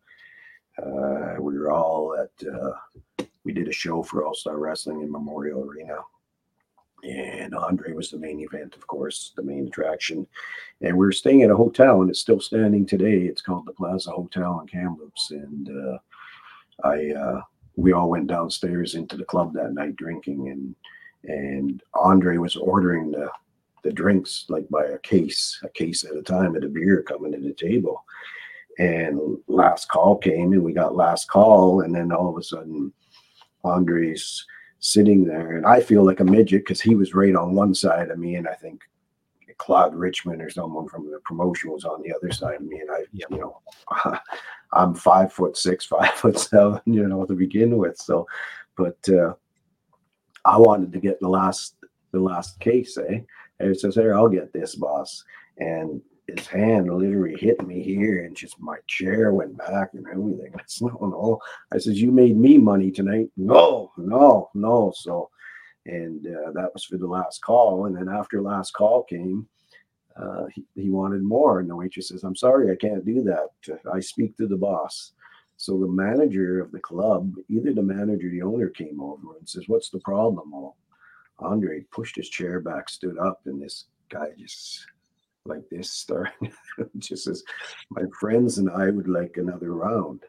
Uh, 0.78 1.36
we 1.40 1.58
were 1.58 1.70
all 1.70 2.14
at, 2.14 2.48
uh, 2.48 3.26
we 3.44 3.52
did 3.52 3.68
a 3.68 3.72
show 3.72 4.02
for 4.02 4.24
All 4.24 4.34
Star 4.34 4.58
Wrestling 4.58 5.00
in 5.00 5.10
Memorial 5.10 5.64
Arena. 5.64 5.96
And 7.04 7.54
Andre 7.54 7.92
was 7.92 8.10
the 8.10 8.18
main 8.18 8.40
event, 8.40 8.74
of 8.74 8.86
course, 8.86 9.32
the 9.36 9.42
main 9.42 9.68
attraction. 9.68 10.26
And 10.80 10.96
we 10.96 11.06
were 11.06 11.12
staying 11.12 11.42
at 11.42 11.50
a 11.50 11.56
hotel, 11.56 12.02
and 12.02 12.10
it's 12.10 12.20
still 12.20 12.40
standing 12.40 12.84
today. 12.84 13.22
It's 13.22 13.42
called 13.42 13.66
the 13.66 13.72
Plaza 13.72 14.10
Hotel 14.10 14.60
in 14.60 14.66
Kamloops. 14.66 15.30
And 15.30 15.68
uh, 15.68 15.98
I, 16.84 17.12
uh, 17.12 17.40
we 17.76 17.92
all 17.92 18.10
went 18.10 18.26
downstairs 18.26 18.94
into 18.94 19.16
the 19.16 19.24
club 19.24 19.52
that 19.54 19.72
night 19.72 19.96
drinking, 19.96 20.48
and 20.48 20.74
and 21.28 21.82
Andre 21.94 22.36
was 22.36 22.56
ordering 22.56 23.10
the 23.10 23.30
the 23.86 23.92
drinks 23.92 24.46
like 24.48 24.68
by 24.68 24.84
a 24.84 24.98
case, 24.98 25.60
a 25.62 25.68
case 25.68 26.04
at 26.04 26.16
a 26.16 26.22
time, 26.22 26.56
of 26.56 26.62
the 26.62 26.68
beer 26.68 27.02
coming 27.02 27.32
to 27.32 27.38
the 27.38 27.54
table. 27.54 28.04
And 28.78 29.38
last 29.46 29.88
call 29.88 30.18
came, 30.18 30.52
and 30.52 30.62
we 30.62 30.72
got 30.72 30.96
last 30.96 31.28
call, 31.28 31.80
and 31.80 31.94
then 31.94 32.12
all 32.12 32.28
of 32.28 32.36
a 32.36 32.42
sudden, 32.42 32.92
Andre's 33.64 34.44
sitting 34.80 35.24
there, 35.24 35.56
and 35.56 35.64
I 35.64 35.80
feel 35.80 36.04
like 36.04 36.20
a 36.20 36.24
midget 36.24 36.62
because 36.62 36.80
he 36.80 36.94
was 36.94 37.14
right 37.14 37.34
on 37.34 37.54
one 37.54 37.74
side 37.74 38.10
of 38.10 38.18
me, 38.18 38.34
and 38.34 38.48
I 38.48 38.54
think 38.54 38.82
Claude 39.58 39.94
Richmond 39.94 40.42
or 40.42 40.50
someone 40.50 40.88
from 40.88 41.10
the 41.10 41.20
promotion 41.20 41.70
was 41.70 41.84
on 41.84 42.02
the 42.02 42.14
other 42.14 42.30
side 42.32 42.56
of 42.56 42.62
me, 42.62 42.80
and 42.80 42.90
I, 42.90 43.04
you 43.12 43.26
know, 43.30 43.60
I'm 44.72 44.94
five 44.94 45.32
foot 45.32 45.56
six, 45.56 45.86
five 45.96 46.12
foot 46.12 46.38
seven, 46.38 46.80
you 46.86 47.06
know, 47.06 47.24
to 47.24 47.34
begin 47.34 47.78
with. 47.78 47.96
So, 47.96 48.26
but 48.76 48.98
uh, 49.08 49.34
I 50.44 50.58
wanted 50.58 50.92
to 50.92 51.00
get 51.00 51.20
the 51.20 51.28
last 51.28 51.76
the 52.12 52.20
last 52.20 52.60
case, 52.60 52.98
eh? 52.98 53.20
And 53.58 53.70
it 53.70 53.80
says, 53.80 53.94
"Here, 53.94 54.14
I'll 54.14 54.28
get 54.28 54.52
this, 54.52 54.74
boss." 54.74 55.24
And 55.58 56.02
his 56.26 56.46
hand 56.46 56.92
literally 56.92 57.36
hit 57.38 57.64
me 57.66 57.82
here, 57.82 58.24
and 58.24 58.36
just 58.36 58.60
my 58.60 58.78
chair 58.88 59.32
went 59.32 59.56
back 59.58 59.90
and 59.94 60.06
everything. 60.08 60.52
I 60.54 60.62
said, 60.66 60.88
"No, 60.88 61.06
no." 61.06 61.40
I 61.72 61.78
says, 61.78 62.00
"You 62.00 62.10
made 62.10 62.36
me 62.36 62.58
money 62.58 62.90
tonight." 62.90 63.30
No, 63.36 63.92
no, 63.96 64.50
no. 64.54 64.92
So, 64.94 65.30
and 65.86 66.26
uh, 66.26 66.50
that 66.52 66.72
was 66.74 66.84
for 66.84 66.98
the 66.98 67.06
last 67.06 67.42
call. 67.42 67.86
And 67.86 67.96
then 67.96 68.08
after 68.08 68.42
last 68.42 68.72
call 68.72 69.04
came, 69.04 69.48
uh, 70.16 70.46
he, 70.52 70.64
he 70.74 70.90
wanted 70.90 71.22
more, 71.22 71.60
and 71.60 71.70
the 71.70 71.76
waitress 71.76 72.08
says, 72.08 72.24
"I'm 72.24 72.36
sorry, 72.36 72.70
I 72.70 72.76
can't 72.76 73.04
do 73.04 73.22
that. 73.24 73.78
I 73.92 74.00
speak 74.00 74.36
to 74.38 74.46
the 74.46 74.56
boss." 74.56 75.12
So 75.58 75.78
the 75.78 75.88
manager 75.88 76.60
of 76.60 76.70
the 76.72 76.80
club, 76.80 77.32
either 77.48 77.72
the 77.72 77.82
manager 77.82 78.26
or 78.26 78.30
the 78.30 78.42
owner, 78.42 78.68
came 78.68 79.00
over 79.00 79.36
and 79.38 79.48
says, 79.48 79.64
"What's 79.68 79.90
the 79.90 80.00
problem?" 80.00 80.50
Well, 80.52 80.76
Andre 81.38 81.82
pushed 81.90 82.16
his 82.16 82.28
chair 82.28 82.60
back, 82.60 82.88
stood 82.88 83.18
up, 83.18 83.40
and 83.44 83.60
this 83.60 83.86
guy 84.08 84.28
just 84.38 84.86
like 85.44 85.68
this 85.70 85.90
started 85.90 86.52
just 86.98 87.24
says, 87.24 87.44
"My 87.90 88.02
friends 88.18 88.58
and 88.58 88.70
I 88.70 88.90
would 88.90 89.08
like 89.08 89.36
another 89.36 89.72
round." 89.74 90.22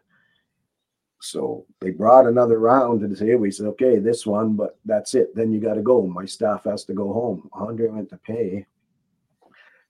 So 1.20 1.66
they 1.80 1.90
brought 1.90 2.28
another 2.28 2.60
round 2.60 3.02
to 3.02 3.08
the 3.08 3.16
table. 3.16 3.46
He 3.46 3.52
said, 3.52 3.68
"Okay, 3.68 4.00
this 4.00 4.26
one, 4.26 4.54
but 4.54 4.78
that's 4.86 5.16
it. 5.16 5.34
Then 5.36 5.52
you 5.52 5.60
got 5.60 5.76
to 5.76 5.82
go. 5.82 6.06
My 6.06 6.26
staff 6.26 6.66
has 6.66 6.84
to 6.86 6.94
go 6.94 7.12
home." 7.14 7.50
Andre 7.54 7.88
went 7.88 8.10
to 8.10 8.18
pay, 8.18 8.66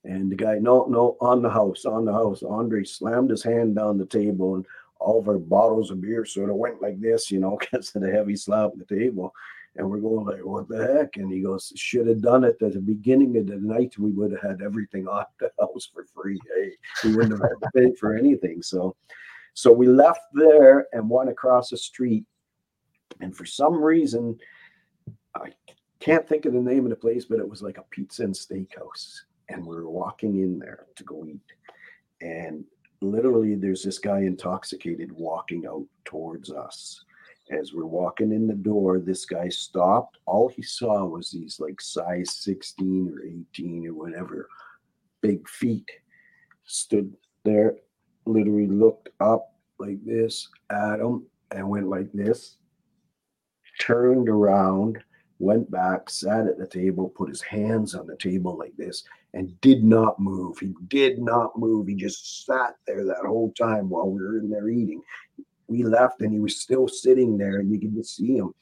and 0.04 0.30
the 0.30 0.36
guy, 0.36 0.58
no, 0.58 0.86
no, 0.86 1.16
on 1.20 1.42
the 1.42 1.50
house, 1.50 1.84
on 1.84 2.04
the 2.04 2.12
house. 2.12 2.42
Andre 2.42 2.84
slammed 2.84 3.30
his 3.30 3.42
hand 3.42 3.76
down 3.76 3.98
the 3.98 4.06
table, 4.06 4.54
and 4.54 4.66
all 5.00 5.18
of 5.18 5.28
our 5.28 5.38
bottles 5.38 5.90
of 5.90 6.00
beer 6.00 6.24
sort 6.24 6.50
of 6.50 6.56
went 6.56 6.80
like 6.80 7.00
this, 7.00 7.30
you 7.30 7.38
know, 7.38 7.56
because 7.60 7.94
of 7.94 8.02
the 8.02 8.10
heavy 8.10 8.36
slap 8.36 8.70
at 8.72 8.78
the 8.78 8.96
table. 8.96 9.34
And 9.78 9.88
we're 9.88 10.00
going 10.00 10.26
like, 10.26 10.44
what 10.44 10.68
the 10.68 10.84
heck? 10.84 11.16
And 11.16 11.32
he 11.32 11.40
goes, 11.40 11.72
should 11.76 12.08
have 12.08 12.20
done 12.20 12.42
it 12.42 12.60
at 12.60 12.72
the 12.74 12.80
beginning 12.80 13.36
of 13.36 13.46
the 13.46 13.58
night. 13.58 13.96
We 13.96 14.10
would 14.10 14.32
have 14.32 14.42
had 14.42 14.60
everything 14.60 15.06
off 15.08 15.28
the 15.38 15.52
house 15.58 15.88
for 15.94 16.04
free. 16.12 16.38
Hey, 16.56 16.72
we 17.04 17.14
wouldn't 17.14 17.40
have 17.40 17.48
had 17.48 17.60
to 17.62 17.70
pay 17.74 17.94
for 17.94 18.16
anything. 18.16 18.60
So, 18.60 18.96
so 19.54 19.72
we 19.72 19.86
left 19.86 20.20
there 20.34 20.88
and 20.92 21.08
went 21.08 21.30
across 21.30 21.70
the 21.70 21.76
street. 21.76 22.24
And 23.20 23.34
for 23.34 23.46
some 23.46 23.74
reason, 23.80 24.36
I 25.36 25.52
can't 26.00 26.28
think 26.28 26.44
of 26.44 26.54
the 26.54 26.60
name 26.60 26.84
of 26.84 26.90
the 26.90 26.96
place, 26.96 27.24
but 27.24 27.38
it 27.38 27.48
was 27.48 27.62
like 27.62 27.78
a 27.78 27.84
pizza 27.90 28.24
and 28.24 28.34
steakhouse. 28.34 29.20
And 29.48 29.64
we 29.64 29.76
were 29.76 29.88
walking 29.88 30.40
in 30.40 30.58
there 30.58 30.86
to 30.96 31.04
go 31.04 31.24
eat. 31.24 31.40
And 32.20 32.64
literally, 33.00 33.54
there's 33.54 33.84
this 33.84 34.00
guy 34.00 34.20
intoxicated 34.20 35.12
walking 35.12 35.66
out 35.66 35.86
towards 36.04 36.50
us. 36.50 37.04
As 37.50 37.72
we're 37.72 37.86
walking 37.86 38.32
in 38.32 38.46
the 38.46 38.54
door, 38.54 38.98
this 38.98 39.24
guy 39.24 39.48
stopped. 39.48 40.18
All 40.26 40.48
he 40.48 40.62
saw 40.62 41.04
was 41.04 41.30
these 41.30 41.58
like 41.58 41.80
size 41.80 42.34
16 42.34 43.14
or 43.14 43.24
18 43.24 43.86
or 43.86 43.94
whatever 43.94 44.48
big 45.20 45.48
feet 45.48 45.90
stood 46.64 47.12
there, 47.44 47.76
literally 48.26 48.66
looked 48.66 49.08
up 49.20 49.54
like 49.78 50.04
this 50.04 50.48
at 50.70 51.00
him 51.00 51.26
and 51.50 51.68
went 51.68 51.88
like 51.88 52.12
this, 52.12 52.56
turned 53.80 54.28
around, 54.28 54.98
went 55.38 55.70
back, 55.70 56.10
sat 56.10 56.46
at 56.46 56.58
the 56.58 56.66
table, 56.66 57.08
put 57.08 57.28
his 57.28 57.42
hands 57.42 57.94
on 57.94 58.06
the 58.06 58.16
table 58.16 58.56
like 58.58 58.76
this, 58.76 59.04
and 59.34 59.58
did 59.60 59.84
not 59.84 60.18
move. 60.18 60.58
He 60.58 60.74
did 60.88 61.18
not 61.18 61.58
move. 61.58 61.86
He 61.86 61.94
just 61.94 62.44
sat 62.44 62.74
there 62.86 63.04
that 63.04 63.24
whole 63.24 63.52
time 63.52 63.88
while 63.88 64.10
we 64.10 64.20
were 64.20 64.38
in 64.38 64.50
there 64.50 64.68
eating. 64.68 65.02
We 65.68 65.84
left 65.84 66.20
and 66.22 66.32
he 66.32 66.40
was 66.40 66.60
still 66.60 66.88
sitting 66.88 67.36
there 67.38 67.58
and 67.58 67.70
you 67.70 67.78
could 67.78 67.94
just 67.94 68.16
see 68.16 68.36
him. 68.36 68.54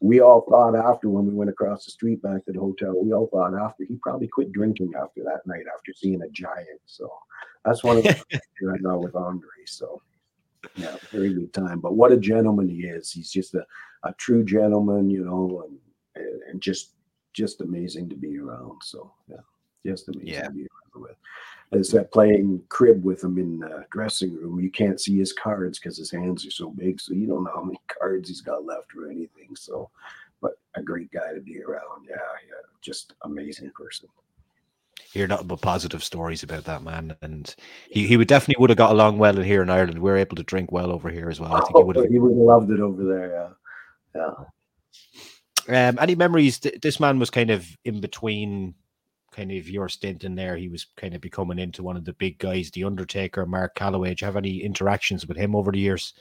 We 0.00 0.20
all 0.20 0.40
thought 0.48 0.74
after 0.74 1.10
when 1.10 1.26
we 1.26 1.34
went 1.34 1.50
across 1.50 1.84
the 1.84 1.90
street 1.90 2.22
back 2.22 2.44
to 2.46 2.52
the 2.52 2.60
hotel, 2.60 2.94
we 3.02 3.12
all 3.12 3.26
thought 3.28 3.54
after 3.54 3.84
he 3.84 3.96
probably 3.96 4.28
quit 4.28 4.50
drinking 4.50 4.92
after 5.00 5.22
that 5.24 5.46
night 5.46 5.64
after 5.74 5.92
seeing 5.94 6.22
a 6.22 6.28
giant. 6.30 6.80
So 6.86 7.12
that's 7.64 7.84
one 7.84 7.98
of 7.98 8.04
the 8.04 8.14
things 8.30 8.42
I 8.66 8.76
know 8.80 8.98
with 8.98 9.14
Andre. 9.14 9.48
So 9.66 10.00
yeah, 10.76 10.96
very 11.10 11.34
good 11.34 11.52
time. 11.52 11.80
But 11.80 11.94
what 11.94 12.12
a 12.12 12.16
gentleman 12.16 12.68
he 12.68 12.86
is. 12.86 13.10
He's 13.12 13.30
just 13.30 13.54
a, 13.54 13.64
a 14.04 14.12
true 14.14 14.42
gentleman, 14.44 15.10
you 15.10 15.24
know, 15.24 15.64
and 15.68 15.78
and 16.16 16.42
and 16.50 16.60
just 16.62 16.94
just 17.34 17.60
amazing 17.60 18.08
to 18.08 18.16
be 18.16 18.38
around. 18.38 18.80
So 18.82 19.12
yeah, 19.28 19.36
just 19.84 20.08
amazing 20.08 20.28
Yeah. 20.32 20.42
to 20.44 20.50
be 20.50 20.60
around 20.66 21.02
with. 21.02 21.16
As 21.72 21.90
that 21.90 22.10
playing 22.12 22.62
crib 22.68 23.04
with 23.04 23.22
him 23.22 23.38
in 23.38 23.60
the 23.60 23.84
dressing 23.92 24.34
room, 24.34 24.58
you 24.58 24.70
can't 24.70 25.00
see 25.00 25.16
his 25.18 25.32
cards 25.32 25.78
because 25.78 25.96
his 25.96 26.10
hands 26.10 26.44
are 26.44 26.50
so 26.50 26.70
big, 26.70 27.00
so 27.00 27.14
you 27.14 27.26
don't 27.28 27.44
know 27.44 27.52
how 27.54 27.62
many 27.62 27.80
cards 28.00 28.28
he's 28.28 28.40
got 28.40 28.64
left 28.64 28.88
or 28.96 29.08
anything. 29.08 29.54
So, 29.54 29.88
but 30.40 30.58
a 30.74 30.82
great 30.82 31.12
guy 31.12 31.32
to 31.32 31.40
be 31.40 31.62
around. 31.62 32.06
Yeah, 32.08 32.16
yeah, 32.16 32.66
just 32.80 33.12
amazing 33.22 33.70
person. 33.70 34.08
hear 35.12 35.28
nothing 35.28 35.46
but 35.46 35.60
positive 35.60 36.02
stories 36.02 36.42
about 36.42 36.64
that 36.64 36.82
man, 36.82 37.16
and 37.22 37.54
he, 37.88 38.06
he 38.06 38.16
would 38.16 38.28
definitely 38.28 38.60
would 38.60 38.70
have 38.70 38.76
got 38.76 38.90
along 38.92 39.18
well 39.18 39.38
in 39.38 39.44
here 39.44 39.62
in 39.62 39.70
Ireland. 39.70 40.00
We 40.00 40.10
are 40.10 40.16
able 40.16 40.36
to 40.36 40.42
drink 40.42 40.72
well 40.72 40.90
over 40.90 41.08
here 41.08 41.30
as 41.30 41.38
well. 41.38 41.54
I 41.54 41.60
think 41.60 41.76
he 41.76 41.84
would 41.84 41.96
have. 41.96 42.06
He 42.06 42.18
would 42.18 42.32
have 42.32 42.38
loved 42.38 42.70
it 42.72 42.80
over 42.80 43.04
there. 43.04 43.54
Yeah, 44.14 44.32
yeah. 44.38 44.44
Um, 45.68 45.98
any 46.00 46.14
memories? 46.14 46.58
This 46.58 46.98
man 46.98 47.18
was 47.18 47.30
kind 47.30 47.50
of 47.50 47.66
in 47.84 48.00
between, 48.00 48.74
kind 49.30 49.52
of 49.52 49.68
your 49.68 49.88
stint 49.88 50.24
in 50.24 50.34
there. 50.34 50.56
He 50.56 50.68
was 50.68 50.86
kind 50.96 51.14
of 51.14 51.20
becoming 51.20 51.58
into 51.58 51.82
one 51.82 51.96
of 51.96 52.04
the 52.04 52.12
big 52.14 52.38
guys, 52.38 52.70
the 52.70 52.84
Undertaker, 52.84 53.46
Mark 53.46 53.74
Calaway. 53.76 54.16
Do 54.16 54.24
you 54.24 54.26
have 54.26 54.36
any 54.36 54.62
interactions 54.62 55.26
with 55.26 55.36
him 55.36 55.54
over 55.54 55.72
the 55.72 55.78
years? 55.78 56.14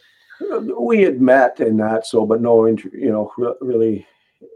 Uh, 0.51 0.61
we 0.79 1.01
had 1.01 1.19
met 1.19 1.59
and 1.59 1.79
that, 1.79 2.05
so 2.05 2.25
but 2.25 2.41
no, 2.41 2.65
inter, 2.65 2.89
you 2.93 3.11
know, 3.11 3.31
really 3.59 4.07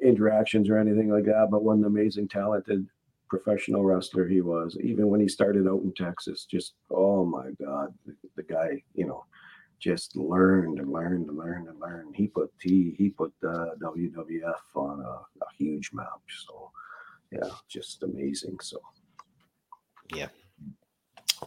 interactions 0.02 0.70
or 0.70 0.78
anything 0.78 1.10
like 1.10 1.26
that. 1.26 1.50
But 1.52 1.64
one 1.64 1.84
amazing, 1.84 2.30
talented 2.30 2.88
professional 3.28 3.84
wrestler 3.84 4.28
he 4.28 4.42
was. 4.42 4.78
Even 4.82 5.10
when 5.10 5.20
he 5.20 5.28
started 5.28 5.68
out 5.68 5.82
in 5.82 5.94
Texas, 5.94 6.46
just 6.46 6.74
oh 6.92 7.26
my 7.26 7.50
God, 7.62 7.94
the, 8.06 8.16
the 8.36 8.44
guy, 8.44 8.82
you 8.94 9.06
know, 9.06 9.26
just 9.80 10.16
learned 10.16 10.80
and 10.80 10.92
learned 10.92 11.28
and 11.28 11.38
learned 11.38 11.68
and 11.68 11.80
learned. 11.80 12.16
He 12.16 12.28
put 12.28 12.52
he 12.62 12.96
he 12.98 13.10
put 13.10 13.34
uh, 13.46 13.76
the 13.80 13.92
WWF 13.94 14.76
on 14.76 15.02
a, 15.02 15.44
a 15.44 15.48
huge 15.58 15.90
map. 15.92 16.22
So 16.48 16.72
yeah, 17.34 17.50
just 17.68 18.04
amazing. 18.04 18.58
So 18.62 18.80
yeah. 20.14 20.28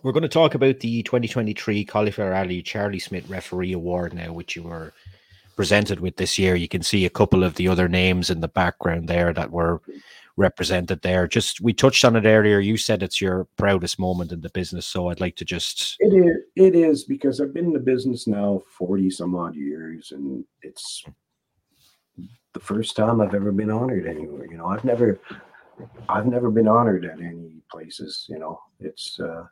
We're 0.03 0.13
going 0.13 0.23
to 0.23 0.29
talk 0.29 0.55
about 0.55 0.81
the 0.81 1.03
2023 1.05 1.85
Cauliflower 1.85 2.35
Alley 2.35 2.63
Charlie 2.63 2.99
Smith 2.99 3.29
Referee 3.29 3.73
Award 3.73 4.13
now, 4.13 4.33
which 4.33 4.55
you 4.55 4.63
were 4.63 4.93
presented 5.57 6.01
with 6.01 6.17
this 6.17 6.39
year. 6.39 6.55
You 6.55 6.69
can 6.69 6.83
see 6.83 7.07
a 7.07 7.11
couple 7.11 7.43
of 7.43 7.55
the 7.55 7.69
other 7.69 7.89
names 7.89 8.29
in 8.29 8.41
the 8.41 8.49
background 8.49 9.09
there 9.09 9.33
that 9.33 9.51
were 9.51 9.81
represented 10.37 11.01
there. 11.01 11.27
Just 11.27 11.61
we 11.61 11.73
touched 11.73 12.05
on 12.05 12.15
it 12.15 12.27
earlier. 12.27 12.61
You 12.61 12.77
said 12.77 13.03
it's 13.03 13.21
your 13.21 13.49
proudest 13.57 13.99
moment 13.99 14.33
in 14.33 14.43
the 14.43 14.51
business, 14.51 14.87
so 14.87 15.09
I'd 15.09 15.21
like 15.21 15.37
to 15.37 15.45
just 15.45 15.97
it 15.99 16.13
is 16.13 16.37
it 16.55 16.75
is 16.77 17.05
because 17.05 17.41
I've 17.41 17.55
been 17.55 17.67
in 17.67 17.73
the 17.73 17.79
business 17.79 18.27
now 18.27 18.63
forty 18.79 19.11
some 19.11 19.35
odd 19.35 19.57
years, 19.57 20.13
and 20.13 20.45
it's 20.63 21.05
the 22.53 22.61
first 22.61 22.97
time 22.97 23.21
I've 23.21 23.35
ever 23.35 23.53
been 23.53 23.71
honored 23.71 24.07
anywhere. 24.07 24.47
You 24.47 24.59
know, 24.59 24.67
I've 24.67 24.85
never 24.85 25.21
I've 26.09 26.27
never 26.27 26.51
been 26.51 26.69
honored 26.69 27.05
at 27.05 27.21
any 27.21 27.63
places. 27.71 28.27
You 28.29 28.39
know, 28.39 28.61
it's 28.81 29.19
uh, 29.21 29.45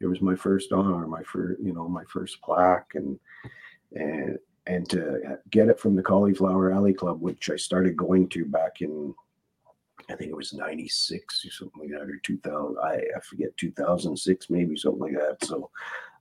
it 0.00 0.06
was 0.06 0.20
my 0.20 0.34
first 0.34 0.72
honor, 0.72 1.06
my 1.06 1.22
first 1.22 1.60
you 1.60 1.72
know 1.72 1.88
my 1.88 2.04
first 2.04 2.40
plaque, 2.42 2.92
and 2.94 3.18
and 3.94 4.38
and 4.66 4.88
to 4.90 5.38
get 5.50 5.68
it 5.68 5.80
from 5.80 5.96
the 5.96 6.02
Cauliflower 6.02 6.72
Alley 6.72 6.94
Club, 6.94 7.20
which 7.20 7.50
I 7.50 7.56
started 7.56 7.96
going 7.96 8.28
to 8.30 8.44
back 8.44 8.80
in 8.80 9.14
I 10.10 10.14
think 10.14 10.30
it 10.30 10.36
was 10.36 10.52
96 10.52 11.44
or 11.44 11.50
something 11.50 11.80
like 11.80 11.90
that, 11.90 12.08
or 12.08 12.18
2000. 12.22 12.76
I, 12.82 12.94
I 12.94 13.20
forget, 13.28 13.56
2006, 13.56 14.50
maybe 14.50 14.76
something 14.76 15.00
like 15.00 15.14
that. 15.14 15.44
So 15.44 15.70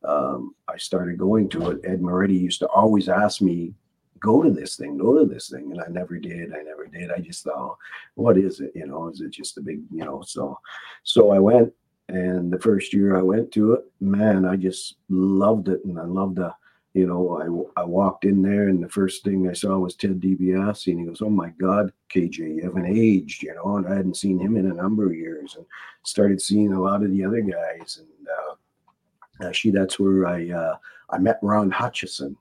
um, 0.03 0.55
I 0.67 0.77
started 0.77 1.17
going 1.17 1.49
to 1.49 1.71
it. 1.71 1.81
Ed 1.83 2.01
Moretti 2.01 2.35
used 2.35 2.59
to 2.59 2.67
always 2.67 3.09
ask 3.09 3.41
me, 3.41 3.73
go 4.21 4.41
to 4.41 4.51
this 4.51 4.77
thing, 4.77 4.97
go 4.97 5.17
to 5.17 5.25
this 5.25 5.49
thing. 5.49 5.71
And 5.71 5.81
I 5.81 5.87
never 5.89 6.17
did. 6.17 6.53
I 6.53 6.61
never 6.61 6.87
did. 6.87 7.11
I 7.11 7.19
just 7.19 7.43
thought, 7.43 7.77
what 8.15 8.37
is 8.37 8.61
it? 8.61 8.71
You 8.73 8.87
know, 8.87 9.09
is 9.09 9.19
it 9.19 9.31
just 9.31 9.57
a 9.57 9.61
big, 9.61 9.81
you 9.91 10.05
know? 10.05 10.21
So, 10.25 10.57
so 11.03 11.31
I 11.31 11.39
went. 11.39 11.73
And 12.07 12.51
the 12.51 12.59
first 12.59 12.93
year 12.93 13.17
I 13.17 13.21
went 13.21 13.51
to 13.53 13.73
it, 13.73 13.85
man, 14.01 14.45
I 14.45 14.57
just 14.57 14.95
loved 15.09 15.69
it. 15.69 15.83
And 15.85 15.97
I 15.97 16.03
loved 16.03 16.37
the, 16.37 16.53
you 16.93 17.07
know, 17.07 17.69
I, 17.77 17.81
I 17.81 17.85
walked 17.85 18.25
in 18.25 18.41
there 18.41 18.67
and 18.67 18.83
the 18.83 18.89
first 18.89 19.23
thing 19.23 19.47
I 19.47 19.53
saw 19.53 19.77
was 19.77 19.95
Ted 19.95 20.19
DiBiase 20.19 20.87
and 20.87 20.99
he 20.99 21.05
goes, 21.05 21.21
oh 21.21 21.29
my 21.29 21.49
God, 21.51 21.93
KJ, 22.13 22.55
you 22.55 22.63
haven't 22.63 22.85
aged, 22.85 23.43
you 23.43 23.55
know, 23.55 23.77
and 23.77 23.87
I 23.87 23.95
hadn't 23.95 24.17
seen 24.17 24.37
him 24.37 24.57
in 24.57 24.69
a 24.69 24.73
number 24.73 25.05
of 25.05 25.15
years 25.15 25.55
and 25.55 25.65
started 26.03 26.41
seeing 26.41 26.73
a 26.73 26.81
lot 26.81 27.01
of 27.01 27.11
the 27.11 27.23
other 27.23 27.39
guys. 27.39 28.01
And 28.01 28.27
uh, 28.27 29.47
actually, 29.47 29.71
that's 29.71 29.97
where 29.97 30.27
I, 30.27 30.49
uh, 30.49 30.75
I 31.11 31.17
met 31.17 31.39
Ron 31.41 31.71
Hutchison, 31.71 32.35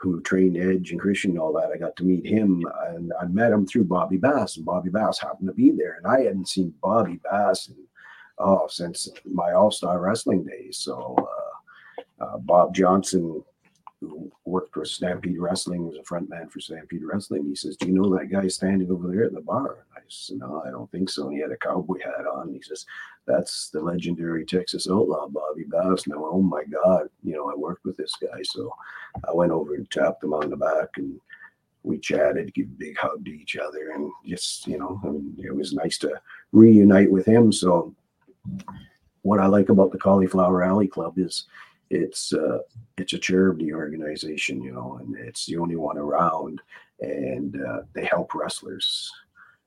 who 0.00 0.20
trained 0.22 0.56
Edge 0.56 0.92
and 0.92 1.00
Christian 1.00 1.32
and 1.32 1.40
all 1.40 1.52
that. 1.52 1.70
I 1.72 1.76
got 1.76 1.94
to 1.96 2.04
meet 2.04 2.24
him 2.24 2.64
and 2.88 3.12
I 3.20 3.26
met 3.26 3.52
him 3.52 3.66
through 3.66 3.84
Bobby 3.84 4.16
Bass 4.16 4.56
and 4.56 4.64
Bobby 4.64 4.88
Bass 4.88 5.18
happened 5.20 5.48
to 5.48 5.54
be 5.54 5.70
there. 5.70 5.96
And 5.98 6.06
I 6.06 6.22
hadn't 6.22 6.48
seen 6.48 6.74
Bobby 6.82 7.20
Bass 7.22 7.68
in, 7.68 7.76
oh, 8.38 8.66
since 8.68 9.08
my 9.26 9.52
all-star 9.52 10.00
wrestling 10.00 10.44
days. 10.44 10.78
So, 10.78 11.16
uh, 11.18 12.24
uh 12.24 12.38
Bob 12.38 12.74
Johnson 12.74 13.42
who 14.00 14.32
worked 14.44 14.72
for 14.72 14.84
Stampede 14.84 15.38
Wrestling, 15.38 15.86
was 15.86 15.98
a 15.98 16.04
front 16.04 16.28
man 16.28 16.48
for 16.48 16.60
Stampede 16.60 17.04
Wrestling. 17.04 17.44
He 17.46 17.54
says, 17.54 17.76
Do 17.76 17.86
you 17.86 17.92
know 17.92 18.16
that 18.16 18.30
guy 18.30 18.48
standing 18.48 18.90
over 18.90 19.08
there 19.08 19.24
at 19.24 19.34
the 19.34 19.40
bar? 19.40 19.84
And 19.94 19.98
I 19.98 20.00
said, 20.08 20.38
No, 20.38 20.62
I 20.66 20.70
don't 20.70 20.90
think 20.90 21.10
so. 21.10 21.26
And 21.26 21.34
he 21.34 21.40
had 21.40 21.52
a 21.52 21.56
cowboy 21.56 21.98
hat 22.02 22.26
on. 22.26 22.52
he 22.52 22.62
says, 22.62 22.86
That's 23.26 23.70
the 23.70 23.80
legendary 23.80 24.44
Texas 24.44 24.88
outlaw, 24.90 25.28
Bobby 25.28 25.64
Bass. 25.68 26.06
Now, 26.06 26.24
oh 26.24 26.42
my 26.42 26.64
God, 26.64 27.08
you 27.22 27.34
know, 27.34 27.50
I 27.50 27.54
worked 27.54 27.84
with 27.84 27.96
this 27.96 28.14
guy. 28.20 28.40
So 28.44 28.72
I 29.28 29.32
went 29.32 29.52
over 29.52 29.74
and 29.74 29.90
tapped 29.90 30.24
him 30.24 30.32
on 30.32 30.50
the 30.50 30.56
back 30.56 30.88
and 30.96 31.20
we 31.82 31.98
chatted, 31.98 32.54
give 32.54 32.66
a 32.66 32.78
big 32.78 32.96
hug 32.96 33.24
to 33.24 33.30
each 33.30 33.56
other, 33.56 33.92
and 33.92 34.10
just, 34.26 34.66
you 34.66 34.78
know, 34.78 35.00
I 35.02 35.08
mean, 35.08 35.34
it 35.42 35.54
was 35.54 35.72
nice 35.72 35.96
to 35.98 36.20
reunite 36.52 37.10
with 37.10 37.26
him. 37.26 37.52
So 37.52 37.94
what 39.22 39.40
I 39.40 39.46
like 39.46 39.68
about 39.68 39.92
the 39.92 39.98
Cauliflower 39.98 40.62
Alley 40.62 40.88
Club 40.88 41.18
is 41.18 41.46
it's 41.90 42.32
uh, 42.32 42.58
it's 42.96 43.12
a 43.12 43.18
charity 43.18 43.72
organization, 43.74 44.62
you 44.62 44.72
know, 44.72 44.98
and 45.00 45.16
it's 45.16 45.46
the 45.46 45.56
only 45.56 45.76
one 45.76 45.98
around, 45.98 46.60
and 47.00 47.60
uh, 47.60 47.82
they 47.94 48.04
help 48.04 48.34
wrestlers, 48.34 49.10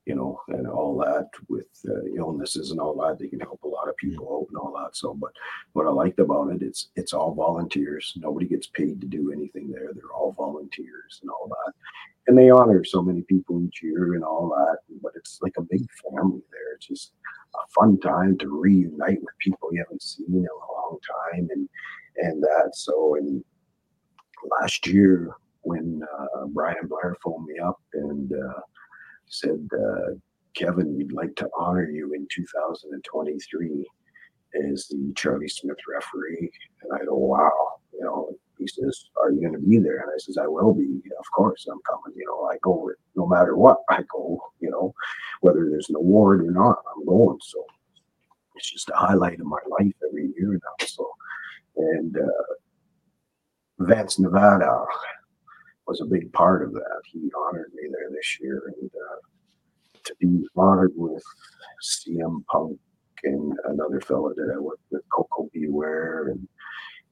you 0.06 0.14
know, 0.14 0.40
and 0.48 0.66
all 0.66 0.96
that 0.98 1.28
with 1.48 1.68
uh, 1.88 2.04
illnesses 2.16 2.70
and 2.70 2.80
all 2.80 2.94
that. 2.96 3.18
They 3.18 3.28
can 3.28 3.40
help 3.40 3.62
a 3.62 3.68
lot 3.68 3.88
of 3.88 3.96
people 3.98 4.26
out 4.34 4.48
and 4.48 4.56
all 4.56 4.72
that. 4.82 4.96
So, 4.96 5.14
but 5.14 5.32
what 5.74 5.86
I 5.86 5.90
liked 5.90 6.18
about 6.18 6.50
it, 6.50 6.62
it's 6.62 6.88
it's 6.96 7.12
all 7.12 7.34
volunteers. 7.34 8.14
Nobody 8.16 8.46
gets 8.46 8.66
paid 8.68 9.02
to 9.02 9.06
do 9.06 9.30
anything 9.30 9.70
there. 9.70 9.90
They're 9.94 10.14
all 10.14 10.32
volunteers 10.32 11.18
and 11.20 11.30
all 11.30 11.48
that, 11.48 11.74
and 12.26 12.38
they 12.38 12.48
honor 12.48 12.84
so 12.84 13.02
many 13.02 13.20
people 13.22 13.62
each 13.62 13.82
year 13.82 14.14
and 14.14 14.24
all 14.24 14.48
that. 14.48 14.78
But 15.02 15.12
it's 15.14 15.40
like 15.42 15.54
a 15.58 15.62
big 15.62 15.86
family 16.02 16.42
there. 16.50 16.74
It's 16.74 16.86
just 16.86 17.12
a 17.54 17.68
fun 17.78 18.00
time 18.00 18.38
to 18.38 18.48
reunite 18.48 19.20
with 19.22 19.38
people 19.38 19.68
you 19.72 19.84
haven't 19.84 20.02
seen 20.02 20.26
in 20.28 20.46
a 20.46 20.72
long 20.72 20.98
time 21.32 21.48
and 21.50 21.68
and 22.16 22.42
that. 22.42 22.70
So 22.74 23.16
in 23.16 23.44
last 24.60 24.86
year, 24.86 25.30
when 25.62 26.02
uh, 26.18 26.46
Brian 26.48 26.86
Blair 26.86 27.16
phoned 27.22 27.46
me 27.46 27.58
up 27.58 27.80
and 27.94 28.32
uh, 28.32 28.60
said, 29.26 29.68
uh, 29.72 30.14
Kevin, 30.54 30.96
we'd 30.96 31.12
like 31.12 31.34
to 31.36 31.48
honor 31.58 31.88
you 31.88 32.12
in 32.14 32.26
2023 32.30 33.86
as 34.70 34.86
the 34.88 35.12
Charlie 35.16 35.48
Smith 35.48 35.78
referee. 35.92 36.50
And 36.82 36.92
I 36.92 37.04
go, 37.04 37.16
wow, 37.16 37.78
you 37.92 38.04
know, 38.04 38.36
he 38.58 38.66
says, 38.68 39.06
Are 39.20 39.30
you 39.30 39.40
going 39.40 39.52
to 39.54 39.58
be 39.58 39.78
there? 39.78 39.98
And 39.98 40.10
I 40.14 40.18
says, 40.18 40.38
I 40.38 40.46
will 40.46 40.72
be. 40.74 41.02
Of 41.18 41.24
course, 41.34 41.66
I'm 41.70 41.80
coming. 41.90 42.16
You 42.16 42.26
know, 42.26 42.46
I 42.46 42.56
go 42.62 42.90
no 43.16 43.26
matter 43.26 43.56
what. 43.56 43.78
I 43.88 44.02
go, 44.12 44.40
you 44.60 44.70
know, 44.70 44.94
whether 45.40 45.68
there's 45.68 45.90
an 45.90 45.96
award 45.96 46.44
or 46.44 46.50
not, 46.50 46.78
I'm 46.94 47.04
going. 47.04 47.38
So 47.42 47.64
it's 48.54 48.70
just 48.70 48.90
a 48.90 48.96
highlight 48.96 49.40
of 49.40 49.46
my 49.46 49.58
life 49.78 49.92
every 50.08 50.32
year 50.36 50.52
now. 50.52 50.86
So 50.86 51.10
and 51.76 52.16
uh, 52.16 52.54
Vance 53.80 54.18
Nevada 54.18 54.84
was 55.86 56.00
a 56.00 56.06
big 56.06 56.32
part 56.32 56.62
of 56.62 56.72
that. 56.72 57.00
He 57.06 57.30
honored 57.36 57.72
me 57.74 57.88
there 57.90 58.10
this 58.10 58.38
year, 58.40 58.62
and 58.80 58.90
uh, 58.90 59.20
to 60.04 60.14
be 60.20 60.46
honored 60.56 60.92
with 60.94 61.22
CM 61.82 62.44
Punk 62.46 62.78
and 63.24 63.52
another 63.64 64.00
fellow 64.00 64.32
that 64.34 64.52
I 64.54 64.58
worked 64.58 64.82
with, 64.90 65.02
Koko 65.12 65.48
B. 65.52 65.66
Ware 65.68 66.28
and 66.28 66.48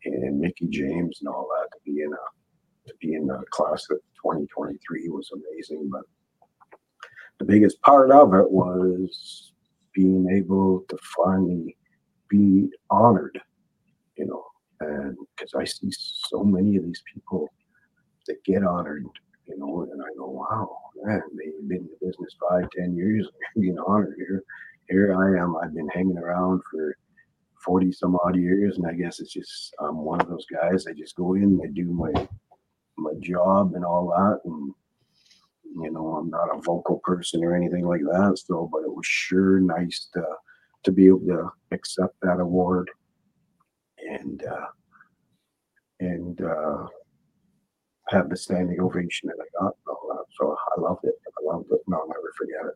and 0.04 0.40
Mickie 0.40 0.68
James 0.68 1.18
and 1.20 1.28
all 1.28 1.48
that 1.54 1.70
to 1.72 1.78
be 1.84 2.02
in 2.02 2.12
a 2.12 2.88
to 2.88 2.94
be 3.00 3.14
in 3.14 3.26
the 3.26 3.42
class 3.50 3.86
of 3.90 3.98
2023 4.22 5.08
was 5.08 5.30
amazing. 5.32 5.88
But 5.90 6.02
the 7.38 7.44
biggest 7.44 7.80
part 7.82 8.10
of 8.10 8.34
it 8.34 8.50
was 8.50 9.52
being 9.94 10.28
able 10.30 10.84
to 10.88 10.98
finally 11.16 11.76
be 12.28 12.68
honored, 12.90 13.40
you 14.16 14.26
know, 14.26 14.44
and 14.82 15.16
because 15.36 15.54
I 15.54 15.64
see 15.64 15.90
so 15.90 16.42
many 16.42 16.76
of 16.76 16.84
these 16.84 17.02
people 17.12 17.48
that 18.26 18.42
get 18.44 18.64
honored, 18.64 19.04
you 19.46 19.58
know, 19.58 19.88
and 19.90 20.02
I 20.02 20.06
go, 20.16 20.28
wow, 20.28 20.78
man, 21.02 21.22
they've 21.36 21.68
been 21.68 21.78
in 21.78 21.88
the 21.88 22.06
business 22.06 22.36
five, 22.48 22.68
ten 22.70 22.94
years, 22.94 23.28
being 23.56 23.78
honored 23.86 24.14
here. 24.16 24.42
Here 24.88 25.16
I 25.16 25.42
am. 25.42 25.56
I've 25.56 25.74
been 25.74 25.88
hanging 25.88 26.18
around 26.18 26.60
for 26.70 26.96
40 27.64 27.92
some 27.92 28.16
odd 28.24 28.36
years, 28.36 28.76
and 28.76 28.86
I 28.86 28.92
guess 28.94 29.20
it's 29.20 29.32
just 29.32 29.74
I'm 29.80 29.98
one 29.98 30.20
of 30.20 30.28
those 30.28 30.46
guys. 30.46 30.86
I 30.86 30.92
just 30.92 31.16
go 31.16 31.34
in, 31.34 31.60
I 31.62 31.68
do 31.68 31.84
my 31.86 32.12
my 32.96 33.12
job 33.20 33.74
and 33.74 33.84
all 33.84 34.08
that, 34.08 34.40
and 34.48 34.74
you 35.82 35.90
know, 35.90 36.16
I'm 36.16 36.28
not 36.28 36.54
a 36.54 36.60
vocal 36.60 37.00
person 37.02 37.42
or 37.42 37.56
anything 37.56 37.86
like 37.86 38.02
that. 38.02 38.42
So, 38.44 38.68
but 38.70 38.82
it 38.82 38.94
was 38.94 39.06
sure 39.06 39.60
nice 39.60 40.08
to 40.14 40.24
to 40.84 40.92
be 40.92 41.06
able 41.06 41.20
to 41.20 41.50
accept 41.70 42.14
that 42.22 42.40
award 42.40 42.90
and 44.20 44.44
uh, 44.44 44.66
and 46.00 46.40
uh, 46.40 46.86
have 48.08 48.28
the 48.28 48.36
standing 48.36 48.80
ovation 48.80 49.28
that 49.28 49.36
I 49.40 49.64
got. 49.64 49.76
So 50.38 50.56
I 50.76 50.80
loved 50.80 51.04
it. 51.04 51.14
I 51.26 51.52
loved 51.54 51.66
it, 51.70 51.80
and 51.86 51.94
I'll 51.94 52.08
never 52.08 52.32
forget 52.36 52.66
it. 52.66 52.74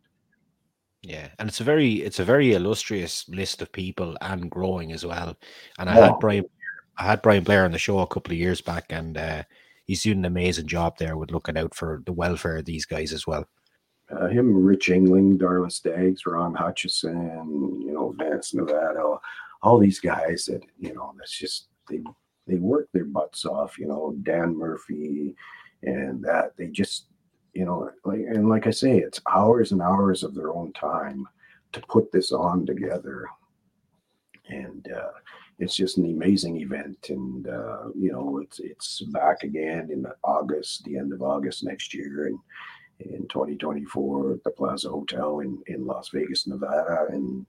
Yeah, 1.02 1.28
and 1.38 1.48
it's 1.48 1.60
a 1.60 1.64
very 1.64 1.94
it's 2.02 2.18
a 2.18 2.24
very 2.24 2.52
illustrious 2.54 3.28
list 3.28 3.62
of 3.62 3.72
people 3.72 4.16
and 4.20 4.50
growing 4.50 4.92
as 4.92 5.04
well. 5.06 5.36
And 5.78 5.88
I 5.88 5.96
Oh. 5.96 6.02
had 6.04 6.18
Brian 6.18 6.44
I 6.98 7.04
had 7.04 7.22
Brian 7.22 7.44
Blair 7.44 7.64
on 7.64 7.72
the 7.72 7.78
show 7.78 7.98
a 8.00 8.06
couple 8.06 8.32
of 8.32 8.38
years 8.38 8.60
back, 8.60 8.86
and 8.90 9.16
uh, 9.18 9.42
he's 9.84 10.02
doing 10.02 10.18
an 10.18 10.24
amazing 10.24 10.66
job 10.66 10.96
there 10.98 11.16
with 11.16 11.30
looking 11.30 11.58
out 11.58 11.74
for 11.74 12.02
the 12.06 12.12
welfare 12.12 12.56
of 12.56 12.64
these 12.64 12.86
guys 12.86 13.12
as 13.12 13.26
well. 13.26 13.44
uh, 14.10 14.28
him, 14.28 14.64
Rich 14.64 14.88
England, 14.88 15.40
Darla 15.40 15.70
Staggs, 15.70 16.24
Ron 16.26 16.54
Hutchison, 16.54 17.82
you 17.82 17.92
know, 17.92 18.14
Vance 18.18 18.54
Nevada, 18.54 19.18
all, 19.66 19.78
these 19.78 20.00
guys 20.00 20.46
that, 20.46 20.62
you 20.78 20.94
know, 20.94 21.12
that's 21.18 21.36
just, 21.36 21.68
they, 21.90 22.00
they 22.46 22.56
work 22.56 22.88
their 22.92 23.04
butts 23.04 23.44
off, 23.44 23.78
you 23.78 23.86
know, 23.86 24.14
Dan 24.22 24.56
Murphy 24.56 25.34
and 25.82 26.22
that 26.24 26.56
they 26.56 26.68
just, 26.68 27.06
you 27.52 27.64
know, 27.64 27.90
like, 28.04 28.20
and 28.20 28.48
like 28.48 28.66
I 28.66 28.70
say, 28.70 28.98
it's 28.98 29.20
hours 29.32 29.72
and 29.72 29.82
hours 29.82 30.22
of 30.22 30.34
their 30.34 30.52
own 30.52 30.72
time 30.72 31.26
to 31.72 31.80
put 31.88 32.12
this 32.12 32.32
on 32.32 32.66
together. 32.66 33.26
And, 34.48 34.90
uh, 34.92 35.10
it's 35.58 35.74
just 35.74 35.96
an 35.96 36.04
amazing 36.04 36.60
event 36.60 37.08
and 37.08 37.48
uh, 37.48 37.84
you 37.94 38.12
know 38.12 38.40
it's 38.42 38.58
it's 38.58 39.00
back 39.04 39.42
again 39.42 39.88
in 39.90 40.04
august 40.22 40.84
the 40.84 40.98
end 40.98 41.14
of 41.14 41.22
august 41.22 41.64
next 41.64 41.94
year 41.94 42.26
and 42.26 42.38
in 43.00 43.26
2024 43.28 44.32
at 44.32 44.44
the 44.44 44.50
Plaza 44.50 44.88
Hotel 44.88 45.40
in, 45.40 45.62
in 45.66 45.86
Las 45.86 46.08
Vegas, 46.12 46.46
Nevada. 46.46 47.06
And 47.10 47.46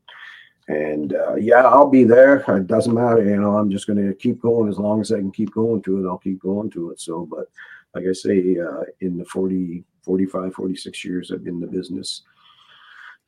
and 0.67 1.13
uh, 1.13 1.35
yeah, 1.35 1.65
I'll 1.65 1.89
be 1.89 2.03
there. 2.03 2.43
It 2.57 2.67
doesn't 2.67 2.93
matter, 2.93 3.23
you 3.23 3.37
know. 3.37 3.57
I'm 3.57 3.71
just 3.71 3.87
going 3.87 4.05
to 4.05 4.13
keep 4.13 4.41
going 4.41 4.69
as 4.69 4.77
long 4.77 4.99
as 5.01 5.11
I 5.11 5.17
can 5.17 5.31
keep 5.31 5.51
going 5.53 5.81
to 5.83 5.99
it. 5.99 6.09
I'll 6.09 6.17
keep 6.17 6.41
going 6.41 6.69
to 6.71 6.91
it. 6.91 6.99
So, 6.99 7.25
but 7.25 7.47
like 7.93 8.05
I 8.09 8.13
say, 8.13 8.57
uh, 8.59 8.83
in 8.99 9.17
the 9.17 9.25
40, 9.25 9.83
45, 10.03 10.53
46 10.53 11.05
years 11.05 11.31
I've 11.31 11.43
been 11.43 11.55
in 11.55 11.59
the 11.61 11.67
business, 11.67 12.23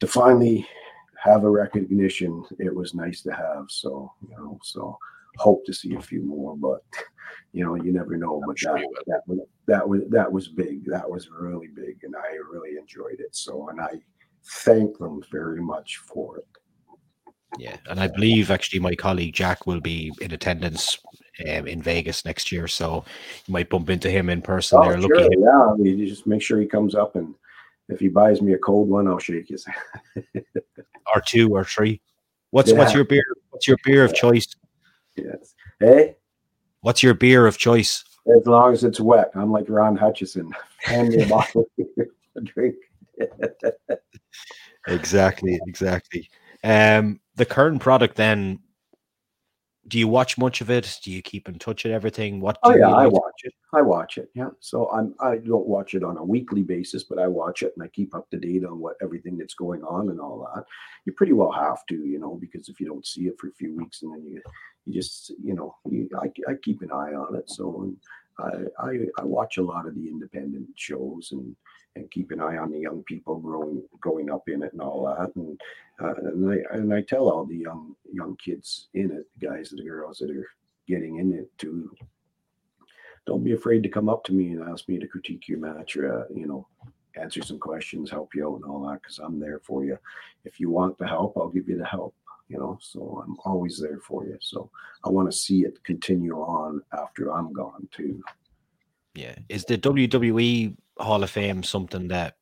to 0.01 0.07
finally 0.07 0.67
have 1.23 1.43
a 1.43 1.49
recognition, 1.49 2.43
it 2.59 2.73
was 2.73 2.93
nice 2.93 3.21
to 3.21 3.31
have. 3.31 3.65
So, 3.69 4.13
you 4.21 4.35
know, 4.37 4.59
so 4.63 4.97
hope 5.37 5.65
to 5.65 5.73
see 5.73 5.95
a 5.95 6.01
few 6.01 6.21
more, 6.21 6.55
but 6.57 6.83
you 7.53 7.63
know, 7.63 7.75
you 7.75 7.91
never 7.91 8.17
know. 8.17 8.41
But 8.45 8.59
sure 8.59 8.79
that, 8.79 9.03
that 9.07 9.21
was 9.27 9.39
that 9.67 9.87
was 9.87 10.01
that 10.09 10.31
was 10.31 10.47
big. 10.47 10.85
That 10.85 11.09
was 11.09 11.29
really 11.29 11.67
big, 11.67 12.03
and 12.03 12.15
I 12.15 12.35
really 12.51 12.77
enjoyed 12.77 13.19
it. 13.19 13.35
So, 13.35 13.69
and 13.69 13.79
I 13.79 13.99
thank 14.63 14.97
them 14.97 15.21
very 15.31 15.61
much 15.61 15.97
for 15.97 16.37
it. 16.37 16.47
Yeah, 17.57 17.77
and 17.89 17.99
I 17.99 18.07
believe 18.07 18.51
actually 18.51 18.79
my 18.79 18.95
colleague 18.95 19.33
Jack 19.33 19.65
will 19.65 19.81
be 19.81 20.11
in 20.21 20.31
attendance 20.31 20.99
um, 21.47 21.67
in 21.67 21.81
Vegas 21.81 22.23
next 22.25 22.51
year, 22.51 22.67
so 22.67 23.03
you 23.47 23.51
might 23.53 23.69
bump 23.69 23.89
into 23.89 24.09
him 24.09 24.29
in 24.29 24.41
person 24.41 24.79
Oh, 24.79 24.83
there. 24.83 24.99
sure, 24.99 25.09
Look 25.09 25.17
at 25.19 25.31
him. 25.33 25.41
yeah. 25.41 25.75
You 25.97 26.07
just 26.07 26.27
make 26.27 26.41
sure 26.41 26.59
he 26.59 26.67
comes 26.67 26.93
up, 26.95 27.15
and 27.15 27.33
if 27.89 27.99
he 27.99 28.07
buys 28.07 28.41
me 28.41 28.53
a 28.53 28.57
cold 28.57 28.87
one, 28.89 29.07
I'll 29.07 29.17
shake 29.19 29.47
his. 29.49 29.65
or 31.15 31.21
two 31.25 31.49
or 31.49 31.63
three. 31.65 32.01
What's 32.51 32.71
what's 32.73 32.93
your 32.93 33.03
beer? 33.03 33.23
What's 33.49 33.67
your 33.67 33.77
beer 33.83 34.03
of 34.03 34.13
choice? 34.13 34.47
yes. 35.15 35.55
Hey, 35.79 36.15
What's 36.81 37.01
your 37.03 37.13
beer 37.13 37.45
of 37.47 37.57
choice? 37.57 38.03
as 38.39 38.45
long 38.45 38.73
as 38.73 38.83
it's 38.83 38.99
wet, 38.99 39.31
I'm 39.33 39.51
like 39.51 39.65
Ron 39.69 39.95
Hutchison. 39.95 40.51
Hand 40.83 41.09
me 41.09 41.23
a 41.23 41.27
bottle 41.27 41.65
of 42.35 42.43
drink. 42.45 42.75
Exactly, 44.87 45.59
exactly. 45.67 46.29
Um, 46.63 47.19
the 47.39 47.45
current 47.45 47.81
product 47.81 48.15
then. 48.17 48.59
Do 49.87 49.97
you 49.97 50.07
watch 50.07 50.37
much 50.37 50.61
of 50.61 50.69
it? 50.69 50.99
Do 51.03 51.09
you 51.09 51.23
keep 51.23 51.49
in 51.49 51.57
touch 51.57 51.83
with 51.83 51.93
everything? 51.93 52.41
What? 52.41 52.59
Oh, 52.61 52.73
do 52.73 52.75
Oh 52.75 52.79
yeah, 52.79 52.93
I 52.93 53.07
watch 53.07 53.39
it. 53.43 53.53
I 53.73 53.81
watch 53.81 54.17
it. 54.19 54.29
Yeah. 54.35 54.49
So 54.59 54.87
I'm 54.91 55.15
I 55.19 55.37
don't 55.37 55.65
watch 55.65 55.95
it 55.95 56.03
on 56.03 56.17
a 56.17 56.23
weekly 56.23 56.61
basis, 56.61 57.03
but 57.03 57.17
I 57.17 57.25
watch 57.25 57.63
it 57.63 57.73
and 57.75 57.83
I 57.83 57.87
keep 57.87 58.13
up 58.13 58.29
to 58.29 58.37
date 58.37 58.65
on 58.65 58.77
what 58.79 58.97
everything 59.01 59.37
that's 59.37 59.55
going 59.55 59.83
on 59.83 60.09
and 60.09 60.19
all 60.19 60.47
that. 60.53 60.65
You 61.05 61.13
pretty 61.13 61.33
well 61.33 61.51
have 61.51 61.85
to, 61.87 61.95
you 61.95 62.19
know, 62.19 62.35
because 62.35 62.69
if 62.69 62.79
you 62.79 62.85
don't 62.85 63.07
see 63.07 63.23
it 63.23 63.39
for 63.39 63.47
a 63.47 63.53
few 63.53 63.75
weeks 63.75 64.03
and 64.03 64.13
then 64.13 64.23
you 64.27 64.41
you 64.85 64.93
just 64.93 65.31
you 65.41 65.55
know 65.55 65.75
you, 65.89 66.07
I 66.21 66.27
I 66.47 66.55
keep 66.61 66.81
an 66.81 66.91
eye 66.91 67.13
on 67.13 67.35
it. 67.35 67.49
So 67.49 67.81
and 67.81 67.97
I 68.37 68.85
I 68.85 69.21
I 69.21 69.23
watch 69.23 69.57
a 69.57 69.63
lot 69.63 69.87
of 69.87 69.95
the 69.95 70.07
independent 70.07 70.67
shows 70.75 71.29
and 71.31 71.55
and 71.95 72.11
keep 72.11 72.31
an 72.31 72.39
eye 72.39 72.57
on 72.57 72.71
the 72.71 72.79
young 72.79 73.03
people 73.03 73.39
growing 73.39 73.83
growing 73.99 74.29
up 74.29 74.47
in 74.47 74.63
it 74.63 74.71
and 74.73 74.81
all 74.81 75.05
that 75.05 75.35
and 75.35 75.59
uh, 76.01 76.13
and 76.15 76.51
I 76.51 76.75
and 76.75 76.93
I 76.93 77.01
tell 77.01 77.29
all 77.29 77.45
the 77.45 77.57
young 77.57 77.95
young 78.11 78.37
kids 78.37 78.87
in 78.93 79.11
it, 79.11 79.27
the 79.37 79.47
guys 79.47 79.71
and 79.71 79.79
the 79.79 79.89
girls 79.89 80.19
that 80.19 80.31
are 80.31 80.47
getting 80.87 81.17
in 81.17 81.33
it 81.33 81.49
to 81.59 81.91
don't 83.25 83.43
be 83.43 83.53
afraid 83.53 83.83
to 83.83 83.89
come 83.89 84.09
up 84.09 84.23
to 84.23 84.33
me 84.33 84.51
and 84.51 84.67
ask 84.69 84.87
me 84.87 84.97
to 84.97 85.07
critique 85.07 85.47
your 85.47 85.59
match 85.59 85.97
or 85.97 86.21
uh, 86.21 86.25
you 86.33 86.47
know 86.47 86.67
answer 87.15 87.43
some 87.43 87.59
questions, 87.59 88.09
help 88.09 88.33
you 88.33 88.47
out 88.47 88.61
and 88.61 88.65
all 88.65 88.87
that 88.87 89.01
because 89.01 89.19
I'm 89.19 89.39
there 89.39 89.59
for 89.59 89.83
you. 89.83 89.97
If 90.45 90.59
you 90.59 90.69
want 90.69 90.97
the 90.97 91.07
help, 91.07 91.37
I'll 91.37 91.49
give 91.49 91.67
you 91.67 91.77
the 91.77 91.85
help. 91.85 92.15
You 92.47 92.57
know, 92.57 92.79
so 92.81 93.23
I'm 93.23 93.37
always 93.45 93.79
there 93.79 93.99
for 93.99 94.25
you. 94.25 94.37
So 94.41 94.71
I 95.03 95.09
want 95.09 95.31
to 95.31 95.37
see 95.37 95.65
it 95.65 95.83
continue 95.83 96.35
on 96.35 96.81
after 96.97 97.31
I'm 97.31 97.53
gone 97.53 97.87
too. 97.91 98.23
Yeah. 99.13 99.35
Is 99.49 99.65
the 99.65 99.77
WWE 99.77 100.75
Hall 100.99 101.23
of 101.23 101.29
Fame 101.29 101.63
something 101.63 102.07
that 102.09 102.35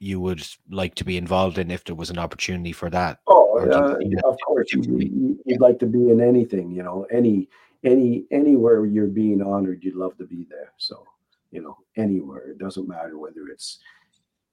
you 0.00 0.20
would 0.20 0.46
like 0.70 0.94
to 0.96 1.04
be 1.04 1.16
involved 1.16 1.58
in 1.58 1.70
if 1.70 1.84
there 1.84 1.94
was 1.94 2.10
an 2.10 2.18
opportunity 2.18 2.72
for 2.72 2.90
that? 2.90 3.20
Oh, 3.26 3.58
uh, 3.58 3.98
of 4.28 4.36
course, 4.46 4.72
you, 4.72 5.38
you'd 5.44 5.60
like 5.60 5.78
to 5.80 5.86
be 5.86 6.10
in 6.10 6.20
anything, 6.20 6.70
you 6.70 6.82
know, 6.82 7.06
any, 7.10 7.48
any, 7.84 8.24
anywhere 8.30 8.84
you're 8.86 9.06
being 9.06 9.42
honored, 9.42 9.82
you'd 9.82 9.96
love 9.96 10.16
to 10.18 10.24
be 10.24 10.46
there. 10.48 10.72
So, 10.78 11.04
you 11.50 11.62
know, 11.62 11.76
anywhere. 11.96 12.48
It 12.50 12.58
doesn't 12.58 12.88
matter 12.88 13.18
whether 13.18 13.48
it's 13.48 13.78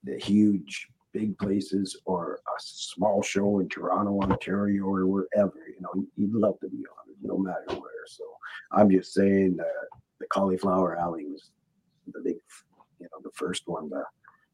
the 0.04 0.18
huge, 0.18 0.88
big 1.14 1.38
places 1.38 1.98
or 2.06 2.40
a 2.48 2.60
small 2.60 3.22
show 3.22 3.60
in 3.60 3.70
Toronto, 3.70 4.20
Ontario, 4.22 4.84
or 4.84 5.06
wherever. 5.06 5.60
You 5.68 5.82
know, 5.82 6.06
you'd 6.16 6.34
love 6.34 6.60
to 6.62 6.68
be 6.68 6.78
honored, 6.78 7.18
no 7.22 7.38
matter 7.38 7.80
where. 7.80 8.08
So, 8.08 8.24
I'm 8.72 8.90
just 8.90 9.14
saying 9.14 9.56
that 9.58 9.88
the 10.20 10.26
Cauliflower 10.28 10.98
Alley 10.98 11.26
was 11.26 11.52
the 12.12 12.22
big, 12.22 12.38
you 13.00 13.08
know, 13.12 13.20
the 13.24 13.32
first 13.36 13.64
one 13.66 13.90
to 13.90 14.04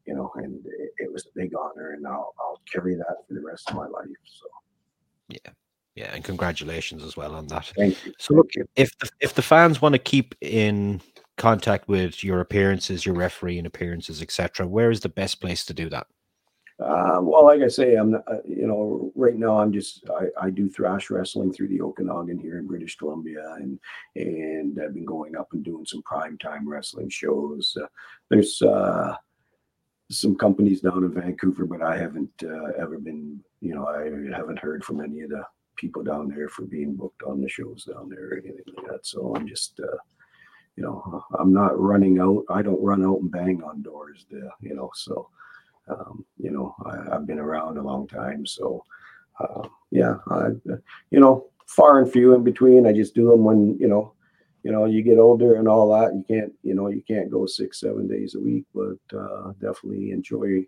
you 0.06 0.14
know, 0.14 0.32
and 0.34 0.64
it, 0.66 0.90
it 0.98 1.12
was 1.12 1.26
a 1.26 1.30
big 1.34 1.52
honor, 1.58 1.92
and 1.92 2.06
I'll 2.06 2.34
I'll 2.40 2.60
carry 2.72 2.94
that 2.96 3.16
for 3.26 3.34
the 3.34 3.42
rest 3.42 3.70
of 3.70 3.76
my 3.76 3.86
life. 3.86 4.06
So 4.24 4.46
Yeah, 5.28 5.52
Yeah, 5.94 6.14
and 6.14 6.24
congratulations 6.24 7.04
as 7.04 7.16
well 7.16 7.34
on 7.34 7.46
that. 7.48 7.72
thank 7.76 8.04
you. 8.04 8.12
So 8.18 8.34
look, 8.34 8.50
if 8.76 8.96
the, 8.98 9.10
if 9.20 9.34
the 9.34 9.42
fans 9.42 9.80
want 9.80 9.94
to 9.94 9.98
keep 9.98 10.34
in 10.40 11.00
contact 11.38 11.88
with 11.88 12.24
your 12.24 12.40
appearances, 12.40 13.06
your 13.06 13.14
refereeing 13.14 13.66
appearances, 13.66 14.20
etc., 14.22 14.66
where 14.66 14.90
is 14.90 15.00
the 15.00 15.08
best 15.08 15.40
place 15.40 15.64
to 15.66 15.74
do 15.74 15.88
that? 15.90 16.06
Um, 16.80 17.26
well, 17.26 17.44
like 17.44 17.60
I 17.60 17.68
say, 17.68 17.94
I'm 17.94 18.12
not, 18.12 18.24
uh, 18.26 18.38
you 18.46 18.66
know, 18.66 19.12
right 19.14 19.36
now 19.36 19.58
I'm 19.58 19.72
just 19.72 20.08
I, 20.10 20.46
I 20.46 20.50
do 20.50 20.68
thrash 20.68 21.10
wrestling 21.10 21.52
through 21.52 21.68
the 21.68 21.80
Okanagan 21.80 22.38
here 22.38 22.58
in 22.58 22.66
British 22.66 22.96
Columbia, 22.96 23.54
and 23.56 23.78
and 24.16 24.80
I've 24.80 24.94
been 24.94 25.04
going 25.04 25.36
up 25.36 25.52
and 25.52 25.64
doing 25.64 25.84
some 25.84 26.02
prime 26.02 26.38
time 26.38 26.68
wrestling 26.68 27.08
shows. 27.08 27.76
Uh, 27.80 27.86
there's 28.30 28.60
uh, 28.62 29.16
some 30.10 30.34
companies 30.34 30.80
down 30.80 31.04
in 31.04 31.12
Vancouver, 31.12 31.66
but 31.66 31.82
I 31.82 31.96
haven't 31.96 32.32
uh, 32.42 32.72
ever 32.78 32.98
been, 32.98 33.40
you 33.60 33.74
know, 33.74 33.86
I 33.86 34.36
haven't 34.36 34.58
heard 34.58 34.84
from 34.84 35.00
any 35.00 35.20
of 35.20 35.30
the 35.30 35.44
people 35.76 36.02
down 36.02 36.28
there 36.28 36.48
for 36.48 36.62
being 36.62 36.94
booked 36.94 37.22
on 37.22 37.40
the 37.40 37.48
shows 37.48 37.84
down 37.84 38.08
there 38.08 38.28
or 38.28 38.32
anything 38.38 38.64
like 38.76 38.86
that. 38.88 39.06
So 39.06 39.34
I'm 39.34 39.46
just, 39.48 39.80
uh, 39.80 39.96
you 40.76 40.82
know, 40.82 41.24
I'm 41.38 41.52
not 41.52 41.78
running 41.80 42.18
out. 42.18 42.44
I 42.50 42.62
don't 42.62 42.82
run 42.82 43.04
out 43.04 43.20
and 43.20 43.30
bang 43.30 43.62
on 43.62 43.82
doors, 43.82 44.26
to, 44.30 44.50
you 44.60 44.74
know, 44.74 44.90
so 44.94 45.28
um, 45.88 46.24
you 46.38 46.50
know, 46.50 46.74
I, 46.84 47.14
I've 47.14 47.26
been 47.26 47.38
around 47.38 47.78
a 47.78 47.82
long 47.82 48.06
time, 48.06 48.46
so 48.46 48.84
uh, 49.40 49.68
yeah, 49.90 50.16
I, 50.30 50.48
you 51.10 51.20
know, 51.20 51.46
far 51.66 52.00
and 52.00 52.10
few 52.10 52.34
in 52.34 52.44
between. 52.44 52.86
I 52.86 52.92
just 52.92 53.14
do 53.14 53.30
them 53.30 53.44
when 53.44 53.78
you 53.78 53.88
know, 53.88 54.14
you 54.62 54.72
know, 54.72 54.84
you 54.84 55.02
get 55.02 55.18
older 55.18 55.56
and 55.56 55.68
all 55.68 55.90
that. 55.98 56.14
You 56.14 56.24
can't, 56.28 56.52
you 56.62 56.74
know, 56.74 56.88
you 56.88 57.02
can't 57.02 57.30
go 57.30 57.46
six, 57.46 57.80
seven 57.80 58.06
days 58.06 58.34
a 58.34 58.40
week, 58.40 58.64
but 58.74 59.18
uh, 59.18 59.52
definitely 59.60 60.12
enjoy 60.12 60.66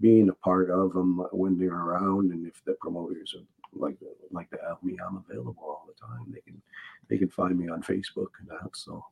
being 0.00 0.28
a 0.28 0.34
part 0.34 0.70
of 0.70 0.92
them 0.92 1.26
when 1.32 1.58
they're 1.58 1.74
around. 1.74 2.32
And 2.32 2.46
if 2.46 2.64
the 2.64 2.74
promoters 2.80 3.34
are 3.36 3.44
like 3.78 3.96
like 4.30 4.50
to 4.50 4.58
have 4.66 4.82
me, 4.82 4.96
I'm 5.06 5.16
available 5.28 5.56
all 5.62 5.86
the 5.86 6.06
time. 6.06 6.32
They 6.32 6.40
can 6.40 6.60
they 7.08 7.18
can 7.18 7.28
find 7.28 7.58
me 7.58 7.68
on 7.68 7.82
Facebook 7.82 8.28
and 8.40 8.48
that. 8.48 8.70
So 8.74 9.04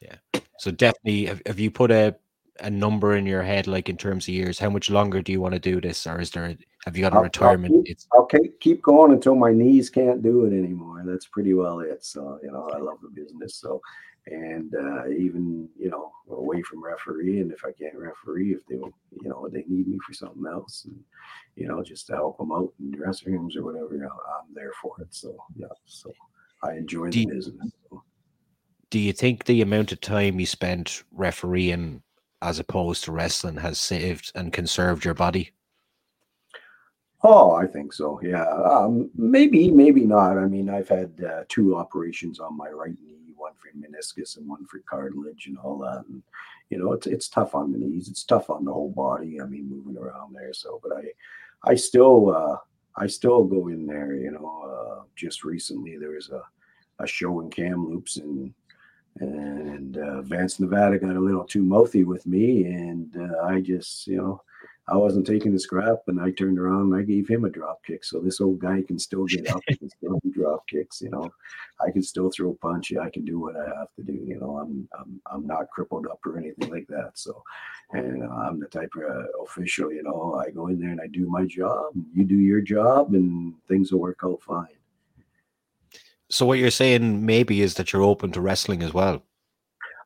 yeah, 0.00 0.16
So 0.58 0.70
definitely, 0.70 1.26
have, 1.26 1.42
have 1.46 1.58
you 1.58 1.70
put 1.70 1.90
a 1.90 2.16
a 2.60 2.70
number 2.70 3.16
in 3.16 3.26
your 3.26 3.42
head, 3.42 3.66
like 3.66 3.88
in 3.88 3.96
terms 3.96 4.24
of 4.28 4.34
years? 4.34 4.58
How 4.58 4.70
much 4.70 4.90
longer 4.90 5.22
do 5.22 5.32
you 5.32 5.40
want 5.40 5.54
to 5.54 5.60
do 5.60 5.80
this, 5.80 6.06
or 6.06 6.20
is 6.20 6.30
there? 6.30 6.56
Have 6.84 6.96
you 6.96 7.02
got 7.02 7.12
a 7.12 7.16
I'll- 7.16 7.18
I'll 7.20 7.24
retirement? 7.24 7.74
keep- 7.84 7.90
It's 7.92 8.06
I'll 8.14 8.26
keep 8.26 8.60
keep 8.60 8.82
going 8.82 9.12
until 9.12 9.34
my 9.34 9.52
knees 9.52 9.90
can't 9.90 10.22
do 10.22 10.44
it 10.44 10.52
anymore. 10.52 11.02
That's 11.04 11.26
pretty 11.26 11.54
well 11.54 11.80
it. 11.80 12.04
So 12.04 12.38
you 12.42 12.50
know, 12.50 12.68
I 12.74 12.78
love 12.78 12.98
the 13.02 13.08
business. 13.10 13.56
So, 13.56 13.80
and 14.26 14.74
uh, 14.74 15.08
even 15.08 15.68
you 15.78 15.90
know, 15.90 16.12
away 16.30 16.62
from 16.62 16.82
referee, 16.84 17.40
and 17.40 17.52
if 17.52 17.64
I 17.64 17.72
can't 17.72 17.94
referee, 17.96 18.52
if 18.54 18.64
they 18.66 18.76
you 18.76 19.28
know 19.28 19.48
they 19.48 19.64
need 19.68 19.88
me 19.88 19.98
for 20.06 20.12
something 20.14 20.44
else, 20.46 20.84
and 20.86 20.98
you 21.56 21.66
know, 21.68 21.82
just 21.82 22.06
to 22.08 22.14
help 22.14 22.38
them 22.38 22.52
out 22.52 22.72
in 22.80 22.90
dressing 22.92 23.32
rooms 23.32 23.56
or 23.56 23.64
whatever, 23.64 23.94
you 23.94 24.00
know, 24.00 24.08
I'm 24.38 24.52
there 24.54 24.72
for 24.82 24.94
it. 25.00 25.08
So 25.14 25.36
yeah, 25.56 25.66
so 25.84 26.12
I 26.62 26.74
enjoy 26.74 27.06
Do 27.10 27.10
the 27.10 27.20
you- 27.20 27.28
business. 27.34 27.72
So, 27.90 28.02
do 28.90 28.98
you 29.00 29.12
think 29.12 29.44
the 29.44 29.62
amount 29.62 29.90
of 29.92 30.00
time 30.00 30.38
you 30.38 30.46
spent 30.46 31.02
refereeing 31.12 32.02
as 32.46 32.60
opposed 32.60 33.02
to 33.04 33.12
wrestling 33.12 33.56
has 33.56 33.80
saved 33.80 34.30
and 34.36 34.52
conserved 34.52 35.04
your 35.04 35.14
body? 35.14 35.50
Oh, 37.24 37.52
I 37.52 37.66
think 37.66 37.92
so. 37.92 38.20
Yeah, 38.22 38.44
um, 38.44 39.10
maybe, 39.16 39.70
maybe 39.70 40.04
not. 40.04 40.38
I 40.38 40.46
mean, 40.46 40.70
I've 40.70 40.88
had 40.88 41.12
uh, 41.28 41.42
two 41.48 41.74
operations 41.74 42.38
on 42.38 42.56
my 42.56 42.68
right 42.68 42.94
knee, 43.04 43.34
one 43.36 43.54
for 43.56 43.76
meniscus 43.76 44.36
and 44.36 44.48
one 44.48 44.64
for 44.66 44.78
cartilage 44.88 45.46
and 45.46 45.58
all 45.58 45.78
that. 45.78 46.04
And 46.08 46.22
you 46.70 46.78
know, 46.78 46.92
it's 46.92 47.08
it's 47.08 47.28
tough 47.28 47.56
on 47.56 47.72
the 47.72 47.78
knees. 47.78 48.08
It's 48.08 48.22
tough 48.22 48.48
on 48.48 48.64
the 48.64 48.72
whole 48.72 48.90
body. 48.90 49.40
I 49.40 49.46
mean, 49.46 49.68
moving 49.68 50.00
around 50.00 50.34
there. 50.34 50.52
So, 50.52 50.80
but 50.82 50.96
I, 50.96 51.70
I 51.70 51.74
still, 51.74 52.30
uh, 52.30 52.58
I 52.96 53.08
still 53.08 53.42
go 53.42 53.68
in 53.68 53.86
there. 53.86 54.14
You 54.14 54.30
know, 54.30 54.48
uh, 54.70 55.02
just 55.16 55.42
recently 55.42 55.98
there 55.98 56.10
was 56.10 56.30
a, 56.30 56.42
a 57.02 57.06
show 57.08 57.40
in 57.40 57.50
Kamloops 57.50 58.18
and 58.18 58.54
and 59.20 59.96
uh, 59.96 60.22
Vance 60.22 60.60
Nevada 60.60 60.98
got 60.98 61.16
a 61.16 61.20
little 61.20 61.44
too 61.44 61.62
mouthy 61.62 62.04
with 62.04 62.26
me, 62.26 62.64
and 62.64 63.14
uh, 63.16 63.42
I 63.44 63.60
just, 63.60 64.06
you 64.06 64.16
know, 64.16 64.42
I 64.88 64.96
wasn't 64.96 65.26
taking 65.26 65.52
the 65.52 65.58
scrap, 65.58 66.02
and 66.06 66.20
I 66.20 66.30
turned 66.30 66.60
around 66.60 66.92
and 66.92 66.94
I 66.94 67.02
gave 67.02 67.26
him 67.26 67.44
a 67.44 67.50
drop 67.50 67.82
kick. 67.84 68.04
So 68.04 68.20
this 68.20 68.40
old 68.40 68.60
guy 68.60 68.82
can 68.82 69.00
still 69.00 69.26
get 69.26 69.50
up, 69.50 69.60
can 69.66 69.90
still 69.90 70.20
do 70.22 70.30
drop 70.30 70.64
kicks. 70.68 71.00
You 71.02 71.10
know, 71.10 71.28
I 71.84 71.90
can 71.90 72.02
still 72.02 72.30
throw 72.30 72.50
a 72.50 72.54
punch. 72.54 72.92
I 72.94 73.10
can 73.10 73.24
do 73.24 73.40
what 73.40 73.56
I 73.56 73.64
have 73.64 73.92
to 73.96 74.02
do. 74.04 74.12
You 74.12 74.38
know, 74.38 74.58
I'm 74.58 74.88
I'm 74.96 75.20
I'm 75.26 75.46
not 75.46 75.70
crippled 75.70 76.06
up 76.06 76.24
or 76.24 76.38
anything 76.38 76.70
like 76.70 76.86
that. 76.88 77.12
So, 77.14 77.42
and 77.92 78.22
uh, 78.22 78.28
I'm 78.28 78.60
the 78.60 78.66
type 78.66 78.92
of 78.96 79.10
uh, 79.10 79.42
official. 79.42 79.92
You 79.92 80.04
know, 80.04 80.34
I 80.34 80.50
go 80.50 80.68
in 80.68 80.78
there 80.78 80.90
and 80.90 81.00
I 81.00 81.08
do 81.08 81.28
my 81.28 81.46
job. 81.46 81.92
You 82.14 82.22
do 82.22 82.36
your 82.38 82.60
job, 82.60 83.14
and 83.14 83.54
things 83.66 83.90
will 83.90 84.00
work 84.00 84.20
out 84.22 84.40
fine. 84.42 84.68
So 86.28 86.46
what 86.46 86.58
you're 86.58 86.70
saying 86.70 87.24
maybe 87.24 87.62
is 87.62 87.74
that 87.74 87.92
you're 87.92 88.02
open 88.02 88.32
to 88.32 88.40
wrestling 88.40 88.82
as 88.82 88.92
well. 88.92 89.22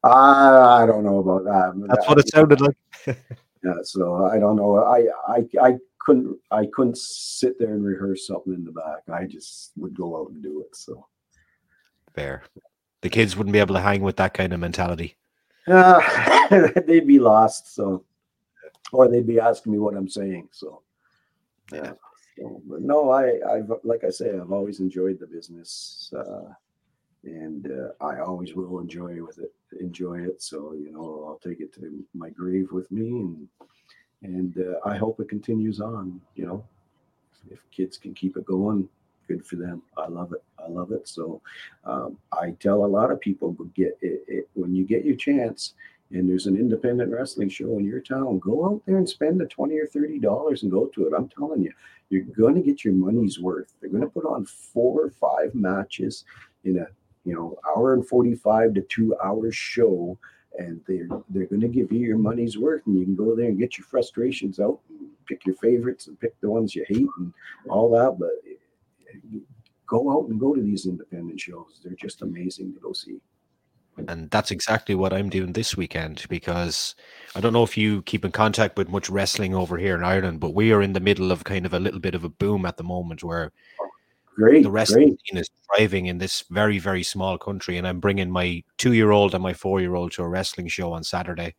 I 0.05 0.83
I 0.83 0.87
don't 0.87 1.05
know 1.05 1.19
about 1.19 1.45
that. 1.45 1.87
That's 1.89 2.09
what 2.09 2.19
it 2.19 2.29
sounded 2.29 2.61
like. 2.61 2.77
Yeah, 3.63 3.75
so 3.83 4.25
I 4.25 4.39
don't 4.39 4.57
know. 4.57 4.83
I 4.83 5.05
I 5.29 5.45
I 5.63 5.75
couldn't 5.99 6.35
I 6.51 6.67
couldn't 6.73 6.97
sit 6.97 7.59
there 7.59 7.75
and 7.75 7.85
rehearse 7.85 8.27
something 8.27 8.55
in 8.55 8.65
the 8.65 8.73
back. 8.73 9.03
I 9.13 9.27
just 9.27 9.73
would 9.77 9.95
go 9.95 10.19
out 10.19 10.31
and 10.31 10.43
do 10.43 10.63
it. 10.63 10.75
So 10.75 11.07
fair. 12.15 12.43
The 13.03 13.11
kids 13.11 13.37
wouldn't 13.37 13.53
be 13.53 13.59
able 13.59 13.75
to 13.75 13.81
hang 13.81 14.03
with 14.03 14.17
that 14.17 14.35
kind 14.35 14.53
of 14.53 14.61
mentality. 14.61 15.17
Uh, 15.67 16.01
they'd 16.87 17.07
be 17.07 17.19
lost. 17.19 17.75
So, 17.75 18.05
or 18.93 19.09
they'd 19.09 19.27
be 19.27 19.41
asking 19.41 19.73
me 19.73 19.79
what 19.79 19.95
I'm 19.95 20.09
saying. 20.09 20.49
So, 20.53 20.83
yeah. 21.73 21.81
But 21.81 21.99
no, 22.67 23.11
I 23.11 23.39
I've 23.49 23.71
like 23.85 24.05
I 24.05 24.11
say, 24.11 24.31
I've 24.31 24.53
always 24.53 24.81
enjoyed 24.81 25.19
the 25.19 25.27
business. 25.27 26.13
Uh, 26.17 26.53
and 27.25 27.71
uh, 27.71 28.05
I 28.05 28.21
always 28.21 28.55
will 28.55 28.79
enjoy 28.81 29.23
with 29.23 29.39
it, 29.39 29.53
enjoy 29.79 30.21
it. 30.21 30.43
So 30.43 30.73
you 30.73 30.91
know, 30.93 31.25
I'll 31.27 31.41
take 31.47 31.61
it 31.61 31.73
to 31.75 32.05
my 32.15 32.31
grave 32.31 32.69
with 32.73 32.91
me, 32.91 33.09
and 33.21 33.49
and 34.23 34.59
uh, 34.59 34.89
I 34.89 34.97
hope 34.97 35.21
it 35.21 35.29
continues 35.29 35.81
on. 35.81 36.21
You 36.35 36.47
know, 36.47 36.65
if 37.51 37.59
kids 37.71 37.97
can 37.97 38.15
keep 38.15 38.37
it 38.37 38.47
going, 38.47 38.89
good 39.29 39.45
for 39.45 39.57
them. 39.57 39.83
I 39.97 40.09
love 40.09 40.33
it. 40.33 40.43
I 40.59 40.69
love 40.69 40.93
it. 40.93 41.09
So 41.09 41.41
um, 41.85 42.19
I 42.33 42.51
tell 42.59 42.85
a 42.85 42.87
lot 42.87 43.11
of 43.11 43.21
people, 43.21 43.53
get 43.75 43.99
it, 44.01 44.25
it, 44.27 44.49
when 44.55 44.75
you 44.75 44.85
get 44.85 45.05
your 45.05 45.17
chance. 45.17 45.75
And 46.13 46.29
there's 46.29 46.47
an 46.47 46.57
independent 46.57 47.13
wrestling 47.13 47.49
show 47.49 47.79
in 47.79 47.85
your 47.85 48.01
town. 48.01 48.41
Go 48.41 48.67
out 48.67 48.83
there 48.85 48.99
and 48.99 49.09
spend 49.09 49.41
the 49.41 49.47
twenty 49.47 49.79
or 49.79 49.87
thirty 49.87 50.19
dollars 50.19 50.63
and 50.63 50.73
go 50.73 50.87
to 50.87 51.07
it. 51.07 51.13
I'm 51.17 51.29
telling 51.29 51.63
you, 51.63 51.73
you're 52.09 52.25
going 52.25 52.57
to 52.57 52.63
get 52.63 52.85
your 52.85 52.95
money's 52.95 53.39
worth. 53.39 53.73
They're 53.81 53.91
going 53.91 54.03
to 54.03 54.09
put 54.09 54.25
on 54.25 54.45
four 54.45 55.05
or 55.05 55.11
five 55.11 55.55
matches 55.55 56.25
in 56.65 56.79
a 56.79 56.87
you 57.25 57.35
know, 57.35 57.59
hour 57.69 57.95
and 57.95 58.07
45 58.07 58.75
to 58.75 58.83
two 58.83 59.15
hours 59.23 59.55
show. 59.55 60.19
And 60.59 60.81
they're 60.87 61.09
they're 61.29 61.47
going 61.47 61.61
to 61.61 61.69
give 61.69 61.93
you 61.93 62.01
your 62.01 62.19
money's 62.19 62.59
worth, 62.59 62.85
and 62.87 62.99
you 62.99 63.05
can 63.05 63.15
go 63.15 63.37
there 63.37 63.47
and 63.47 63.59
get 63.59 63.79
your 63.79 63.87
frustrations 63.87 64.59
out, 64.59 64.81
pick 65.27 65.47
your 65.47 65.55
favorites, 65.55 66.09
and 66.09 66.19
pick 66.19 66.39
the 66.41 66.51
ones 66.51 66.75
you 66.75 66.85
hate, 66.89 67.07
and 67.19 67.33
all 67.69 67.89
that. 67.93 68.19
But 68.19 68.31
go 69.87 70.11
out 70.13 70.29
and 70.29 70.41
go 70.41 70.53
to 70.53 70.61
these 70.61 70.87
independent 70.87 71.41
shows; 71.41 71.81
they're 71.85 71.95
just 71.95 72.23
amazing 72.23 72.75
to 72.75 72.81
go 72.81 72.93
see. 72.93 73.21
And 74.09 74.31
that's 74.31 74.51
exactly 74.51 74.95
what 74.95 75.13
I'm 75.13 75.29
doing 75.29 75.53
this 75.53 75.77
weekend 75.77 76.25
because 76.29 76.95
I 77.35 77.41
don't 77.41 77.53
know 77.53 77.63
if 77.63 77.77
you 77.77 78.03
keep 78.03 78.25
in 78.25 78.33
contact 78.33 78.79
with 78.79 78.89
much 78.89 79.11
wrestling 79.11 79.55
over 79.55 79.77
here 79.77 79.95
in 79.95 80.05
Ireland, 80.05 80.41
but 80.41 80.55
we 80.55 80.73
are 80.73 80.81
in 80.81 80.95
the 80.95 81.01
middle 81.01 81.31
of 81.31 81.45
kind 81.45 81.67
of 81.67 81.75
a 81.75 81.81
little 81.81 82.01
bit 82.01 82.15
of 82.15 82.25
a 82.25 82.31
boom 82.31 82.65
at 82.65 82.79
the 82.79 82.83
moment 82.83 83.23
where 83.23 83.53
Great. 84.41 84.63
The 84.63 84.71
wrestling 84.71 85.19
scene 85.27 85.39
is 85.39 85.51
thriving 85.67 86.07
in 86.07 86.17
this 86.17 86.45
very, 86.49 86.79
very 86.79 87.03
small 87.03 87.37
country. 87.37 87.77
And 87.77 87.87
I'm 87.87 88.01
bringing 88.01 88.31
my 88.31 88.63
two 88.79 88.95
year 88.95 89.11
old 89.11 89.35
and 89.35 89.43
my 89.43 89.53
four 89.53 89.83
year 89.83 89.95
old 89.95 90.13
to 90.13 90.23
a 90.23 90.29
wrestling 90.29 90.69
show 90.69 90.95
on 90.95 91.05
Saturday, 91.05 91.55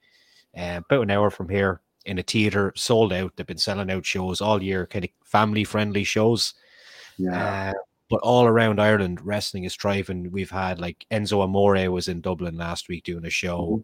uh, 0.57 0.81
about 0.83 1.03
an 1.03 1.11
hour 1.11 1.29
from 1.29 1.47
here 1.47 1.81
in 2.05 2.17
a 2.17 2.23
theater, 2.23 2.73
sold 2.75 3.13
out. 3.13 3.33
They've 3.35 3.45
been 3.45 3.59
selling 3.59 3.91
out 3.91 4.05
shows 4.05 4.41
all 4.41 4.63
year, 4.63 4.87
kind 4.87 5.05
of 5.05 5.11
family 5.23 5.63
friendly 5.63 6.03
shows. 6.03 6.55
Yeah. 7.17 7.73
Uh, 7.75 7.79
but 8.11 8.19
all 8.21 8.45
around 8.45 8.79
Ireland, 8.79 9.21
wrestling 9.25 9.63
is 9.63 9.75
thriving. 9.75 10.29
We've 10.31 10.51
had 10.51 10.79
like 10.79 11.05
Enzo 11.09 11.41
Amore 11.43 11.89
was 11.89 12.09
in 12.09 12.21
Dublin 12.21 12.57
last 12.57 12.89
week 12.89 13.05
doing 13.05 13.25
a 13.25 13.29
show. 13.29 13.61
Mm-hmm. 13.61 13.81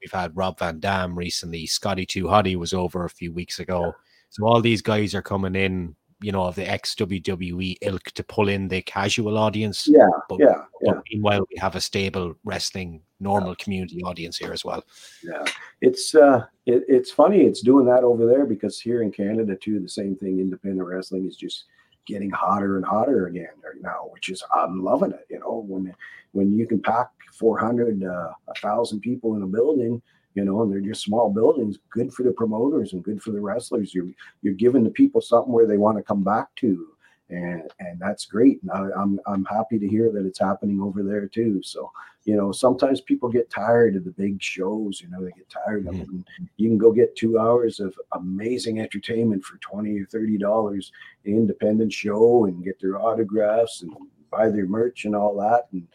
We've 0.00 0.12
had 0.12 0.36
Rob 0.36 0.58
Van 0.60 0.80
Dam 0.80 1.18
recently. 1.18 1.66
Scotty 1.66 2.06
2 2.06 2.24
Hotty 2.24 2.56
was 2.56 2.72
over 2.72 3.04
a 3.04 3.10
few 3.10 3.32
weeks 3.32 3.58
ago. 3.58 3.86
Yeah. 3.86 3.92
So 4.30 4.46
all 4.46 4.60
these 4.60 4.80
guys 4.80 5.14
are 5.14 5.22
coming 5.22 5.56
in 5.56 5.96
you 6.24 6.32
know, 6.32 6.44
of 6.44 6.54
the 6.54 6.66
ex 6.68 6.94
WWE 6.94 7.76
ilk 7.82 8.04
to 8.04 8.24
pull 8.24 8.48
in 8.48 8.66
the 8.66 8.80
casual 8.80 9.36
audience. 9.36 9.86
Yeah, 9.86 10.08
but, 10.26 10.38
yeah, 10.40 10.64
yeah. 10.80 10.92
But 10.94 11.02
meanwhile, 11.12 11.46
we 11.50 11.58
have 11.58 11.76
a 11.76 11.80
stable 11.82 12.34
wrestling 12.44 13.02
normal 13.20 13.50
yeah. 13.50 13.62
community 13.62 14.02
audience 14.02 14.38
here 14.38 14.52
as 14.52 14.64
well. 14.64 14.82
Yeah, 15.22 15.44
it's 15.82 16.14
uh, 16.14 16.46
it, 16.64 16.84
it's 16.88 17.10
funny. 17.10 17.42
It's 17.42 17.60
doing 17.60 17.84
that 17.86 18.04
over 18.04 18.26
there 18.26 18.46
because 18.46 18.80
here 18.80 19.02
in 19.02 19.10
Canada 19.12 19.54
too, 19.54 19.80
the 19.80 19.88
same 19.88 20.16
thing. 20.16 20.40
Independent 20.40 20.88
wrestling 20.88 21.26
is 21.26 21.36
just 21.36 21.64
getting 22.06 22.30
hotter 22.30 22.76
and 22.76 22.84
hotter 22.84 23.26
again 23.26 23.48
right 23.62 23.80
now, 23.80 24.08
which 24.10 24.28
is 24.28 24.42
I'm 24.54 24.82
loving 24.82 25.12
it. 25.12 25.26
You 25.30 25.40
know, 25.40 25.64
when 25.66 25.94
when 26.32 26.52
you 26.52 26.66
can 26.66 26.80
pack 26.80 27.08
400, 27.38 28.02
uh, 28.04 28.32
thousand 28.60 29.00
people 29.00 29.36
in 29.36 29.42
a 29.42 29.46
building 29.46 30.02
you 30.34 30.44
know, 30.44 30.62
and 30.62 30.72
they're 30.72 30.80
just 30.80 31.02
small 31.02 31.30
buildings, 31.30 31.78
good 31.90 32.12
for 32.12 32.24
the 32.24 32.32
promoters 32.32 32.92
and 32.92 33.04
good 33.04 33.22
for 33.22 33.30
the 33.30 33.40
wrestlers. 33.40 33.94
You're 33.94 34.08
you're 34.42 34.54
giving 34.54 34.82
the 34.82 34.90
people 34.90 35.20
something 35.20 35.52
where 35.52 35.66
they 35.66 35.78
want 35.78 35.96
to 35.96 36.02
come 36.02 36.24
back 36.24 36.48
to, 36.56 36.88
and 37.30 37.62
and 37.80 37.98
that's 37.98 38.26
great. 38.26 38.62
And 38.62 38.70
I, 38.70 38.88
I'm 39.00 39.20
I'm 39.26 39.44
happy 39.46 39.78
to 39.78 39.88
hear 39.88 40.10
that 40.12 40.26
it's 40.26 40.38
happening 40.38 40.80
over 40.80 41.02
there 41.02 41.26
too. 41.26 41.62
So 41.62 41.90
you 42.24 42.36
know, 42.36 42.52
sometimes 42.52 43.02
people 43.02 43.28
get 43.28 43.50
tired 43.50 43.96
of 43.96 44.04
the 44.04 44.10
big 44.10 44.42
shows. 44.42 45.00
You 45.00 45.08
know, 45.08 45.22
they 45.22 45.30
get 45.32 45.48
tired 45.50 45.84
mm-hmm. 45.84 46.00
of 46.00 46.06
them. 46.06 46.24
You 46.56 46.68
can 46.70 46.78
go 46.78 46.90
get 46.90 47.16
two 47.16 47.38
hours 47.38 47.80
of 47.80 47.94
amazing 48.12 48.80
entertainment 48.80 49.44
for 49.44 49.58
twenty 49.58 49.98
or 49.98 50.06
thirty 50.06 50.38
dollars, 50.38 50.92
independent 51.24 51.92
show, 51.92 52.46
and 52.46 52.64
get 52.64 52.80
their 52.80 52.98
autographs 53.00 53.82
and 53.82 53.94
buy 54.30 54.48
their 54.48 54.66
merch 54.66 55.04
and 55.04 55.14
all 55.14 55.36
that, 55.36 55.68
and 55.72 55.86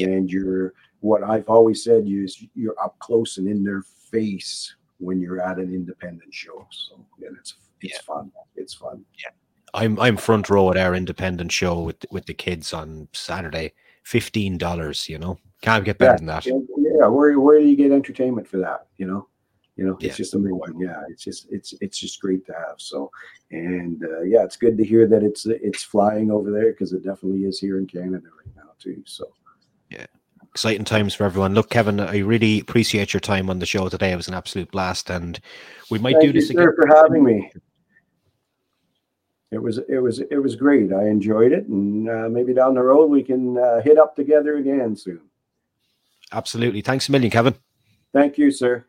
and 0.00 0.30
you're 0.30 0.74
what 1.00 1.22
I've 1.22 1.48
always 1.50 1.84
said 1.84 2.04
is 2.06 2.42
you're 2.54 2.80
up 2.82 2.98
close 2.98 3.36
and 3.36 3.46
in 3.46 3.62
their 3.62 3.82
face 4.10 4.74
when 4.98 5.20
you're 5.20 5.40
at 5.40 5.58
an 5.58 5.74
independent 5.74 6.32
show. 6.32 6.66
So 6.70 7.04
yeah, 7.18 7.28
it's 7.38 7.54
it's 7.82 7.94
yeah. 7.94 8.00
fun. 8.14 8.32
It's 8.56 8.74
fun. 8.74 9.04
Yeah. 9.22 9.30
I'm 9.74 9.98
I'm 10.00 10.16
front 10.16 10.48
row 10.48 10.70
at 10.70 10.76
our 10.76 10.94
independent 10.94 11.52
show 11.52 11.80
with 11.82 12.06
with 12.10 12.26
the 12.26 12.34
kids 12.34 12.72
on 12.72 13.08
Saturday. 13.12 13.72
Fifteen 14.04 14.58
dollars, 14.58 15.08
you 15.08 15.18
know. 15.18 15.38
Can't 15.62 15.84
get 15.84 15.98
better 15.98 16.12
yeah. 16.12 16.16
than 16.16 16.26
that. 16.26 16.46
Yeah, 16.46 17.08
where 17.08 17.38
where 17.40 17.58
do 17.58 17.66
you 17.66 17.76
get 17.76 17.90
entertainment 17.90 18.46
for 18.46 18.58
that? 18.58 18.86
You 18.96 19.06
know? 19.06 19.28
You 19.76 19.86
know, 19.86 19.94
it's 19.94 20.04
yeah. 20.04 20.12
just 20.12 20.34
amazing. 20.34 20.78
Yeah, 20.78 21.02
it's 21.08 21.24
just 21.24 21.48
it's 21.50 21.74
it's 21.80 21.98
just 21.98 22.20
great 22.20 22.46
to 22.46 22.52
have. 22.52 22.76
So, 22.76 23.10
and 23.50 24.00
uh, 24.04 24.20
yeah, 24.22 24.44
it's 24.44 24.56
good 24.56 24.78
to 24.78 24.84
hear 24.84 25.08
that 25.08 25.24
it's 25.24 25.46
it's 25.46 25.82
flying 25.82 26.30
over 26.30 26.52
there 26.52 26.70
because 26.70 26.92
it 26.92 27.02
definitely 27.02 27.40
is 27.40 27.58
here 27.58 27.78
in 27.78 27.86
Canada 27.86 28.28
right 28.38 28.54
now 28.54 28.70
too. 28.78 29.02
So, 29.04 29.32
yeah, 29.90 30.06
exciting 30.44 30.84
times 30.84 31.14
for 31.14 31.24
everyone. 31.24 31.54
Look, 31.54 31.70
Kevin, 31.70 31.98
I 31.98 32.18
really 32.18 32.60
appreciate 32.60 33.12
your 33.12 33.20
time 33.20 33.50
on 33.50 33.58
the 33.58 33.66
show 33.66 33.88
today. 33.88 34.12
It 34.12 34.16
was 34.16 34.28
an 34.28 34.34
absolute 34.34 34.70
blast, 34.70 35.10
and 35.10 35.40
we 35.90 35.98
might 35.98 36.12
Thank 36.12 36.26
do 36.26 36.32
this 36.32 36.50
you, 36.50 36.60
again. 36.60 36.72
for 36.76 36.86
having 36.94 37.24
me. 37.24 37.50
It 39.54 39.62
was 39.62 39.78
it 39.88 39.98
was 39.98 40.18
it 40.18 40.38
was 40.38 40.56
great. 40.56 40.92
I 40.92 41.06
enjoyed 41.06 41.52
it, 41.52 41.66
and 41.68 42.10
uh, 42.10 42.28
maybe 42.28 42.52
down 42.52 42.74
the 42.74 42.82
road 42.82 43.06
we 43.08 43.22
can 43.22 43.56
uh, 43.56 43.80
hit 43.82 43.98
up 43.98 44.16
together 44.16 44.56
again 44.56 44.96
soon. 44.96 45.20
Absolutely. 46.32 46.80
Thanks 46.80 47.08
a 47.08 47.12
million, 47.12 47.30
Kevin. 47.30 47.54
Thank 48.12 48.36
you, 48.36 48.50
sir. 48.50 48.84